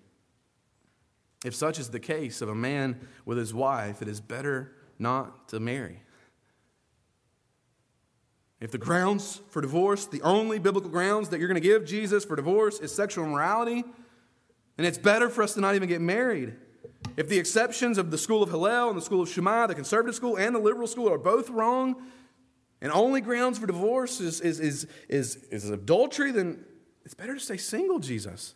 If 1.43 1.53
such 1.53 1.77
is 1.77 1.89
the 1.89 1.99
case 1.99 2.41
of 2.41 2.47
a 2.47 2.55
man 2.55 3.05
with 3.25 3.37
his 3.37 3.53
wife, 3.53 4.01
it 4.01 4.07
is 4.07 4.21
better 4.21 4.77
not 4.97 5.49
to 5.49 5.59
marry. 5.59 6.03
If 8.59 8.71
the 8.71 8.77
grounds 8.77 9.41
for 9.49 9.61
divorce, 9.61 10.05
the 10.05 10.21
only 10.23 10.57
biblical 10.57 10.89
grounds 10.89 11.29
that 11.29 11.39
you're 11.39 11.47
going 11.47 11.61
to 11.61 11.67
give 11.67 11.85
Jesus 11.85 12.25
for 12.25 12.35
divorce 12.35 12.79
is 12.79 12.93
sexual 12.93 13.25
immorality, 13.25 13.83
and 14.77 14.87
it's 14.87 14.97
better 14.97 15.29
for 15.29 15.43
us 15.43 15.53
to 15.53 15.61
not 15.61 15.75
even 15.75 15.87
get 15.87 16.01
married. 16.01 16.55
If 17.15 17.29
the 17.29 17.37
exceptions 17.37 17.97
of 17.97 18.09
the 18.09 18.17
school 18.17 18.41
of 18.41 18.49
Hillel 18.49 18.89
and 18.89 18.97
the 18.97 19.01
school 19.01 19.21
of 19.21 19.29
Shammai, 19.29 19.67
the 19.67 19.75
conservative 19.75 20.15
school 20.15 20.37
and 20.37 20.55
the 20.55 20.59
liberal 20.59 20.87
school, 20.87 21.11
are 21.11 21.17
both 21.19 21.49
wrong, 21.49 21.95
and 22.81 22.91
only 22.91 23.21
grounds 23.21 23.59
for 23.59 23.67
divorce 23.67 24.19
is, 24.19 24.41
is, 24.41 24.59
is, 24.59 24.87
is, 25.09 25.35
is 25.51 25.69
adultery, 25.69 26.31
then 26.31 26.63
it's 27.05 27.13
better 27.13 27.35
to 27.35 27.39
stay 27.39 27.57
single, 27.57 27.99
Jesus. 27.99 28.55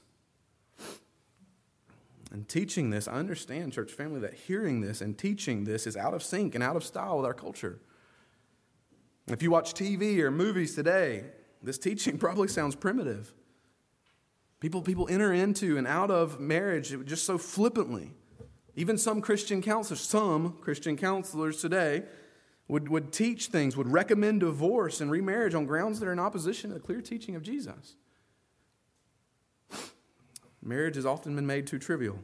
And 2.31 2.47
teaching 2.47 2.91
this, 2.91 3.07
I 3.07 3.13
understand, 3.13 3.73
church 3.73 3.91
family, 3.91 4.21
that 4.21 4.33
hearing 4.33 4.81
this 4.81 5.01
and 5.01 5.17
teaching 5.17 5.65
this 5.65 5.85
is 5.85 5.97
out 5.97 6.13
of 6.13 6.23
sync 6.23 6.55
and 6.55 6.63
out 6.63 6.75
of 6.75 6.83
style 6.83 7.17
with 7.17 7.25
our 7.25 7.33
culture. 7.33 7.79
If 9.27 9.41
you 9.43 9.51
watch 9.51 9.73
TV 9.73 10.19
or 10.19 10.31
movies 10.31 10.75
today, 10.75 11.25
this 11.61 11.77
teaching 11.77 12.17
probably 12.19 12.47
sounds 12.47 12.75
primitive. 12.75 13.33
People, 14.59 14.81
people 14.81 15.07
enter 15.09 15.33
into 15.33 15.77
and 15.77 15.87
out 15.87 16.11
of 16.11 16.39
marriage 16.39 16.95
just 17.05 17.25
so 17.25 17.37
flippantly. 17.37 18.11
Even 18.75 18.97
some 18.97 19.21
Christian 19.21 19.61
counselors, 19.61 20.01
some 20.01 20.57
Christian 20.61 20.95
counselors 20.95 21.59
today 21.59 22.03
would, 22.67 22.87
would 22.87 23.11
teach 23.11 23.47
things, 23.47 23.75
would 23.75 23.91
recommend 23.91 24.41
divorce 24.41 25.01
and 25.01 25.11
remarriage 25.11 25.53
on 25.53 25.65
grounds 25.65 25.99
that 25.99 26.07
are 26.07 26.13
in 26.13 26.19
opposition 26.19 26.69
to 26.69 26.75
the 26.75 26.79
clear 26.79 27.01
teaching 27.01 27.35
of 27.35 27.43
Jesus. 27.43 27.95
Marriage 30.63 30.95
has 30.95 31.05
often 31.05 31.35
been 31.35 31.47
made 31.47 31.67
too 31.67 31.79
trivial. 31.79 32.19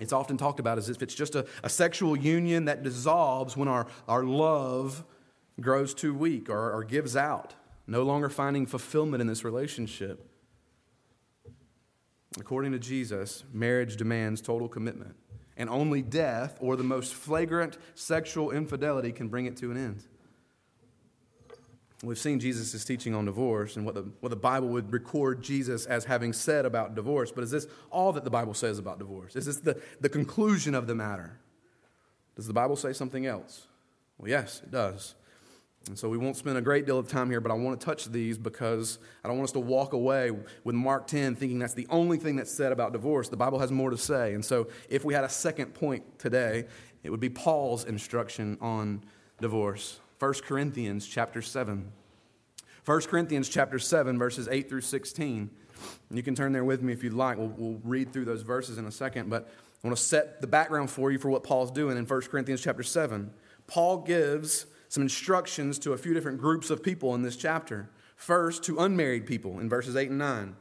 It's 0.00 0.12
often 0.12 0.36
talked 0.36 0.58
about 0.58 0.78
as 0.78 0.88
if 0.88 1.02
it's 1.02 1.14
just 1.14 1.34
a, 1.36 1.46
a 1.62 1.68
sexual 1.68 2.16
union 2.16 2.64
that 2.64 2.82
dissolves 2.82 3.56
when 3.56 3.68
our, 3.68 3.86
our 4.08 4.24
love 4.24 5.04
grows 5.60 5.94
too 5.94 6.14
weak 6.14 6.48
or, 6.48 6.72
or 6.72 6.84
gives 6.84 7.16
out, 7.16 7.54
no 7.86 8.02
longer 8.02 8.28
finding 8.28 8.66
fulfillment 8.66 9.20
in 9.20 9.26
this 9.26 9.44
relationship. 9.44 10.28
According 12.40 12.72
to 12.72 12.78
Jesus, 12.78 13.44
marriage 13.52 13.96
demands 13.96 14.40
total 14.40 14.68
commitment, 14.68 15.16
and 15.56 15.68
only 15.68 16.00
death 16.00 16.56
or 16.60 16.76
the 16.76 16.82
most 16.82 17.12
flagrant 17.12 17.76
sexual 17.94 18.50
infidelity 18.50 19.12
can 19.12 19.28
bring 19.28 19.46
it 19.46 19.56
to 19.58 19.70
an 19.70 19.76
end. 19.76 20.04
We've 22.02 22.18
seen 22.18 22.40
Jesus' 22.40 22.84
teaching 22.84 23.14
on 23.14 23.26
divorce 23.26 23.76
and 23.76 23.86
what 23.86 23.94
the, 23.94 24.10
what 24.18 24.30
the 24.30 24.36
Bible 24.36 24.68
would 24.68 24.92
record 24.92 25.40
Jesus 25.40 25.86
as 25.86 26.04
having 26.04 26.32
said 26.32 26.66
about 26.66 26.96
divorce, 26.96 27.30
but 27.30 27.44
is 27.44 27.50
this 27.52 27.68
all 27.90 28.12
that 28.14 28.24
the 28.24 28.30
Bible 28.30 28.54
says 28.54 28.80
about 28.80 28.98
divorce? 28.98 29.36
Is 29.36 29.46
this 29.46 29.58
the, 29.58 29.80
the 30.00 30.08
conclusion 30.08 30.74
of 30.74 30.88
the 30.88 30.96
matter? 30.96 31.38
Does 32.34 32.48
the 32.48 32.52
Bible 32.52 32.74
say 32.74 32.92
something 32.92 33.24
else? 33.24 33.68
Well, 34.18 34.28
yes, 34.28 34.62
it 34.64 34.72
does. 34.72 35.14
And 35.88 35.98
so 35.98 36.08
we 36.08 36.16
won't 36.16 36.36
spend 36.36 36.56
a 36.56 36.60
great 36.60 36.86
deal 36.86 36.98
of 36.98 37.08
time 37.08 37.28
here, 37.28 37.40
but 37.40 37.50
I 37.50 37.54
want 37.54 37.78
to 37.78 37.84
touch 37.84 38.06
these 38.06 38.38
because 38.38 38.98
I 39.24 39.28
don't 39.28 39.36
want 39.36 39.48
us 39.48 39.52
to 39.52 39.60
walk 39.60 39.92
away 39.92 40.30
with 40.62 40.74
Mark 40.74 41.08
10 41.08 41.34
thinking 41.34 41.58
that's 41.58 41.74
the 41.74 41.88
only 41.90 42.18
thing 42.18 42.36
that's 42.36 42.52
said 42.52 42.70
about 42.70 42.92
divorce. 42.92 43.28
The 43.28 43.36
Bible 43.36 43.58
has 43.58 43.72
more 43.72 43.90
to 43.90 43.98
say. 43.98 44.34
And 44.34 44.44
so 44.44 44.68
if 44.88 45.04
we 45.04 45.12
had 45.12 45.24
a 45.24 45.28
second 45.28 45.74
point 45.74 46.18
today, 46.18 46.66
it 47.02 47.10
would 47.10 47.20
be 47.20 47.28
Paul's 47.28 47.84
instruction 47.84 48.58
on 48.60 49.02
divorce. 49.40 49.98
1 50.20 50.34
Corinthians 50.44 51.06
chapter 51.06 51.42
7. 51.42 51.90
1 52.84 53.00
Corinthians 53.02 53.48
chapter 53.48 53.78
7, 53.78 54.18
verses 54.18 54.48
8 54.48 54.68
through 54.68 54.80
16. 54.80 55.50
You 56.12 56.22
can 56.22 56.34
turn 56.36 56.52
there 56.52 56.64
with 56.64 56.82
me 56.82 56.92
if 56.92 57.02
you'd 57.02 57.12
like. 57.12 57.38
We'll, 57.38 57.52
we'll 57.56 57.80
read 57.82 58.12
through 58.12 58.26
those 58.26 58.42
verses 58.42 58.78
in 58.78 58.86
a 58.86 58.92
second, 58.92 59.30
but 59.30 59.48
I 59.82 59.86
want 59.86 59.96
to 59.96 60.02
set 60.02 60.40
the 60.40 60.46
background 60.46 60.90
for 60.90 61.10
you 61.10 61.18
for 61.18 61.28
what 61.28 61.42
Paul's 61.42 61.72
doing 61.72 61.96
in 61.96 62.06
1 62.06 62.20
Corinthians 62.22 62.60
chapter 62.60 62.84
7. 62.84 63.32
Paul 63.66 63.98
gives 63.98 64.66
some 64.92 65.02
instructions 65.02 65.78
to 65.78 65.94
a 65.94 65.96
few 65.96 66.12
different 66.12 66.38
groups 66.38 66.68
of 66.68 66.82
people 66.82 67.14
in 67.14 67.22
this 67.22 67.34
chapter. 67.34 67.88
First, 68.14 68.62
to 68.64 68.78
unmarried 68.78 69.24
people 69.24 69.58
in 69.58 69.66
verses 69.66 69.96
8 69.96 70.10
and 70.10 70.18
9. 70.18 70.54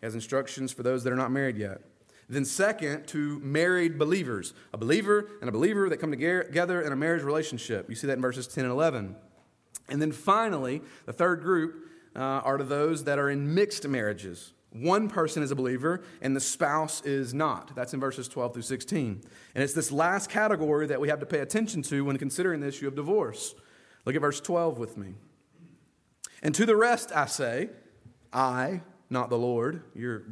He 0.00 0.06
has 0.06 0.14
instructions 0.14 0.72
for 0.72 0.82
those 0.82 1.04
that 1.04 1.12
are 1.12 1.16
not 1.16 1.30
married 1.30 1.56
yet. 1.56 1.80
Then, 2.28 2.44
second, 2.44 3.06
to 3.06 3.38
married 3.38 3.98
believers, 3.98 4.52
a 4.74 4.76
believer 4.76 5.30
and 5.40 5.48
a 5.48 5.52
believer 5.52 5.88
that 5.88 5.96
come 5.96 6.10
together 6.10 6.82
in 6.82 6.92
a 6.92 6.96
marriage 6.96 7.22
relationship. 7.22 7.88
You 7.88 7.96
see 7.96 8.06
that 8.08 8.16
in 8.16 8.20
verses 8.20 8.46
10 8.46 8.64
and 8.64 8.72
11. 8.72 9.16
And 9.88 10.02
then 10.02 10.12
finally, 10.12 10.82
the 11.06 11.14
third 11.14 11.40
group 11.40 11.88
uh, 12.14 12.18
are 12.18 12.58
to 12.58 12.64
those 12.64 13.04
that 13.04 13.18
are 13.18 13.30
in 13.30 13.54
mixed 13.54 13.88
marriages. 13.88 14.52
One 14.70 15.08
person 15.08 15.42
is 15.42 15.50
a 15.50 15.56
believer 15.56 16.02
and 16.20 16.36
the 16.36 16.40
spouse 16.40 17.00
is 17.06 17.32
not. 17.32 17.74
That's 17.74 17.94
in 17.94 18.00
verses 18.00 18.28
12 18.28 18.52
through 18.52 18.62
16. 18.64 19.22
And 19.54 19.64
it's 19.64 19.72
this 19.72 19.90
last 19.90 20.28
category 20.28 20.86
that 20.88 21.00
we 21.00 21.08
have 21.08 21.20
to 21.20 21.26
pay 21.26 21.38
attention 21.38 21.80
to 21.84 22.04
when 22.04 22.18
considering 22.18 22.60
the 22.60 22.68
issue 22.68 22.86
of 22.86 22.94
divorce. 22.94 23.54
Look 24.04 24.14
at 24.14 24.20
verse 24.20 24.40
12 24.40 24.78
with 24.78 24.96
me. 24.96 25.14
And 26.42 26.54
to 26.54 26.66
the 26.66 26.76
rest 26.76 27.12
I 27.14 27.26
say, 27.26 27.70
I, 28.32 28.82
not 29.10 29.30
the 29.30 29.38
Lord, 29.38 29.82
your 29.94 30.24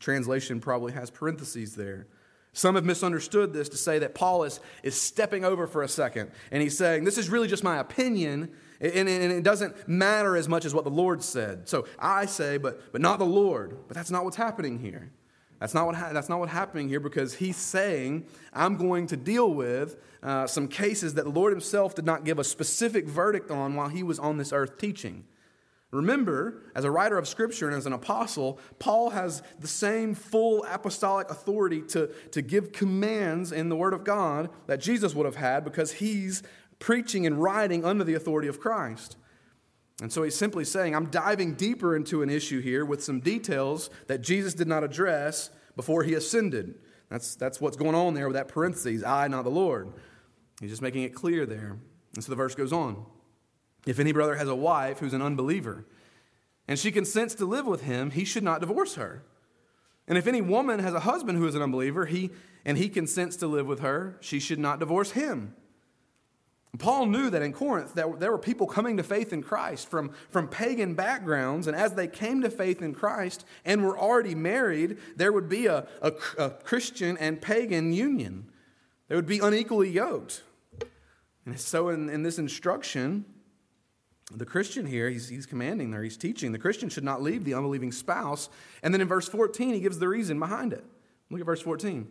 translation 0.00 0.60
probably 0.60 0.92
has 0.92 1.10
parentheses 1.10 1.74
there. 1.74 2.06
Some 2.52 2.74
have 2.74 2.84
misunderstood 2.84 3.52
this 3.52 3.68
to 3.68 3.76
say 3.76 4.00
that 4.00 4.14
Paul 4.14 4.44
is, 4.44 4.60
is 4.82 5.00
stepping 5.00 5.44
over 5.44 5.66
for 5.66 5.82
a 5.82 5.88
second. 5.88 6.30
And 6.50 6.62
he's 6.62 6.76
saying, 6.76 7.04
This 7.04 7.18
is 7.18 7.28
really 7.28 7.46
just 7.46 7.62
my 7.62 7.78
opinion, 7.78 8.50
and, 8.80 9.08
and 9.08 9.32
it 9.32 9.44
doesn't 9.44 9.88
matter 9.88 10.36
as 10.36 10.48
much 10.48 10.64
as 10.64 10.74
what 10.74 10.84
the 10.84 10.90
Lord 10.90 11.22
said. 11.22 11.68
So 11.68 11.86
I 11.98 12.26
say, 12.26 12.58
but, 12.58 12.92
but 12.92 13.00
not 13.00 13.18
the 13.18 13.26
Lord. 13.26 13.76
But 13.86 13.96
that's 13.96 14.10
not 14.10 14.24
what's 14.24 14.36
happening 14.36 14.78
here. 14.78 15.12
That's 15.60 15.74
not, 15.74 15.86
what 15.86 15.96
ha- 15.96 16.12
that's 16.12 16.28
not 16.28 16.38
what's 16.38 16.52
happening 16.52 16.88
here 16.88 17.00
because 17.00 17.34
he's 17.34 17.56
saying, 17.56 18.26
I'm 18.52 18.76
going 18.76 19.08
to 19.08 19.16
deal 19.16 19.52
with 19.52 19.96
uh, 20.22 20.46
some 20.46 20.68
cases 20.68 21.14
that 21.14 21.24
the 21.24 21.30
Lord 21.30 21.52
himself 21.52 21.94
did 21.94 22.04
not 22.04 22.24
give 22.24 22.38
a 22.38 22.44
specific 22.44 23.08
verdict 23.08 23.50
on 23.50 23.74
while 23.74 23.88
he 23.88 24.02
was 24.02 24.18
on 24.18 24.38
this 24.38 24.52
earth 24.52 24.78
teaching. 24.78 25.24
Remember, 25.90 26.62
as 26.74 26.84
a 26.84 26.90
writer 26.90 27.16
of 27.16 27.26
Scripture 27.26 27.66
and 27.66 27.76
as 27.76 27.86
an 27.86 27.94
apostle, 27.94 28.60
Paul 28.78 29.10
has 29.10 29.42
the 29.58 29.66
same 29.66 30.14
full 30.14 30.64
apostolic 30.68 31.30
authority 31.30 31.80
to, 31.88 32.08
to 32.32 32.42
give 32.42 32.72
commands 32.72 33.52
in 33.52 33.70
the 33.70 33.76
Word 33.76 33.94
of 33.94 34.04
God 34.04 34.50
that 34.66 34.80
Jesus 34.80 35.14
would 35.14 35.24
have 35.24 35.36
had 35.36 35.64
because 35.64 35.92
he's 35.92 36.42
preaching 36.78 37.26
and 37.26 37.42
writing 37.42 37.84
under 37.84 38.04
the 38.04 38.14
authority 38.14 38.48
of 38.48 38.60
Christ. 38.60 39.16
And 40.00 40.12
so 40.12 40.22
he's 40.22 40.36
simply 40.36 40.64
saying, 40.64 40.94
I'm 40.94 41.06
diving 41.06 41.54
deeper 41.54 41.96
into 41.96 42.22
an 42.22 42.30
issue 42.30 42.60
here 42.60 42.84
with 42.84 43.02
some 43.02 43.20
details 43.20 43.90
that 44.06 44.20
Jesus 44.20 44.54
did 44.54 44.68
not 44.68 44.84
address 44.84 45.50
before 45.74 46.04
he 46.04 46.14
ascended. 46.14 46.76
That's, 47.08 47.34
that's 47.34 47.60
what's 47.60 47.76
going 47.76 47.94
on 47.94 48.14
there 48.14 48.28
with 48.28 48.36
that 48.36 48.48
parentheses, 48.48 49.02
I, 49.02 49.28
not 49.28 49.44
the 49.44 49.50
Lord. 49.50 49.92
He's 50.60 50.70
just 50.70 50.82
making 50.82 51.02
it 51.02 51.14
clear 51.14 51.46
there. 51.46 51.78
And 52.14 52.22
so 52.22 52.30
the 52.30 52.36
verse 52.36 52.54
goes 52.54 52.72
on. 52.72 53.06
If 53.86 53.98
any 53.98 54.12
brother 54.12 54.36
has 54.36 54.48
a 54.48 54.54
wife 54.54 54.98
who's 54.98 55.14
an 55.14 55.22
unbeliever, 55.22 55.86
and 56.66 56.78
she 56.78 56.90
consents 56.92 57.34
to 57.36 57.46
live 57.46 57.66
with 57.66 57.82
him, 57.82 58.10
he 58.10 58.24
should 58.24 58.42
not 58.42 58.60
divorce 58.60 58.94
her. 58.96 59.24
And 60.06 60.18
if 60.18 60.26
any 60.26 60.40
woman 60.40 60.80
has 60.80 60.94
a 60.94 61.00
husband 61.00 61.38
who 61.38 61.46
is 61.46 61.54
an 61.54 61.62
unbeliever, 61.62 62.06
he, 62.06 62.30
and 62.64 62.76
he 62.78 62.88
consents 62.88 63.36
to 63.36 63.46
live 63.46 63.66
with 63.66 63.80
her, 63.80 64.16
she 64.20 64.38
should 64.38 64.58
not 64.58 64.78
divorce 64.78 65.12
him. 65.12 65.54
Paul 66.76 67.06
knew 67.06 67.30
that 67.30 67.40
in 67.40 67.52
Corinth 67.52 67.94
that 67.94 68.20
there 68.20 68.30
were 68.30 68.38
people 68.38 68.66
coming 68.66 68.98
to 68.98 69.02
faith 69.02 69.32
in 69.32 69.42
Christ 69.42 69.88
from, 69.88 70.10
from 70.28 70.48
pagan 70.48 70.94
backgrounds, 70.94 71.66
and 71.66 71.74
as 71.74 71.94
they 71.94 72.06
came 72.06 72.42
to 72.42 72.50
faith 72.50 72.82
in 72.82 72.94
Christ 72.94 73.46
and 73.64 73.82
were 73.82 73.98
already 73.98 74.34
married, 74.34 74.98
there 75.16 75.32
would 75.32 75.48
be 75.48 75.66
a, 75.66 75.86
a, 76.02 76.12
a 76.36 76.50
Christian 76.50 77.16
and 77.16 77.40
pagan 77.40 77.92
union. 77.92 78.50
They 79.08 79.16
would 79.16 79.26
be 79.26 79.38
unequally 79.38 79.88
yoked. 79.88 80.42
And 81.46 81.58
so, 81.58 81.88
in, 81.88 82.10
in 82.10 82.22
this 82.22 82.38
instruction, 82.38 83.24
the 84.30 84.44
Christian 84.44 84.84
here, 84.84 85.08
he's, 85.08 85.30
he's 85.30 85.46
commanding 85.46 85.90
there, 85.90 86.02
he's 86.02 86.18
teaching. 86.18 86.52
The 86.52 86.58
Christian 86.58 86.90
should 86.90 87.04
not 87.04 87.22
leave 87.22 87.44
the 87.44 87.54
unbelieving 87.54 87.92
spouse. 87.92 88.50
And 88.82 88.92
then 88.92 89.00
in 89.00 89.08
verse 89.08 89.26
14, 89.26 89.72
he 89.72 89.80
gives 89.80 89.98
the 89.98 90.08
reason 90.08 90.38
behind 90.38 90.74
it. 90.74 90.84
Look 91.30 91.40
at 91.40 91.46
verse 91.46 91.62
14. 91.62 92.06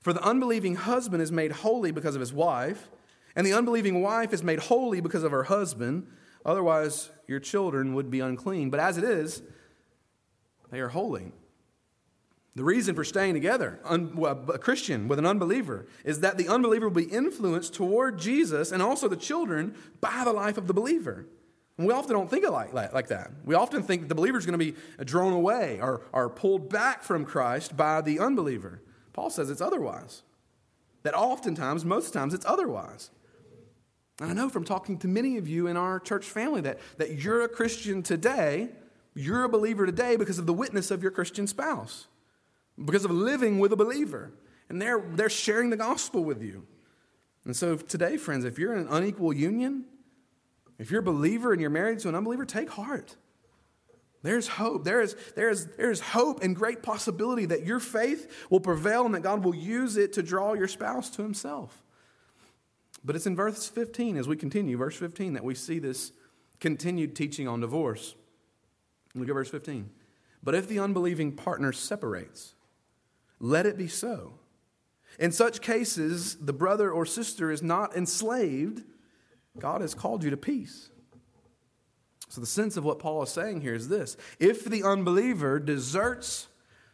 For 0.00 0.12
the 0.12 0.22
unbelieving 0.22 0.76
husband 0.76 1.22
is 1.22 1.32
made 1.32 1.52
holy 1.52 1.90
because 1.90 2.14
of 2.14 2.20
his 2.20 2.32
wife, 2.32 2.90
and 3.36 3.46
the 3.46 3.52
unbelieving 3.52 4.02
wife 4.02 4.32
is 4.32 4.42
made 4.42 4.58
holy 4.58 5.00
because 5.00 5.22
of 5.22 5.30
her 5.30 5.44
husband. 5.44 6.06
Otherwise, 6.44 7.10
your 7.28 7.38
children 7.38 7.94
would 7.94 8.10
be 8.10 8.20
unclean. 8.20 8.70
But 8.70 8.80
as 8.80 8.96
it 8.96 9.04
is, 9.04 9.42
they 10.70 10.80
are 10.80 10.88
holy. 10.88 11.32
The 12.54 12.64
reason 12.64 12.94
for 12.94 13.04
staying 13.04 13.34
together, 13.34 13.78
a 13.84 14.58
Christian 14.58 15.08
with 15.08 15.18
an 15.18 15.26
unbeliever, 15.26 15.86
is 16.04 16.20
that 16.20 16.38
the 16.38 16.48
unbeliever 16.48 16.88
will 16.88 16.94
be 16.94 17.04
influenced 17.04 17.74
toward 17.74 18.18
Jesus 18.18 18.72
and 18.72 18.82
also 18.82 19.08
the 19.08 19.16
children 19.16 19.74
by 20.00 20.22
the 20.24 20.32
life 20.32 20.56
of 20.56 20.66
the 20.66 20.72
believer. 20.72 21.26
And 21.76 21.86
we 21.86 21.92
often 21.92 22.14
don't 22.14 22.30
think 22.30 22.48
like, 22.48 22.72
like 22.72 23.08
that. 23.08 23.30
We 23.44 23.54
often 23.54 23.82
think 23.82 24.08
the 24.08 24.14
believer 24.14 24.38
is 24.38 24.46
going 24.46 24.58
to 24.58 24.72
be 24.72 24.74
drawn 25.04 25.34
away 25.34 25.78
or, 25.82 26.00
or 26.12 26.30
pulled 26.30 26.70
back 26.70 27.02
from 27.02 27.26
Christ 27.26 27.76
by 27.76 28.00
the 28.00 28.18
unbeliever. 28.18 28.80
Paul 29.12 29.28
says 29.28 29.50
it's 29.50 29.60
otherwise. 29.60 30.22
That 31.02 31.14
oftentimes, 31.14 31.84
most 31.84 32.14
times, 32.14 32.32
it's 32.32 32.46
otherwise. 32.46 33.10
And 34.20 34.30
I 34.30 34.32
know 34.32 34.48
from 34.48 34.64
talking 34.64 34.98
to 34.98 35.08
many 35.08 35.36
of 35.36 35.46
you 35.46 35.66
in 35.66 35.76
our 35.76 36.00
church 36.00 36.24
family 36.24 36.62
that, 36.62 36.78
that 36.96 37.22
you're 37.22 37.42
a 37.42 37.48
Christian 37.48 38.02
today, 38.02 38.70
you're 39.14 39.44
a 39.44 39.48
believer 39.48 39.86
today 39.86 40.16
because 40.16 40.38
of 40.38 40.46
the 40.46 40.54
witness 40.54 40.90
of 40.90 41.02
your 41.02 41.10
Christian 41.10 41.46
spouse, 41.46 42.06
because 42.82 43.04
of 43.04 43.10
living 43.10 43.58
with 43.58 43.72
a 43.72 43.76
believer. 43.76 44.32
And 44.68 44.80
they're, 44.80 45.04
they're 45.12 45.28
sharing 45.28 45.70
the 45.70 45.76
gospel 45.76 46.24
with 46.24 46.42
you. 46.42 46.66
And 47.44 47.54
so 47.54 47.76
today, 47.76 48.16
friends, 48.16 48.44
if 48.44 48.58
you're 48.58 48.74
in 48.74 48.80
an 48.80 48.88
unequal 48.90 49.32
union, 49.32 49.84
If 50.78 50.90
you're 50.90 51.00
a 51.00 51.04
believer 51.04 51.52
and 51.52 51.60
you're 51.60 51.70
married 51.70 52.00
to 52.00 52.08
an 52.08 52.14
unbeliever, 52.14 52.44
take 52.44 52.70
heart. 52.70 53.16
There's 54.22 54.48
hope. 54.48 54.84
There 54.84 55.00
is, 55.00 55.16
there, 55.34 55.48
is, 55.48 55.66
there 55.76 55.90
is 55.90 56.00
hope 56.00 56.42
and 56.42 56.54
great 56.54 56.82
possibility 56.82 57.46
that 57.46 57.64
your 57.64 57.80
faith 57.80 58.46
will 58.50 58.60
prevail 58.60 59.06
and 59.06 59.14
that 59.14 59.20
God 59.20 59.44
will 59.44 59.54
use 59.54 59.96
it 59.96 60.12
to 60.14 60.22
draw 60.22 60.54
your 60.54 60.68
spouse 60.68 61.08
to 61.10 61.22
himself. 61.22 61.82
But 63.06 63.14
it's 63.14 63.26
in 63.26 63.36
verse 63.36 63.68
15, 63.68 64.16
as 64.16 64.26
we 64.26 64.36
continue, 64.36 64.76
verse 64.76 64.96
15, 64.96 65.34
that 65.34 65.44
we 65.44 65.54
see 65.54 65.78
this 65.78 66.10
continued 66.58 67.14
teaching 67.14 67.46
on 67.46 67.60
divorce. 67.60 68.16
Look 69.14 69.28
at 69.28 69.34
verse 69.34 69.48
15. 69.48 69.88
But 70.42 70.56
if 70.56 70.66
the 70.66 70.80
unbelieving 70.80 71.32
partner 71.32 71.72
separates, 71.72 72.54
let 73.38 73.64
it 73.64 73.78
be 73.78 73.86
so. 73.86 74.40
In 75.20 75.30
such 75.30 75.60
cases, 75.60 76.36
the 76.36 76.52
brother 76.52 76.90
or 76.90 77.06
sister 77.06 77.52
is 77.52 77.62
not 77.62 77.96
enslaved. 77.96 78.82
God 79.56 79.82
has 79.82 79.94
called 79.94 80.24
you 80.24 80.30
to 80.30 80.36
peace. 80.36 80.90
So, 82.28 82.40
the 82.40 82.46
sense 82.46 82.76
of 82.76 82.84
what 82.84 82.98
Paul 82.98 83.22
is 83.22 83.30
saying 83.30 83.60
here 83.60 83.74
is 83.74 83.88
this 83.88 84.16
if 84.40 84.64
the 84.64 84.82
unbeliever 84.82 85.60
deserts, 85.60 86.48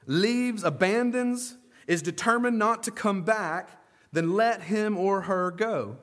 leaves, 0.07 0.63
abandons, 0.63 1.57
is 1.87 2.03
determined 2.03 2.59
not 2.59 2.83
to 2.83 2.91
come 2.91 3.23
back, 3.23 3.82
then 4.13 4.35
let 4.35 4.63
him 4.63 4.97
or 4.97 5.23
her 5.23 5.51
go. 5.51 5.97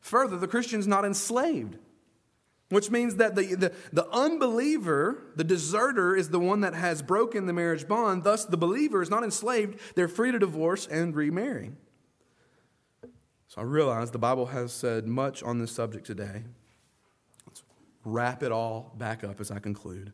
Further, 0.00 0.36
the 0.36 0.48
Christian 0.48 0.80
is 0.80 0.86
not 0.86 1.04
enslaved, 1.04 1.78
which 2.68 2.90
means 2.90 3.16
that 3.16 3.34
the, 3.34 3.54
the, 3.54 3.72
the, 3.92 4.08
unbeliever, 4.10 5.32
the 5.36 5.44
deserter, 5.44 6.16
is 6.16 6.30
the 6.30 6.40
one 6.40 6.60
that 6.60 6.74
has 6.74 7.02
broken 7.02 7.46
the 7.46 7.52
marriage 7.52 7.86
bond. 7.86 8.24
Thus, 8.24 8.44
the 8.44 8.56
believer 8.56 9.02
is 9.02 9.10
not 9.10 9.24
enslaved. 9.24 9.78
They're 9.94 10.08
free 10.08 10.32
to 10.32 10.38
divorce 10.38 10.86
and 10.86 11.14
remarry. 11.14 11.72
So 13.48 13.60
I 13.60 13.64
realize 13.64 14.10
the 14.10 14.18
Bible 14.18 14.46
has 14.46 14.72
said 14.72 15.06
much 15.06 15.42
on 15.42 15.58
this 15.58 15.70
subject 15.70 16.06
today 16.06 16.42
Let's 17.46 17.62
wrap 18.04 18.42
it 18.42 18.50
all 18.50 18.92
back 18.98 19.22
up 19.22 19.40
as 19.40 19.50
I 19.50 19.58
conclude. 19.58 20.12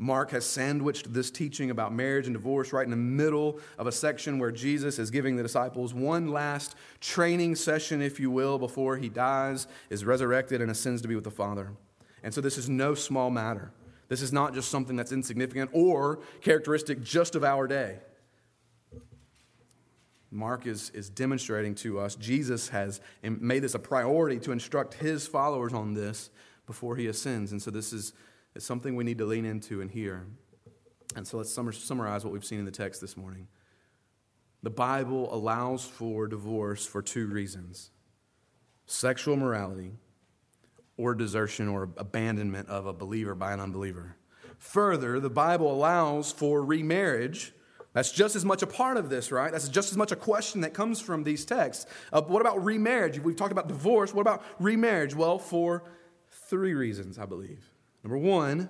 Mark 0.00 0.30
has 0.30 0.46
sandwiched 0.46 1.12
this 1.12 1.30
teaching 1.30 1.70
about 1.70 1.92
marriage 1.92 2.26
and 2.26 2.34
divorce 2.34 2.72
right 2.72 2.86
in 2.86 2.90
the 2.90 2.96
middle 2.96 3.60
of 3.76 3.86
a 3.86 3.92
section 3.92 4.38
where 4.38 4.50
Jesus 4.50 4.98
is 4.98 5.10
giving 5.10 5.36
the 5.36 5.42
disciples 5.42 5.92
one 5.92 6.28
last 6.28 6.74
training 7.00 7.54
session, 7.54 8.00
if 8.00 8.18
you 8.18 8.30
will, 8.30 8.58
before 8.58 8.96
he 8.96 9.10
dies, 9.10 9.66
is 9.90 10.02
resurrected, 10.02 10.62
and 10.62 10.70
ascends 10.70 11.02
to 11.02 11.08
be 11.08 11.14
with 11.14 11.24
the 11.24 11.30
Father. 11.30 11.72
And 12.22 12.32
so 12.32 12.40
this 12.40 12.56
is 12.56 12.66
no 12.66 12.94
small 12.94 13.28
matter. 13.28 13.72
This 14.08 14.22
is 14.22 14.32
not 14.32 14.54
just 14.54 14.70
something 14.70 14.96
that's 14.96 15.12
insignificant 15.12 15.68
or 15.74 16.20
characteristic 16.40 17.02
just 17.02 17.34
of 17.34 17.44
our 17.44 17.66
day. 17.66 17.98
Mark 20.30 20.66
is, 20.66 20.88
is 20.94 21.10
demonstrating 21.10 21.74
to 21.74 21.98
us 21.98 22.14
Jesus 22.14 22.70
has 22.70 23.02
made 23.22 23.60
this 23.60 23.74
a 23.74 23.78
priority 23.78 24.38
to 24.40 24.52
instruct 24.52 24.94
his 24.94 25.26
followers 25.26 25.74
on 25.74 25.92
this 25.92 26.30
before 26.66 26.96
he 26.96 27.06
ascends. 27.06 27.52
And 27.52 27.60
so 27.60 27.70
this 27.70 27.92
is, 27.92 28.14
is 28.54 28.64
something 28.64 28.96
we 28.96 29.04
need 29.04 29.18
to 29.18 29.24
lean 29.24 29.44
into 29.44 29.80
and 29.80 29.90
hear. 29.90 30.26
And 31.16 31.26
so 31.26 31.38
let's 31.38 31.52
summarize 31.52 32.24
what 32.24 32.32
we've 32.32 32.44
seen 32.44 32.58
in 32.58 32.64
the 32.64 32.70
text 32.70 33.00
this 33.00 33.16
morning. 33.16 33.48
The 34.62 34.70
Bible 34.70 35.32
allows 35.34 35.84
for 35.84 36.26
divorce 36.26 36.86
for 36.86 37.02
two 37.02 37.26
reasons 37.26 37.90
sexual 38.86 39.36
morality 39.36 39.92
or 40.96 41.14
desertion 41.14 41.68
or 41.68 41.84
abandonment 41.96 42.68
of 42.68 42.86
a 42.86 42.92
believer 42.92 43.34
by 43.34 43.52
an 43.52 43.60
unbeliever. 43.60 44.16
Further, 44.58 45.18
the 45.20 45.30
Bible 45.30 45.72
allows 45.72 46.32
for 46.32 46.62
remarriage. 46.62 47.52
That's 47.92 48.12
just 48.12 48.36
as 48.36 48.44
much 48.44 48.62
a 48.62 48.66
part 48.66 48.96
of 48.96 49.08
this, 49.08 49.32
right? 49.32 49.50
That's 49.50 49.68
just 49.68 49.90
as 49.90 49.96
much 49.96 50.12
a 50.12 50.16
question 50.16 50.60
that 50.60 50.74
comes 50.74 51.00
from 51.00 51.24
these 51.24 51.44
texts. 51.44 51.86
Uh, 52.12 52.20
what 52.22 52.40
about 52.40 52.62
remarriage? 52.62 53.18
We've 53.18 53.36
talked 53.36 53.52
about 53.52 53.68
divorce. 53.68 54.12
What 54.12 54.20
about 54.20 54.44
remarriage? 54.58 55.14
Well, 55.14 55.38
for 55.38 55.84
three 56.30 56.74
reasons, 56.74 57.18
I 57.18 57.24
believe. 57.24 57.69
Number 58.02 58.18
one, 58.18 58.68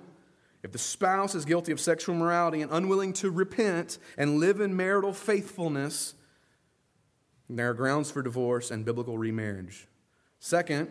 if 0.63 0.71
the 0.71 0.77
spouse 0.77 1.33
is 1.33 1.45
guilty 1.45 1.71
of 1.71 1.79
sexual 1.79 2.15
morality 2.15 2.61
and 2.61 2.71
unwilling 2.71 3.13
to 3.13 3.31
repent 3.31 3.97
and 4.17 4.39
live 4.39 4.61
in 4.61 4.75
marital 4.75 5.13
faithfulness, 5.13 6.13
there 7.49 7.69
are 7.69 7.73
grounds 7.73 8.11
for 8.11 8.21
divorce 8.21 8.71
and 8.71 8.85
biblical 8.85 9.17
remarriage. 9.17 9.87
Second, 10.39 10.89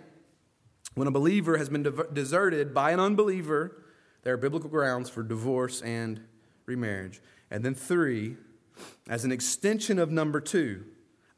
when 0.95 1.07
a 1.07 1.11
believer 1.11 1.57
has 1.57 1.69
been 1.69 1.87
deserted 2.13 2.75
by 2.75 2.91
an 2.91 3.01
unbeliever, 3.01 3.85
there 4.23 4.35
are 4.35 4.39
biblical 4.39 4.69
grounds 4.69 5.09
for 5.09 5.23
divorce 5.23 5.81
and 5.83 6.21
remarriage. 6.67 7.21
And 7.51 7.65
then 7.65 7.75
three, 7.75 8.37
as 9.09 9.25
an 9.25 9.33
extension 9.33 9.99
of 9.99 10.11
number 10.11 10.41
two, 10.41 10.85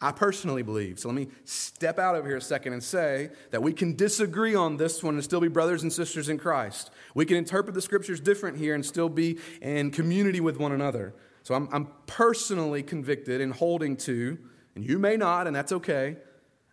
I 0.02 0.10
personally 0.10 0.62
believe. 0.62 0.98
So 0.98 1.08
let 1.08 1.14
me 1.14 1.28
step 1.44 2.00
out 2.00 2.16
of 2.16 2.26
here 2.26 2.36
a 2.36 2.40
second 2.40 2.72
and 2.72 2.82
say 2.82 3.30
that 3.52 3.62
we 3.62 3.72
can 3.72 3.94
disagree 3.94 4.56
on 4.56 4.76
this 4.76 5.00
one 5.00 5.14
and 5.14 5.22
still 5.22 5.40
be 5.40 5.46
brothers 5.46 5.84
and 5.84 5.92
sisters 5.92 6.28
in 6.28 6.38
Christ. 6.38 6.90
We 7.14 7.24
can 7.24 7.36
interpret 7.36 7.74
the 7.74 7.80
scriptures 7.80 8.20
different 8.20 8.58
here 8.58 8.74
and 8.74 8.84
still 8.84 9.08
be 9.08 9.38
in 9.60 9.92
community 9.92 10.40
with 10.40 10.58
one 10.58 10.72
another. 10.72 11.14
So 11.44 11.54
I'm, 11.54 11.68
I'm 11.72 11.88
personally 12.08 12.82
convicted 12.82 13.40
in 13.40 13.52
holding 13.52 13.96
to, 13.98 14.38
and 14.74 14.84
you 14.84 14.98
may 14.98 15.16
not, 15.16 15.46
and 15.46 15.54
that's 15.54 15.70
okay. 15.70 16.16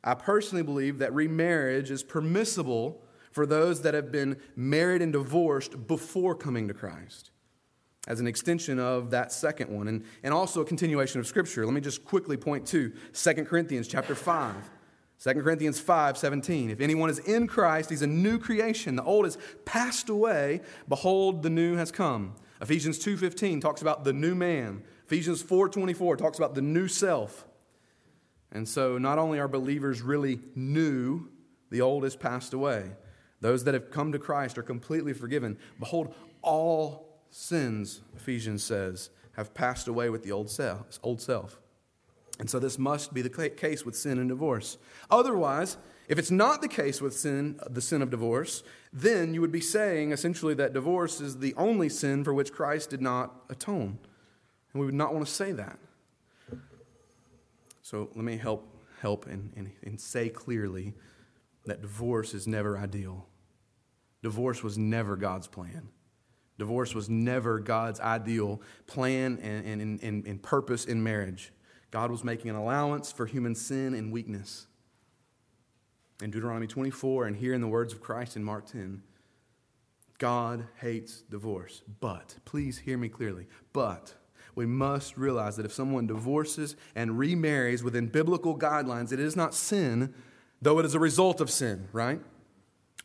I 0.03 0.15
personally 0.15 0.63
believe 0.63 0.97
that 0.97 1.13
remarriage 1.13 1.91
is 1.91 2.01
permissible 2.01 2.99
for 3.31 3.45
those 3.45 3.83
that 3.83 3.93
have 3.93 4.11
been 4.11 4.37
married 4.55 5.03
and 5.03 5.13
divorced 5.13 5.85
before 5.85 6.33
coming 6.33 6.67
to 6.67 6.73
Christ 6.73 7.29
as 8.07 8.19
an 8.19 8.27
extension 8.27 8.79
of 8.79 9.11
that 9.11 9.31
second 9.31 9.69
one 9.69 9.87
and, 9.87 10.03
and 10.23 10.33
also 10.33 10.61
a 10.61 10.65
continuation 10.65 11.19
of 11.19 11.27
scripture. 11.27 11.65
Let 11.65 11.73
me 11.73 11.81
just 11.81 12.05
quickly 12.05 12.37
point 12.37 12.65
to 12.67 12.91
2 13.13 13.33
corinthians 13.45 13.87
chapter 13.87 14.15
5 14.15 14.55
2 15.21 15.33
corinthians 15.33 15.81
5 15.81 16.17
17 16.17 16.69
if 16.69 16.79
anyone 16.79 17.09
is 17.09 17.19
in 17.19 17.45
christ 17.45 17.89
he's 17.89 18.01
a 18.01 18.07
new 18.07 18.39
creation. 18.39 18.95
The 18.95 19.03
old 19.03 19.25
has 19.25 19.37
passed 19.65 20.09
away. 20.09 20.61
Behold 20.87 21.43
the 21.43 21.49
new 21.49 21.75
has 21.75 21.91
come. 21.91 22.35
Ephesians 22.61 22.99
2.15 22.99 23.61
talks 23.61 23.81
about 23.81 24.03
the 24.03 24.13
new 24.13 24.35
man. 24.35 24.83
Ephesians 25.05 25.43
4.24 25.43 26.17
talks 26.17 26.37
about 26.37 26.55
the 26.55 26.61
new 26.61 26.87
self. 26.87 27.45
And 28.51 28.67
so 28.67 28.97
not 28.97 29.19
only 29.19 29.39
are 29.39 29.47
believers 29.47 30.01
really 30.01 30.39
new 30.55 31.29
the 31.69 31.81
old 31.81 32.03
has 32.03 32.15
passed 32.15 32.53
away. 32.53 32.91
Those 33.41 33.63
that 33.65 33.73
have 33.73 33.91
come 33.91 34.11
to 34.13 34.19
christ 34.19 34.57
are 34.57 34.63
completely 34.63 35.13
forgiven. 35.13 35.57
Behold 35.79 36.13
all 36.41 37.08
sins, 37.29 38.01
Ephesians 38.15 38.63
says, 38.63 39.09
have 39.33 39.53
passed 39.53 39.87
away 39.87 40.09
with 40.09 40.23
the 40.23 40.31
old 40.31 40.49
self. 40.49 40.99
Old 41.03 41.21
self. 41.21 41.59
And 42.39 42.49
so 42.49 42.59
this 42.59 42.79
must 42.79 43.13
be 43.13 43.21
the 43.21 43.49
case 43.49 43.85
with 43.85 43.95
sin 43.95 44.17
and 44.17 44.29
divorce. 44.29 44.77
Otherwise, 45.11 45.77
if 46.07 46.17
it's 46.17 46.31
not 46.31 46.61
the 46.61 46.67
case 46.67 47.01
with 47.01 47.13
sin, 47.13 47.59
the 47.69 47.81
sin 47.81 48.01
of 48.01 48.09
divorce, 48.09 48.63
then 48.91 49.33
you 49.33 49.41
would 49.41 49.51
be 49.51 49.61
saying 49.61 50.11
essentially 50.11 50.53
that 50.55 50.73
divorce 50.73 51.21
is 51.21 51.37
the 51.37 51.53
only 51.55 51.89
sin 51.89 52.23
for 52.23 52.33
which 52.33 52.51
Christ 52.51 52.89
did 52.89 53.01
not 53.01 53.35
atone. 53.49 53.99
And 54.73 54.79
we 54.79 54.85
would 54.85 54.95
not 54.95 55.13
want 55.13 55.25
to 55.25 55.31
say 55.31 55.51
that. 55.51 55.77
So 57.81 58.09
let 58.15 58.23
me 58.23 58.37
help 58.37 58.67
help 59.01 59.25
and, 59.27 59.51
and, 59.55 59.71
and 59.83 59.99
say 59.99 60.29
clearly 60.29 60.93
that 61.65 61.81
divorce 61.81 62.33
is 62.33 62.47
never 62.47 62.77
ideal. 62.77 63.25
Divorce 64.21 64.61
was 64.63 64.77
never 64.77 65.15
God's 65.15 65.47
plan. 65.47 65.89
Divorce 66.59 66.93
was 66.93 67.09
never 67.09 67.57
God's 67.57 68.01
ideal 68.01 68.61
plan 68.85 69.39
and, 69.41 69.65
and, 69.65 70.03
and, 70.03 70.27
and, 70.27 70.43
purpose 70.43 70.83
in 70.83 71.01
marriage. 71.01 71.53
God 71.89 72.11
was 72.11 72.23
making 72.23 72.49
an 72.49 72.57
allowance 72.57 73.13
for 73.13 73.25
human 73.25 73.55
sin 73.55 73.93
and 73.93 74.11
weakness. 74.11 74.67
In 76.21 76.31
Deuteronomy 76.31 76.67
24, 76.67 77.27
and 77.27 77.37
here 77.37 77.53
in 77.53 77.61
the 77.61 77.67
words 77.67 77.93
of 77.93 78.01
Christ 78.01 78.35
in 78.35 78.43
Mark 78.43 78.65
10, 78.65 79.01
God 80.17 80.67
hates 80.81 81.21
divorce. 81.21 81.81
But, 82.01 82.35
please 82.43 82.79
hear 82.79 82.97
me 82.97 83.07
clearly, 83.07 83.47
but 83.71 84.15
we 84.53 84.65
must 84.65 85.15
realize 85.15 85.55
that 85.55 85.65
if 85.65 85.71
someone 85.71 86.07
divorces 86.07 86.75
and 86.93 87.17
remarries 87.17 87.83
within 87.85 88.07
biblical 88.07 88.59
guidelines, 88.59 89.13
it 89.13 89.19
is 89.21 89.37
not 89.37 89.53
sin, 89.53 90.13
though 90.61 90.77
it 90.79 90.85
is 90.85 90.93
a 90.93 90.99
result 90.99 91.39
of 91.39 91.49
sin, 91.49 91.87
right? 91.93 92.19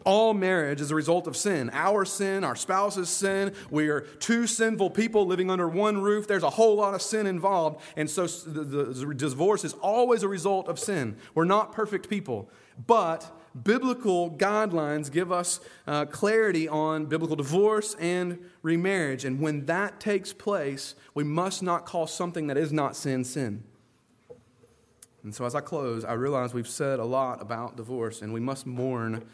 All 0.05 0.35
marriage 0.35 0.81
is 0.81 0.91
a 0.91 0.95
result 0.95 1.27
of 1.27 1.37
sin. 1.37 1.71
Our 1.73 2.05
sin, 2.05 2.45
our 2.45 2.57
spouse's 2.57 3.09
sin. 3.09 3.55
We 3.71 3.89
are 3.89 4.01
two 4.01 4.47
sinful 4.47 4.91
people 4.91 5.27
living 5.27 5.51
under 5.51 5.69
one 5.69 6.03
roof. 6.03 6.27
There's 6.27 6.43
a 6.43 6.51
whole 6.51 6.77
lot 6.77 6.95
of 6.95 7.01
sin 7.01 7.27
involved. 7.27 7.81
And 7.97 8.11
so 8.11 8.27
the, 8.27 8.65
the 8.65 9.15
divorce 9.15 9.65
is 9.65 9.73
always 9.75 10.23
a 10.23 10.29
result 10.29 10.69
of 10.69 10.79
sin. 10.79 11.17
We're 11.35 11.45
not 11.45 11.73
perfect 11.73 12.11
people. 12.11 12.51
But 12.87 13.31
biblical 13.63 14.31
guidelines 14.33 15.11
give 15.11 15.31
us 15.31 15.61
uh, 15.87 16.07
clarity 16.07 16.69
on 16.69 17.07
biblical 17.07 17.37
divorce 17.37 17.95
and 17.99 18.39
remarriage. 18.63 19.25
And 19.25 19.41
when 19.41 19.67
that 19.67 20.01
takes 20.01 20.33
place, 20.33 20.97
we 21.15 21.25
must 21.25 21.63
not 21.63 21.87
call 21.87 22.07
something 22.07 22.49
that 22.49 22.57
is 22.57 22.73
not 22.73 22.97
sin, 22.97 23.25
sin. 23.25 23.63
And 25.23 25.35
so 25.35 25.47
as 25.47 25.55
I 25.55 25.61
close, 25.61 26.05
I 26.05 26.13
realize 26.13 26.53
we've 26.53 26.69
said 26.69 26.99
a 26.99 27.05
lot 27.05 27.41
about 27.41 27.77
divorce, 27.77 28.21
and 28.21 28.35
we 28.35 28.41
must 28.41 28.67
mourn 28.67 29.25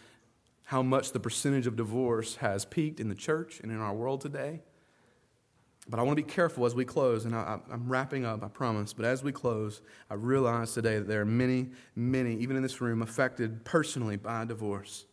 how 0.70 0.82
much 0.84 1.10
the 1.10 1.18
percentage 1.18 1.66
of 1.66 1.74
divorce 1.74 2.36
has 2.36 2.64
peaked 2.64 3.00
in 3.00 3.08
the 3.08 3.14
church 3.16 3.58
and 3.60 3.72
in 3.72 3.78
our 3.78 3.92
world 3.92 4.20
today. 4.20 4.60
But 5.88 5.98
I 5.98 6.04
want 6.04 6.16
to 6.16 6.22
be 6.22 6.30
careful 6.30 6.64
as 6.64 6.76
we 6.76 6.84
close, 6.84 7.24
and 7.24 7.34
I, 7.34 7.58
am 7.72 7.88
wrapping 7.88 8.24
up, 8.24 8.44
I 8.44 8.46
promise. 8.46 8.92
But 8.92 9.04
as 9.04 9.24
we 9.24 9.32
close, 9.32 9.82
I 10.08 10.14
realize 10.14 10.72
today 10.72 10.98
that 10.98 11.08
there 11.08 11.22
are 11.22 11.26
many, 11.26 11.70
many, 11.96 12.36
even 12.36 12.54
in 12.54 12.62
this 12.62 12.80
room, 12.80 13.02
affected 13.02 13.64
personally 13.64 14.14
by 14.14 14.44
divorce. 14.44 15.06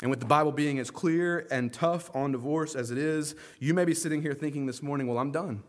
And 0.00 0.08
with 0.08 0.20
the 0.20 0.26
Bible 0.26 0.52
being 0.52 0.78
as 0.78 0.90
clear 0.90 1.46
and 1.50 1.70
tough 1.70 2.10
on 2.16 2.32
divorce 2.32 2.74
as 2.74 2.90
it 2.90 2.96
is, 2.96 3.34
you 3.60 3.74
may 3.74 3.84
be 3.84 3.92
sitting 3.92 4.22
here 4.22 4.32
thinking 4.32 4.64
this 4.64 4.82
morning, 4.82 5.06
well, 5.06 5.18
I'm 5.18 5.32
done. 5.32 5.64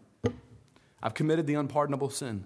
I've 1.03 1.13
committed 1.13 1.45
the 1.45 1.55
unpardonable 1.55 2.09
sin. 2.09 2.45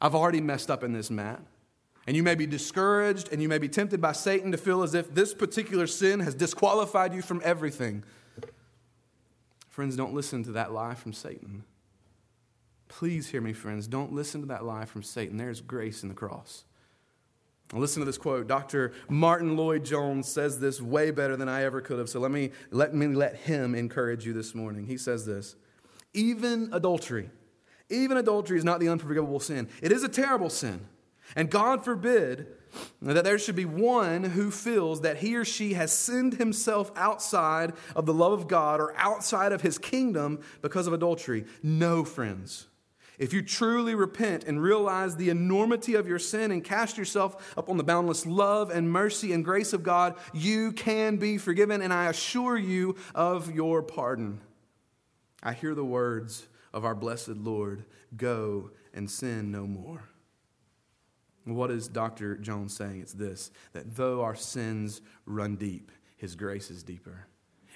I've 0.00 0.14
already 0.14 0.40
messed 0.40 0.70
up 0.70 0.84
in 0.84 0.92
this, 0.92 1.10
Matt. 1.10 1.42
And 2.06 2.16
you 2.16 2.22
may 2.22 2.36
be 2.36 2.46
discouraged 2.46 3.32
and 3.32 3.42
you 3.42 3.48
may 3.48 3.58
be 3.58 3.68
tempted 3.68 4.00
by 4.00 4.12
Satan 4.12 4.52
to 4.52 4.58
feel 4.58 4.82
as 4.82 4.94
if 4.94 5.12
this 5.12 5.34
particular 5.34 5.86
sin 5.86 6.20
has 6.20 6.34
disqualified 6.34 7.12
you 7.14 7.22
from 7.22 7.40
everything. 7.44 8.04
Friends, 9.68 9.96
don't 9.96 10.14
listen 10.14 10.44
to 10.44 10.52
that 10.52 10.72
lie 10.72 10.94
from 10.94 11.12
Satan. 11.12 11.64
Please 12.88 13.28
hear 13.28 13.40
me, 13.40 13.52
friends. 13.52 13.88
Don't 13.88 14.12
listen 14.12 14.40
to 14.40 14.46
that 14.46 14.64
lie 14.64 14.84
from 14.84 15.02
Satan. 15.02 15.36
There's 15.36 15.60
grace 15.60 16.02
in 16.02 16.08
the 16.08 16.14
cross. 16.14 16.64
Listen 17.72 18.00
to 18.00 18.06
this 18.06 18.16
quote. 18.16 18.46
Dr. 18.46 18.92
Martyn 19.08 19.56
Lloyd-Jones 19.56 20.28
says 20.28 20.60
this 20.60 20.80
way 20.80 21.10
better 21.10 21.36
than 21.36 21.48
I 21.48 21.64
ever 21.64 21.80
could 21.80 21.98
have. 21.98 22.08
So 22.08 22.20
let 22.20 22.30
me 22.30 22.52
let 22.70 22.94
me 22.94 23.08
let 23.08 23.36
him 23.36 23.74
encourage 23.74 24.24
you 24.24 24.32
this 24.32 24.54
morning. 24.54 24.86
He 24.86 24.96
says 24.96 25.26
this: 25.26 25.56
Even 26.14 26.68
adultery, 26.72 27.28
even 27.90 28.18
adultery 28.18 28.56
is 28.56 28.64
not 28.64 28.78
the 28.78 28.88
unforgivable 28.88 29.40
sin. 29.40 29.68
It 29.82 29.90
is 29.90 30.04
a 30.04 30.08
terrible 30.08 30.48
sin. 30.48 30.86
And 31.34 31.50
God 31.50 31.84
forbid 31.84 32.46
that 33.02 33.24
there 33.24 33.38
should 33.38 33.56
be 33.56 33.64
one 33.64 34.24
who 34.24 34.50
feels 34.50 35.00
that 35.00 35.18
he 35.18 35.36
or 35.36 35.44
she 35.44 35.74
has 35.74 35.92
sinned 35.92 36.34
himself 36.34 36.92
outside 36.96 37.72
of 37.94 38.06
the 38.06 38.14
love 38.14 38.32
of 38.32 38.48
God 38.48 38.80
or 38.80 38.94
outside 38.96 39.52
of 39.52 39.62
his 39.62 39.78
kingdom 39.78 40.40
because 40.62 40.86
of 40.86 40.92
adultery. 40.92 41.44
No, 41.62 42.04
friends. 42.04 42.66
If 43.18 43.32
you 43.32 43.40
truly 43.40 43.94
repent 43.94 44.44
and 44.44 44.62
realize 44.62 45.16
the 45.16 45.30
enormity 45.30 45.94
of 45.94 46.06
your 46.06 46.18
sin 46.18 46.50
and 46.50 46.62
cast 46.62 46.98
yourself 46.98 47.54
upon 47.56 47.78
the 47.78 47.84
boundless 47.84 48.26
love 48.26 48.70
and 48.70 48.90
mercy 48.90 49.32
and 49.32 49.44
grace 49.44 49.72
of 49.72 49.82
God, 49.82 50.16
you 50.34 50.72
can 50.72 51.16
be 51.16 51.38
forgiven, 51.38 51.80
and 51.80 51.92
I 51.92 52.10
assure 52.10 52.58
you 52.58 52.96
of 53.14 53.54
your 53.54 53.82
pardon. 53.82 54.40
I 55.42 55.54
hear 55.54 55.74
the 55.74 55.84
words 55.84 56.46
of 56.74 56.84
our 56.84 56.94
blessed 56.94 57.28
Lord 57.28 57.84
go 58.16 58.70
and 58.92 59.10
sin 59.10 59.50
no 59.50 59.66
more. 59.66 60.10
What 61.46 61.70
is 61.70 61.86
Dr. 61.86 62.36
Jones 62.36 62.76
saying? 62.76 63.00
It's 63.00 63.12
this 63.12 63.50
that 63.72 63.94
though 63.94 64.22
our 64.22 64.34
sins 64.34 65.00
run 65.26 65.56
deep, 65.56 65.92
his 66.16 66.34
grace 66.34 66.70
is 66.70 66.82
deeper. 66.82 67.28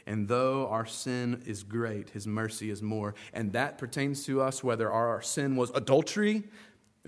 And 0.07 0.27
though 0.27 0.67
our 0.69 0.87
sin 0.87 1.43
is 1.47 1.63
great, 1.63 2.11
his 2.11 2.27
mercy 2.27 2.71
is 2.71 2.83
more. 2.83 3.15
And 3.33 3.53
that 3.53 3.79
pertains 3.79 4.25
to 4.27 4.41
us 4.41 4.65
whether 4.65 4.91
our 4.91 5.23
sin 5.23 5.55
was 5.55 5.71
adultery, 5.71 6.45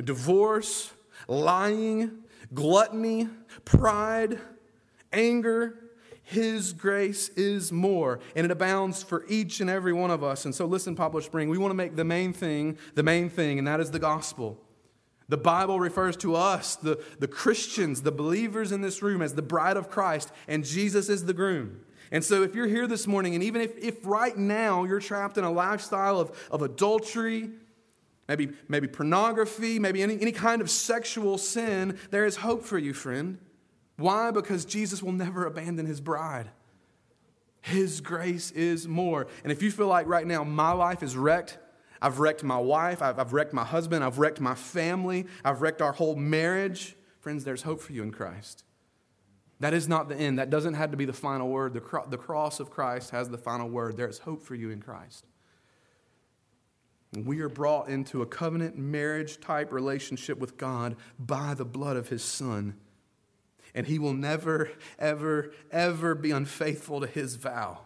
divorce, 0.03 0.93
lying, 1.27 2.23
gluttony, 2.55 3.29
pride, 3.65 4.39
anger. 5.13 5.79
His 6.23 6.73
grace 6.73 7.29
is 7.31 7.73
more, 7.73 8.21
and 8.37 8.45
it 8.45 8.53
abounds 8.53 9.03
for 9.03 9.25
each 9.29 9.61
and 9.61 9.69
every 9.69 9.93
one 9.93 10.13
of 10.13 10.23
us. 10.23 10.45
And 10.45 10.55
so, 10.55 10.65
listen, 10.67 10.95
Poplar 10.95 11.23
Spring, 11.23 11.49
we 11.49 11.59
want 11.59 11.73
to 11.73 11.77
make 11.77 11.97
the 11.97 12.05
main 12.05 12.33
thing 12.33 12.79
the 12.95 13.03
main 13.03 13.29
thing, 13.29 13.59
and 13.59 13.67
that 13.67 13.81
is 13.81 13.91
the 13.91 13.99
gospel. 13.99 14.61
The 15.33 15.39
Bible 15.39 15.81
refers 15.81 16.15
to 16.19 16.37
us, 16.37 16.77
the, 16.77 17.03
the 17.19 17.27
Christians, 17.27 18.03
the 18.03 18.13
believers 18.13 18.71
in 18.71 18.83
this 18.83 19.01
room, 19.01 19.23
as 19.23 19.35
the 19.35 19.41
bride 19.41 19.79
of 19.79 19.89
Christ, 19.89 20.31
and 20.47 20.63
Jesus 20.63 21.09
is 21.09 21.25
the 21.25 21.33
groom. 21.33 21.81
And 22.11 22.23
so, 22.23 22.43
if 22.43 22.55
you're 22.55 22.67
here 22.67 22.87
this 22.87 23.07
morning, 23.07 23.35
and 23.35 23.43
even 23.43 23.63
if, 23.63 23.75
if 23.79 24.05
right 24.05 24.37
now 24.37 24.85
you're 24.85 25.01
trapped 25.01 25.39
in 25.39 25.45
a 25.45 25.51
lifestyle 25.51 26.21
of, 26.21 26.39
of 26.51 26.61
adultery, 26.61 27.49
maybe, 28.29 28.51
maybe 28.69 28.87
pornography, 28.87 29.79
maybe 29.79 30.03
any, 30.03 30.21
any 30.21 30.33
kind 30.33 30.61
of 30.61 30.69
sexual 30.69 31.39
sin, 31.39 31.99
there 32.11 32.27
is 32.27 32.37
hope 32.37 32.63
for 32.63 32.77
you, 32.77 32.93
friend. 32.93 33.39
Why? 33.97 34.33
Because 34.33 34.67
Jesus 34.67 35.03
will 35.03 35.13
never 35.13 35.47
abandon 35.47 35.87
his 35.87 36.03
bride. 36.03 36.51
His 37.63 38.03
grace 38.03 38.51
is 38.51 38.87
more. 38.87 39.29
And 39.45 39.51
if 39.51 39.63
you 39.63 39.71
feel 39.71 39.87
like 39.87 40.07
right 40.07 40.27
now 40.27 40.45
my 40.45 40.73
life 40.73 41.03
is 41.03 41.17
wrecked, 41.17 41.57
I've 42.03 42.19
wrecked 42.19 42.43
my 42.43 42.59
wife, 42.59 43.01
I've, 43.01 43.19
I've 43.19 43.33
wrecked 43.33 43.53
my 43.53 43.65
husband, 43.65 44.03
I've 44.03 44.19
wrecked 44.19 44.41
my 44.41 44.57
family, 44.57 45.27
I've 45.45 45.63
wrecked 45.63 45.81
our 45.81 45.93
whole 45.93 46.17
marriage, 46.17 46.97
friends, 47.21 47.45
there's 47.45 47.63
hope 47.63 47.81
for 47.81 47.93
you 47.93 48.03
in 48.03 48.11
Christ. 48.11 48.65
That 49.61 49.73
is 49.73 49.87
not 49.87 50.09
the 50.09 50.17
end. 50.17 50.41
That 50.41 50.51
doesn't 50.51 50.75
have 50.75 50.91
to 50.91 50.97
be 50.97 51.05
the 51.05 51.13
final 51.13 51.49
word. 51.49 51.73
The, 51.73 51.81
cro- 51.81 52.05
the 52.05 52.19
cross 52.19 52.59
of 52.59 52.69
Christ 52.69 53.11
has 53.11 53.31
the 53.31 53.39
final 53.39 53.69
word. 53.69 53.97
There 53.97 54.09
is 54.09 54.19
hope 54.19 54.43
for 54.43 54.57
you 54.57 54.71
in 54.71 54.83
Christ. 54.83 55.25
We 57.17 57.41
are 57.41 57.49
brought 57.49 57.89
into 57.89 58.23
a 58.23 58.27
covenant 58.27 58.77
marriage 58.77 59.41
type 59.41 59.71
relationship 59.71 60.39
with 60.39 60.57
God 60.57 60.97
by 61.17 61.55
the 61.55 61.65
blood 61.65 61.97
of 61.97 62.09
his 62.09 62.25
Son. 62.25 62.75
And 63.73 63.87
he 63.87 64.01
will 64.01 64.15
never, 64.15 64.73
ever, 64.99 65.53
ever 65.71 66.17
be 66.17 66.33
unfaithful 66.33 67.01
to 67.01 67.07
his 67.07 67.37
vow. 67.37 67.83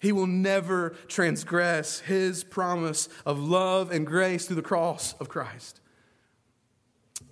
He 0.00 0.12
will 0.12 0.26
never 0.26 0.96
transgress 1.08 2.00
his 2.00 2.42
promise 2.42 3.08
of 3.26 3.38
love 3.38 3.92
and 3.92 4.06
grace 4.06 4.46
through 4.46 4.56
the 4.56 4.62
cross 4.62 5.14
of 5.20 5.28
Christ. 5.28 5.80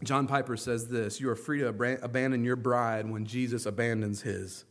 John 0.04 0.26
Piper 0.26 0.56
says 0.56 0.88
this 0.88 1.20
You 1.20 1.30
are 1.30 1.34
free 1.34 1.60
to 1.60 1.68
abandon 1.68 2.44
your 2.44 2.56
bride 2.56 3.10
when 3.10 3.24
Jesus 3.24 3.66
abandons 3.66 4.22
his. 4.22 4.64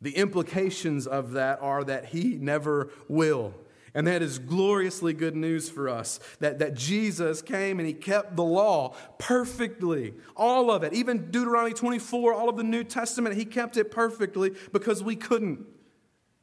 The 0.00 0.16
implications 0.16 1.06
of 1.06 1.32
that 1.32 1.60
are 1.60 1.84
that 1.84 2.06
he 2.06 2.36
never 2.36 2.90
will. 3.08 3.54
And 3.94 4.06
that 4.06 4.20
is 4.20 4.38
gloriously 4.38 5.14
good 5.14 5.34
news 5.34 5.70
for 5.70 5.88
us 5.88 6.20
that, 6.40 6.58
that 6.58 6.74
Jesus 6.74 7.40
came 7.40 7.78
and 7.78 7.88
he 7.88 7.94
kept 7.94 8.36
the 8.36 8.44
law 8.44 8.94
perfectly. 9.18 10.12
All 10.36 10.70
of 10.70 10.82
it, 10.82 10.92
even 10.92 11.30
Deuteronomy 11.30 11.72
24, 11.72 12.34
all 12.34 12.50
of 12.50 12.58
the 12.58 12.62
New 12.62 12.84
Testament, 12.84 13.36
he 13.36 13.46
kept 13.46 13.78
it 13.78 13.90
perfectly 13.90 14.52
because 14.70 15.02
we 15.02 15.16
couldn't. 15.16 15.64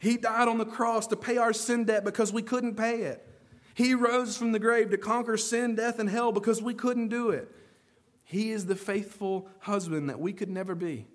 He 0.04 0.18
died 0.18 0.50
on 0.50 0.58
the 0.58 0.66
cross 0.66 1.08
to 1.08 1.16
pay 1.16 1.38
our 1.38 1.54
sin 1.54 1.86
debt 1.86 2.04
because 2.04 2.34
we 2.34 2.42
couldn't 2.42 2.76
pay 2.76 3.04
it. 3.04 3.26
He 3.74 3.94
rose 3.94 4.36
from 4.36 4.52
the 4.52 4.60
grave 4.60 4.90
to 4.90 4.98
conquer 4.98 5.38
sin, 5.38 5.76
death, 5.76 5.98
and 5.98 6.10
hell 6.10 6.34
because 6.34 6.62
we 6.62 6.74
couldn't 6.74 7.08
do 7.08 7.30
it. 7.30 7.50
He 8.26 8.52
is 8.52 8.66
the 8.66 8.76
faithful 8.76 9.48
husband 9.60 10.10
that 10.10 10.20
we 10.20 10.34
could 10.34 10.50
never 10.50 10.76
be. 10.76 11.08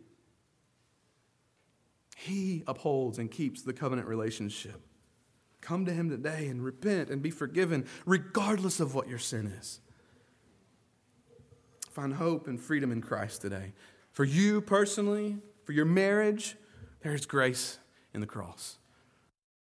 He 2.17 2.65
upholds 2.67 3.19
and 3.19 3.31
keeps 3.31 3.61
the 3.61 3.75
covenant 3.75 4.09
relationship. 4.09 4.81
Come 5.61 5.85
to 5.85 5.93
Him 5.93 6.09
today 6.09 6.47
and 6.47 6.65
repent 6.65 7.11
and 7.11 7.21
be 7.21 7.31
forgiven, 7.31 7.85
regardless 8.07 8.81
of 8.81 8.95
what 8.95 9.07
your 9.07 9.19
sin 9.19 9.53
is. 9.59 9.81
Find 11.91 12.15
hope 12.15 12.49
and 12.49 12.59
freedom 12.59 12.91
in 12.91 13.03
Christ 13.03 13.43
today. 13.43 13.75
For 14.13 14.25
you 14.25 14.63
personally, 14.63 15.37
for 15.65 15.73
your 15.73 15.85
marriage, 15.85 16.57
there 17.03 17.13
is 17.13 17.27
grace 17.27 17.79
in 18.15 18.23
the 18.23 18.27
cross. 18.27 18.78